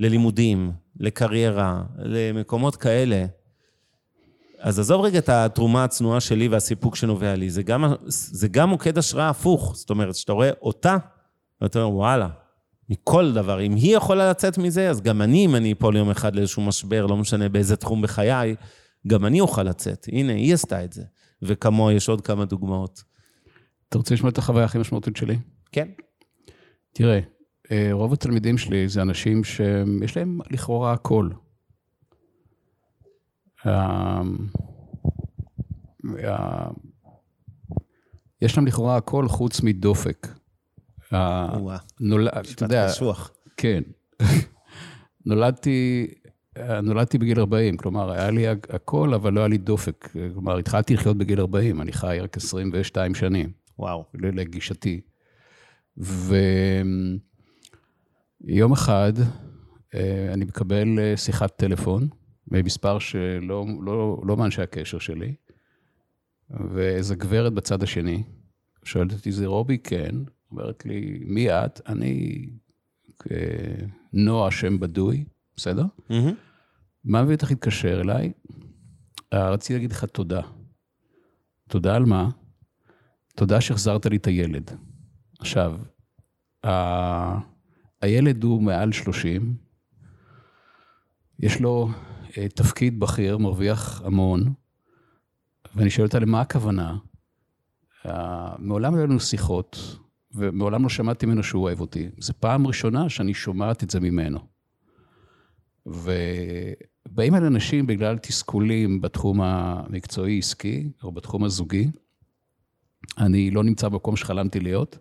[0.00, 3.26] ללימודים, לקריירה, למקומות כאלה,
[4.60, 8.98] אז עזוב רגע את התרומה הצנועה שלי והסיפוק שנובע לי, זה גם, זה גם מוקד
[8.98, 9.72] השראה הפוך.
[9.76, 10.96] זאת אומרת, כשאתה רואה אותה,
[11.60, 12.28] ואתה אומר, וואלה,
[12.88, 13.60] מכל דבר.
[13.60, 17.06] אם היא יכולה לצאת מזה, אז גם אני, אם אני אפול יום אחד לאיזשהו משבר,
[17.06, 18.54] לא משנה באיזה תחום בחיי,
[19.06, 20.06] גם אני אוכל לצאת.
[20.12, 21.02] הנה, היא עשתה את זה.
[21.42, 23.02] וכמוה יש עוד כמה דוגמאות.
[23.88, 25.38] אתה רוצה לשמוע את החוויה הכי משמעותית שלי?
[25.72, 25.88] כן.
[26.92, 27.20] תראה, אה,
[27.92, 31.28] רוב התלמידים שלי זה אנשים שיש להם לכאורה הכל.
[33.66, 34.20] אה,
[36.24, 36.68] אה,
[38.42, 40.28] יש להם לכאורה הכל חוץ מדופק.
[41.12, 41.48] אה,
[42.00, 43.30] נולד, אתה משפט יודע, קשוח.
[43.56, 43.82] כן.
[45.26, 46.06] נולדתי,
[46.82, 50.08] נולדתי בגיל 40, כלומר, היה לי הכל, אבל לא היה לי דופק.
[50.32, 54.04] כלומר, התחלתי לחיות בגיל 40, אני חי רק 22 שנים, וואו.
[54.14, 55.00] לגישתי.
[58.40, 59.12] ויום אחד
[59.94, 62.08] אה, אני מקבל אה, שיחת טלפון
[62.48, 65.34] ממספר שלא לא, לא מאנשי הקשר שלי,
[66.50, 68.22] ואיזו גברת בצד השני
[68.84, 69.78] שואלת אותי, זה רובי?
[69.78, 70.14] כן.
[70.50, 71.80] אומרת לי, מי את?
[71.86, 72.46] אני
[73.30, 73.36] אה,
[74.12, 75.24] נועה שם בדוי,
[75.56, 75.84] בסדר?
[76.10, 76.34] מהמם.
[77.04, 78.32] מה מביא אותך להתקשר אליי?
[79.34, 80.40] רציתי להגיד לך תודה.
[81.68, 82.28] תודה על מה?
[83.36, 84.70] תודה שהחזרת לי את הילד.
[85.38, 85.78] עכשיו,
[86.66, 87.38] ה-
[88.00, 89.54] הילד הוא מעל 30,
[91.38, 91.88] יש לו
[92.38, 94.52] אה, תפקיד בכיר, מרוויח המון,
[95.74, 96.96] ואני שואל אותה, למה הכוונה?
[98.06, 99.98] אה, מעולם לא היו לנו שיחות,
[100.34, 102.08] ומעולם לא שמעתי ממנו שהוא אוהב אותי.
[102.18, 104.38] זו פעם ראשונה שאני שומעת את זה ממנו.
[105.86, 111.90] ובאים אל אנשים בגלל תסכולים בתחום המקצועי-עסקי, או בתחום הזוגי.
[113.18, 114.98] אני לא נמצא במקום שחלמתי להיות,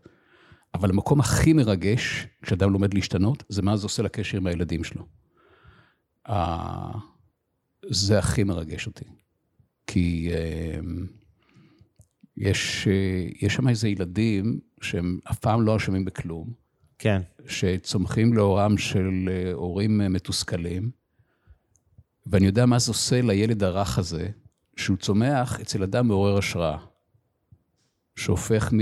[0.74, 5.06] אבל המקום הכי מרגש, כשאדם לומד להשתנות, זה מה זה עושה לקשר עם הילדים שלו.
[7.90, 9.06] זה הכי מרגש אותי.
[9.88, 10.80] כי אה,
[12.38, 16.54] יש, אה, יש שם איזה ילדים שהם אף פעם לא אשמים בכלום,
[17.00, 17.22] כן.
[17.48, 20.92] שצומחים לאורם של אה, הורים אה, מתוסכלים,
[22.28, 24.30] ואני יודע מה זה עושה לילד הרך הזה,
[24.76, 26.78] שהוא צומח אצל אדם מעורר השראה.
[28.16, 28.74] שהופך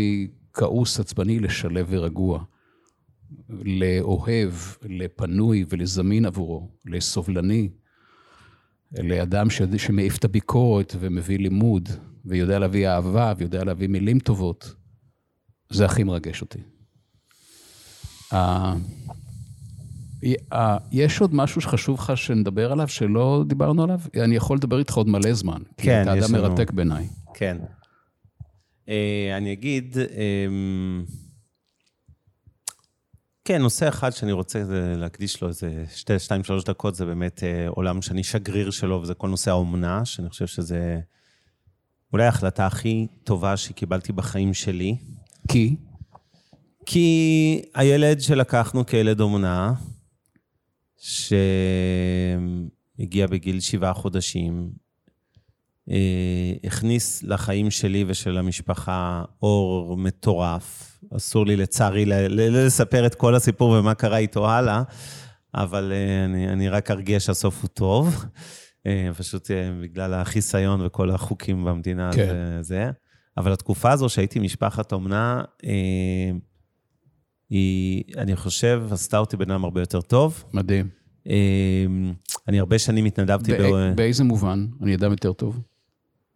[0.57, 2.43] מכעוס עצבני לשלב ורגוע,
[3.49, 4.53] לאוהב,
[4.84, 7.69] לפנוי ולזמין עבורו, לסובלני,
[8.91, 9.47] לאדם
[9.77, 11.89] שמעיף את הביקורת ומביא לימוד,
[12.25, 14.73] ויודע להביא אהבה, ויודע להביא מילים טובות.
[15.69, 16.59] זה הכי מרגש אותי.
[20.91, 23.99] יש עוד משהו שחשוב לך שנדבר עליו, שלא דיברנו עליו?
[24.23, 25.61] אני יכול לדבר איתך עוד מלא זמן.
[25.77, 26.17] כן, יש לנו.
[26.17, 27.07] כי אתה אדם מרתק בעיניי.
[27.34, 27.57] כן.
[28.89, 31.05] אה, אני אגיד, אמ,
[33.45, 34.64] כן, נושא אחד שאני רוצה
[34.95, 39.14] להקדיש לו איזה שתי, שתיים, שלוש דקות, זה באמת אה, עולם שאני שגריר שלו, וזה
[39.14, 40.99] כל נושא האומנה, שאני חושב שזה
[42.14, 44.97] אולי ההחלטה הכי טובה שקיבלתי בחיים שלי.
[45.47, 45.76] כי?
[46.85, 49.73] כי הילד שלקחנו כילד אומנה,
[50.97, 52.38] שהגיע
[53.27, 54.72] בגיל שבעה חודשים,
[56.64, 60.97] הכניס לחיים שלי ושל המשפחה אור מטורף.
[61.15, 64.84] אסור לי, לצערי, לספר את כל הסיפור ומה קרה איתו הלאה,
[65.55, 68.26] אבל אה, אני, אני רק ארגיע שהסוף הוא טוב.
[68.88, 69.51] אה, פשוט
[69.81, 72.27] בגלל החיסיון וכל החוקים במדינה, כן.
[72.27, 72.91] זה, זה.
[73.38, 75.43] אבל התקופה הזו שהייתי משפחת אומנה,
[77.49, 80.43] היא, אני חושב, עשתה אותי בן אדם הרבה יותר טוב.
[80.53, 80.88] מדהים.
[82.47, 83.51] אני הרבה שנים התנדבתי...
[83.51, 83.95] בא, ב...
[83.95, 84.68] באיזה מובן?
[84.81, 85.59] אני אדם יותר טוב.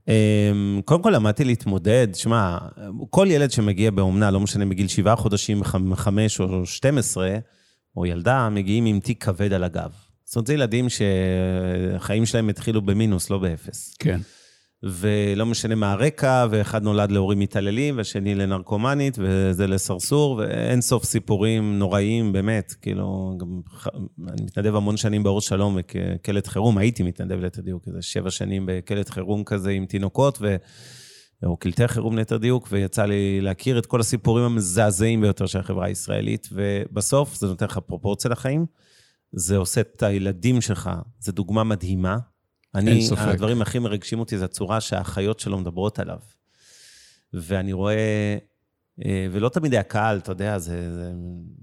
[0.08, 2.08] אמ, קודם כל למדתי להתמודד.
[2.14, 2.58] שמע,
[3.10, 5.64] כל ילד שמגיע באומנה, לא משנה מגיל שבעה חודשים,
[5.96, 7.38] חמש או 12,
[7.98, 9.92] או ילדה, מגיעים עם תיק כבד על הגב.
[10.26, 13.96] זאת אומרת, זה ילדים שהחיים שלהם התחילו במינוס, לא באפס.
[14.00, 14.20] כן.
[14.84, 21.80] ולא משנה מה הרקע, ואחד נולד להורים מתעללים, והשני לנרקומנית, וזה לסרסור, ואין סוף סיפורים
[21.80, 22.76] נוראיים, באמת.
[22.82, 23.62] כאילו, גם,
[24.28, 28.66] אני מתנדב המון שנים באור שלום כקלט חירום, הייתי מתנדב ליתר דיוק, איזה שבע שנים
[28.68, 30.56] בקלט חירום כזה עם תינוקות, ו...
[31.46, 35.86] או קלטי חירום ליתר דיוק, ויצא לי להכיר את כל הסיפורים המזעזעים ביותר של החברה
[35.86, 38.66] הישראלית, ובסוף זה נותן לך פרופורציה לחיים,
[39.34, 40.90] זה עושה את הילדים שלך,
[41.20, 42.18] זו דוגמה מדהימה.
[42.76, 46.20] אני, הדברים הכי מרגשים אותי זה הצורה שהאחיות שלו מדברות עליו.
[47.34, 48.38] ואני רואה,
[49.06, 51.12] אה, ולא תמיד היה קל, אתה יודע, זה, זה,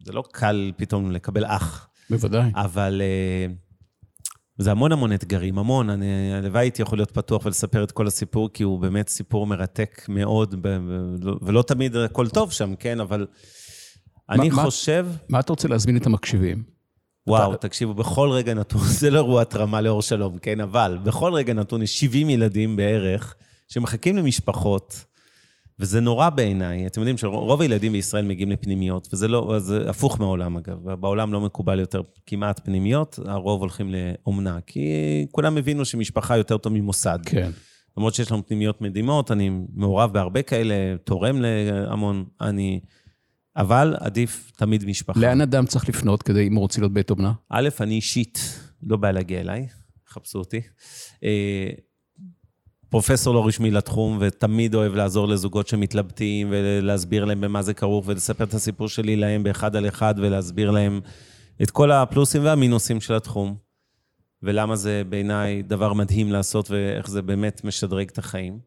[0.05, 1.89] זה לא קל פתאום לקבל אח.
[2.11, 2.51] בוודאי.
[2.55, 3.47] אבל אה,
[4.59, 5.91] זה המון המון אתגרים, המון.
[5.91, 10.05] אני, הלוואי הייתי יכול להיות פתוח ולספר את כל הסיפור, כי הוא באמת סיפור מרתק
[10.09, 10.67] מאוד,
[11.43, 13.01] ולא תמיד הכל טוב שם, כן?
[13.01, 13.27] אבל
[14.31, 15.07] אני מה, חושב...
[15.29, 16.78] מה אתה רוצה להזמין את המקשיבים?
[17.29, 17.69] וואו, אתה...
[17.69, 20.61] תקשיבו, בכל רגע נתון, זה לא אירוע התרמה לאור שלום, כן?
[20.61, 23.35] אבל בכל רגע נתון יש 70 ילדים בערך
[23.69, 25.05] שמחכים למשפחות,
[25.81, 26.87] וזה נורא בעיניי.
[26.87, 30.95] אתם יודעים שרוב הילדים בישראל מגיעים לפנימיות, וזה לא, זה הפוך מהעולם אגב.
[30.95, 34.91] בעולם לא מקובל יותר כמעט פנימיות, הרוב הולכים לאומנה, כי
[35.31, 37.19] כולם הבינו שמשפחה יותר טוב ממוסד.
[37.27, 37.51] כן.
[37.97, 40.75] למרות שיש לנו פנימיות מדהימות, אני מעורב בהרבה כאלה,
[41.05, 42.81] תורם להמון, אני...
[43.59, 45.21] אבל עדיף תמיד משפחה.
[45.21, 47.33] לאן אדם צריך לפנות כדי, אם הוא רוצה להיות בית אומנה?
[47.51, 49.67] א', אני אישית, לא בא להגיע אליי,
[50.09, 50.61] חפשו אותי.
[51.25, 51.71] אה,
[52.89, 58.45] פרופסור לא רשמי לתחום, ותמיד אוהב לעזור לזוגות שמתלבטים, ולהסביר להם במה זה כרוך, ולספר
[58.45, 61.01] את הסיפור שלי להם באחד על אחד, ולהסביר להם
[61.63, 63.57] את כל הפלוסים והמינוסים של התחום,
[64.43, 68.59] ולמה זה בעיניי דבר מדהים לעשות, ואיך זה באמת משדרג את החיים.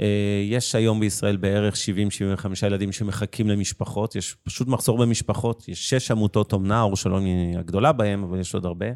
[0.00, 6.10] אה, יש היום בישראל בערך 70-75 ילדים שמחכים למשפחות, יש פשוט מחסור במשפחות, יש שש
[6.10, 8.86] עמותות אומנה, אור שלום היא הגדולה בהן, אבל יש עוד הרבה.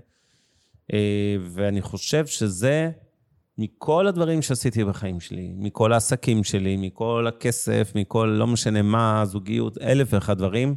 [0.92, 2.90] אה, ואני חושב שזה,
[3.58, 9.78] מכל הדברים שעשיתי בחיים שלי, מכל העסקים שלי, מכל הכסף, מכל לא משנה מה, זוגיות,
[9.78, 10.74] אלף ואחד דברים,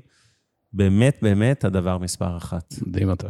[0.74, 2.74] באמת, באמת הדבר מספר אחת.
[2.88, 3.28] מדהים אתה.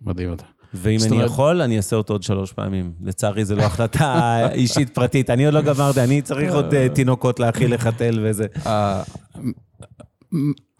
[0.00, 0.53] מדהים אתה.
[0.74, 1.26] ואם אני אומרת...
[1.26, 2.92] יכול, אני אעשה אותו עוד שלוש פעמים.
[3.02, 5.30] לצערי, זו לא החלטה אישית פרטית.
[5.30, 8.46] אני עוד לא גמרתי, אני צריך עוד אה, תינוקות להאכיל, לחתל וזה.
[8.66, 9.02] אה,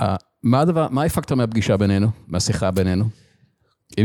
[0.00, 3.04] אה, מה הדבר, מה הפקת מהפגישה בינינו, מהשיחה בינינו?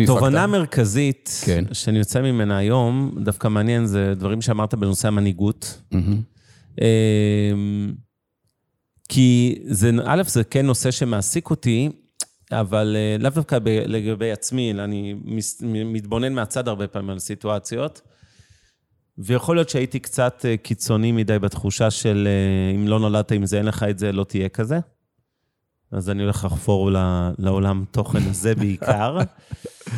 [0.06, 1.66] תובנה מרכזית, כן.
[1.74, 5.82] שאני יוצא ממנה היום, דווקא מעניין, זה דברים שאמרת בנושא המנהיגות.
[5.94, 6.82] Mm-hmm.
[9.10, 11.90] כי זה, א', זה כן נושא שמעסיק אותי,
[12.51, 15.15] אבל אה, לאו דווקא לגבי עצמי, אלא אני
[15.85, 18.01] מתבונן מהצד הרבה פעמים על סיטואציות.
[19.17, 23.57] ויכול להיות שהייתי קצת אה, קיצוני מדי בתחושה של אה, אם לא נולדת עם זה,
[23.57, 24.80] אין לך את זה, לא תהיה כזה.
[25.91, 26.91] אז אני הולך לחפור
[27.38, 29.17] לעולם תוכן הזה בעיקר.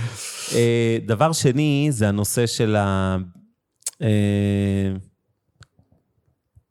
[1.05, 3.17] דבר שני, זה הנושא של ה...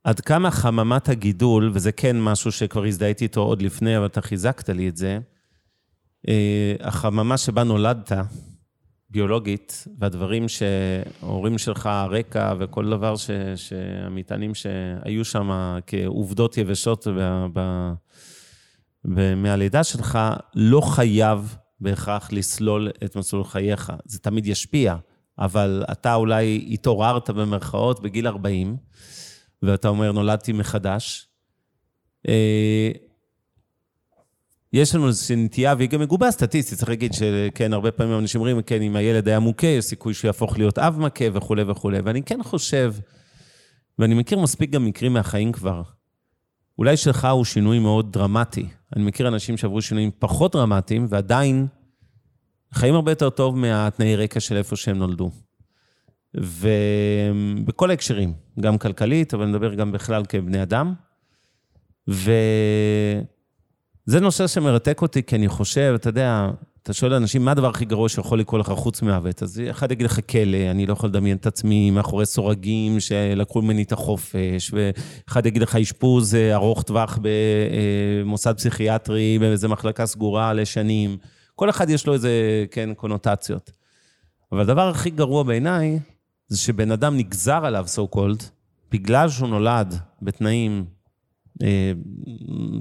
[0.05, 4.69] עד כמה חממת הגידול, וזה כן משהו שכבר הזדהיתי איתו עוד לפני, אבל אתה חיזקת
[4.69, 5.19] לי את זה,
[6.81, 8.13] החממה שבה נולדת,
[9.11, 17.91] ביולוגית, והדברים שההורים שלך, הרקע וכל דבר ש, שהמטענים שהיו שם כעובדות יבשות ב, ב,
[19.05, 20.19] ב, מהלידה שלך,
[20.55, 23.93] לא חייב בהכרח לסלול את מסלול חייך.
[24.05, 24.97] זה תמיד ישפיע,
[25.39, 28.77] אבל אתה אולי התעוררת במרכאות בגיל 40,
[29.63, 31.27] ואתה אומר, נולדתי מחדש.
[34.73, 38.63] יש לנו איזושהי נטייה, והיא גם מגובה סטטיסטית, צריך להגיד שכן, הרבה פעמים אנשים אומרים,
[38.63, 41.99] כן, אם הילד היה מוכה, יש סיכוי שיהפוך להיות אב מכה וכולי וכולי.
[42.05, 42.95] ואני כן חושב,
[43.99, 45.83] ואני מכיר מספיק גם מקרים מהחיים כבר,
[46.79, 48.67] אולי שלך הוא שינוי מאוד דרמטי.
[48.97, 51.67] אני מכיר אנשים שעברו שינויים פחות דרמטיים, ועדיין
[52.75, 55.31] חיים הרבה יותר טוב מהתנאי רקע של איפה שהם נולדו.
[56.35, 60.95] ובכל ההקשרים, גם כלכלית, אבל נדבר גם בכלל כבני אדם.
[62.11, 62.33] ו...
[64.07, 66.51] זה נושא שמרתק אותי, כי אני חושב, אתה יודע,
[66.83, 69.43] אתה שואל אנשים, מה הדבר הכי גרוע שיכול לקרות לך חוץ מהוות?
[69.43, 73.83] אז אחד יגיד לך כלא, אני לא יכול לדמיין את עצמי מאחורי סורגים שלקחו ממני
[73.83, 81.17] את החופש, ואחד יגיד לך אשפוז אה, ארוך טווח במוסד פסיכיאטרי, באיזו מחלקה סגורה לשנים.
[81.55, 83.71] כל אחד יש לו איזה, כן, קונוטציות.
[84.53, 85.99] אבל הדבר הכי גרוע בעיניי,
[86.49, 88.45] זה שבן אדם נגזר עליו, so called,
[88.93, 90.85] בגלל שהוא נולד בתנאים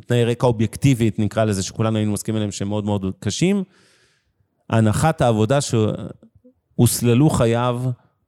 [0.07, 3.63] תנאי רקע אובייקטיבית, נקרא לזה, שכולנו היינו מסכימים עליהם שהם מאוד מאוד קשים,
[4.69, 7.81] הנחת העבודה שהוסללו חייו,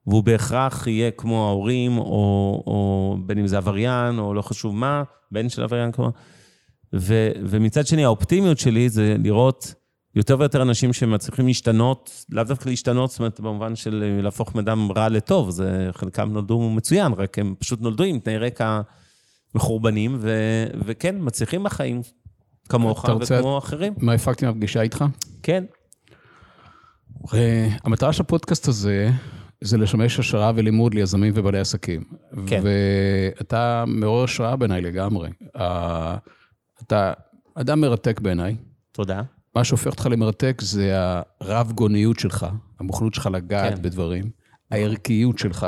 [0.07, 5.03] והוא בהכרח יהיה כמו ההורים, או, או בין אם זה עבריין, או לא חשוב מה,
[5.31, 6.11] בן של עבריין כמו...
[6.95, 9.73] ו, ומצד שני, האופטימיות שלי זה לראות
[10.15, 15.09] יותר ויותר אנשים שמצליחים להשתנות, לאו דווקא להשתנות, זאת אומרת, במובן של להפוך אדם רע
[15.09, 18.81] לטוב, זה חלקם נולדו מצוין, רק הם פשוט נולדו עם תנאי רקע
[19.55, 20.31] מחורבנים, ו,
[20.85, 22.01] וכן, מצליחים בחיים,
[22.69, 23.93] כמוך וכמו אחרים.
[23.97, 25.05] מה הפקתי מהפגישה איתך?
[25.43, 25.63] כן.
[27.83, 29.09] המטרה של הפודקאסט הזה,
[29.61, 32.03] זה לשמש השראה ולימוד ליזמים ובעלי עסקים.
[32.47, 32.61] כן.
[32.63, 35.29] ואתה מעורר השראה בעיניי לגמרי.
[36.83, 37.13] אתה
[37.55, 38.55] אדם מרתק בעיניי.
[38.91, 39.21] תודה.
[39.55, 40.93] מה שהופך אותך למרתק זה
[41.41, 42.45] הרב-גוניות שלך,
[42.79, 43.81] המוכנות שלך לגעת כן.
[43.81, 44.29] בדברים,
[44.71, 45.67] הערכיות שלך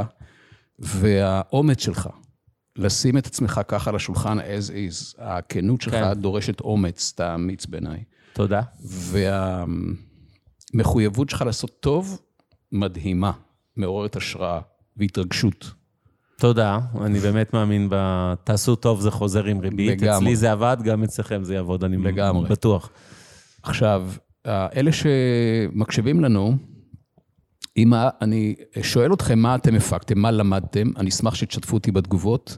[0.80, 2.10] והאומץ שלך.
[2.76, 5.16] לשים את עצמך ככה על השולחן as is.
[5.18, 6.14] הכנות שלך כן.
[6.14, 8.04] דורשת אומץ, אתה אמיץ בעיניי.
[8.34, 8.62] תודה.
[10.74, 12.20] והמחויבות שלך לעשות טוב,
[12.72, 13.32] מדהימה,
[13.78, 14.60] מעוררת השראה
[14.98, 15.72] והתרגשות.
[16.38, 17.96] תודה, אני באמת מאמין ב...
[18.44, 20.02] תעשו טוב, זה חוזר עם ריבית.
[20.02, 20.18] לגמרי.
[20.18, 22.50] אצלי זה עבד, גם אצלכם זה יעבוד, אני לגמרי.
[22.50, 22.90] בטוח.
[23.64, 24.10] עכשיו,
[24.48, 26.58] אלה שמקשיבים לנו,
[27.78, 32.58] אם אני שואל אתכם מה אתם הפקתם, מה למדתם, אני אשמח שתשתפו אותי בתגובות,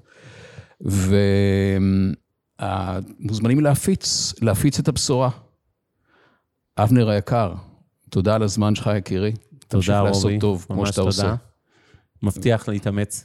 [2.59, 5.29] ומוזמנים להפיץ, להפיץ את הבשורה.
[6.77, 7.53] אבנר היקר,
[8.09, 9.33] תודה על הזמן שלך, יקירי.
[9.67, 10.11] תודה, רובי.
[10.11, 11.07] לעשות טוב, כמו שאתה תודה.
[11.07, 11.35] עושה.
[12.23, 13.23] מבטיח להתאמץ.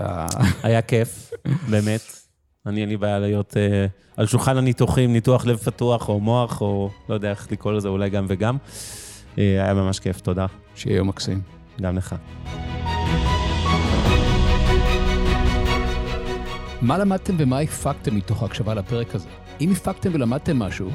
[0.00, 0.26] אה.
[0.62, 1.30] היה כיף,
[1.70, 2.00] באמת.
[2.66, 3.56] אני, אין לי בעיה להיות uh,
[4.16, 8.10] על שולחן הניתוחים, ניתוח לב פתוח או מוח, או לא יודע איך לקרוא לזה, אולי
[8.10, 8.56] גם וגם.
[9.38, 10.46] אה, היה ממש כיף, תודה.
[10.74, 11.40] שיהיה יום מקסים.
[11.80, 12.14] גם לך.
[16.82, 19.28] מה למדתם ומה הפקתם מתוך ההקשבה לפרק הזה?
[19.60, 20.90] אם הפקתם ולמדתם משהו,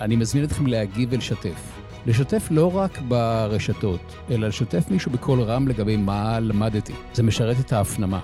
[0.00, 1.78] אני מזמין אתכם להגיב ולשתף.
[2.06, 6.92] לשתף לא רק ברשתות, אלא לשתף מישהו בקול רם לגבי מה למדתי.
[7.14, 8.20] זה משרת את ההפנמה.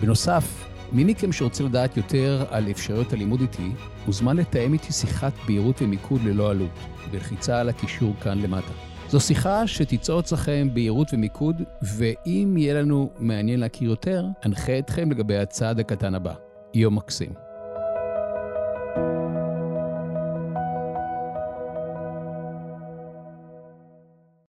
[0.00, 3.70] בנוסף, מי מכם שרוצה לדעת יותר על אפשרויות הלימוד איתי,
[4.06, 6.78] מוזמן לתאם איתי שיחת בהירות ומיקוד ללא עלות,
[7.10, 8.89] בלחיצה על הקישור כאן למטה.
[9.10, 15.36] זו שיחה שתיצור אצלכם בהירות ומיקוד, ואם יהיה לנו מעניין להכיר יותר, אנחה אתכם לגבי
[15.36, 16.34] הצעד הקטן הבא.
[16.74, 17.49] יום מקסים.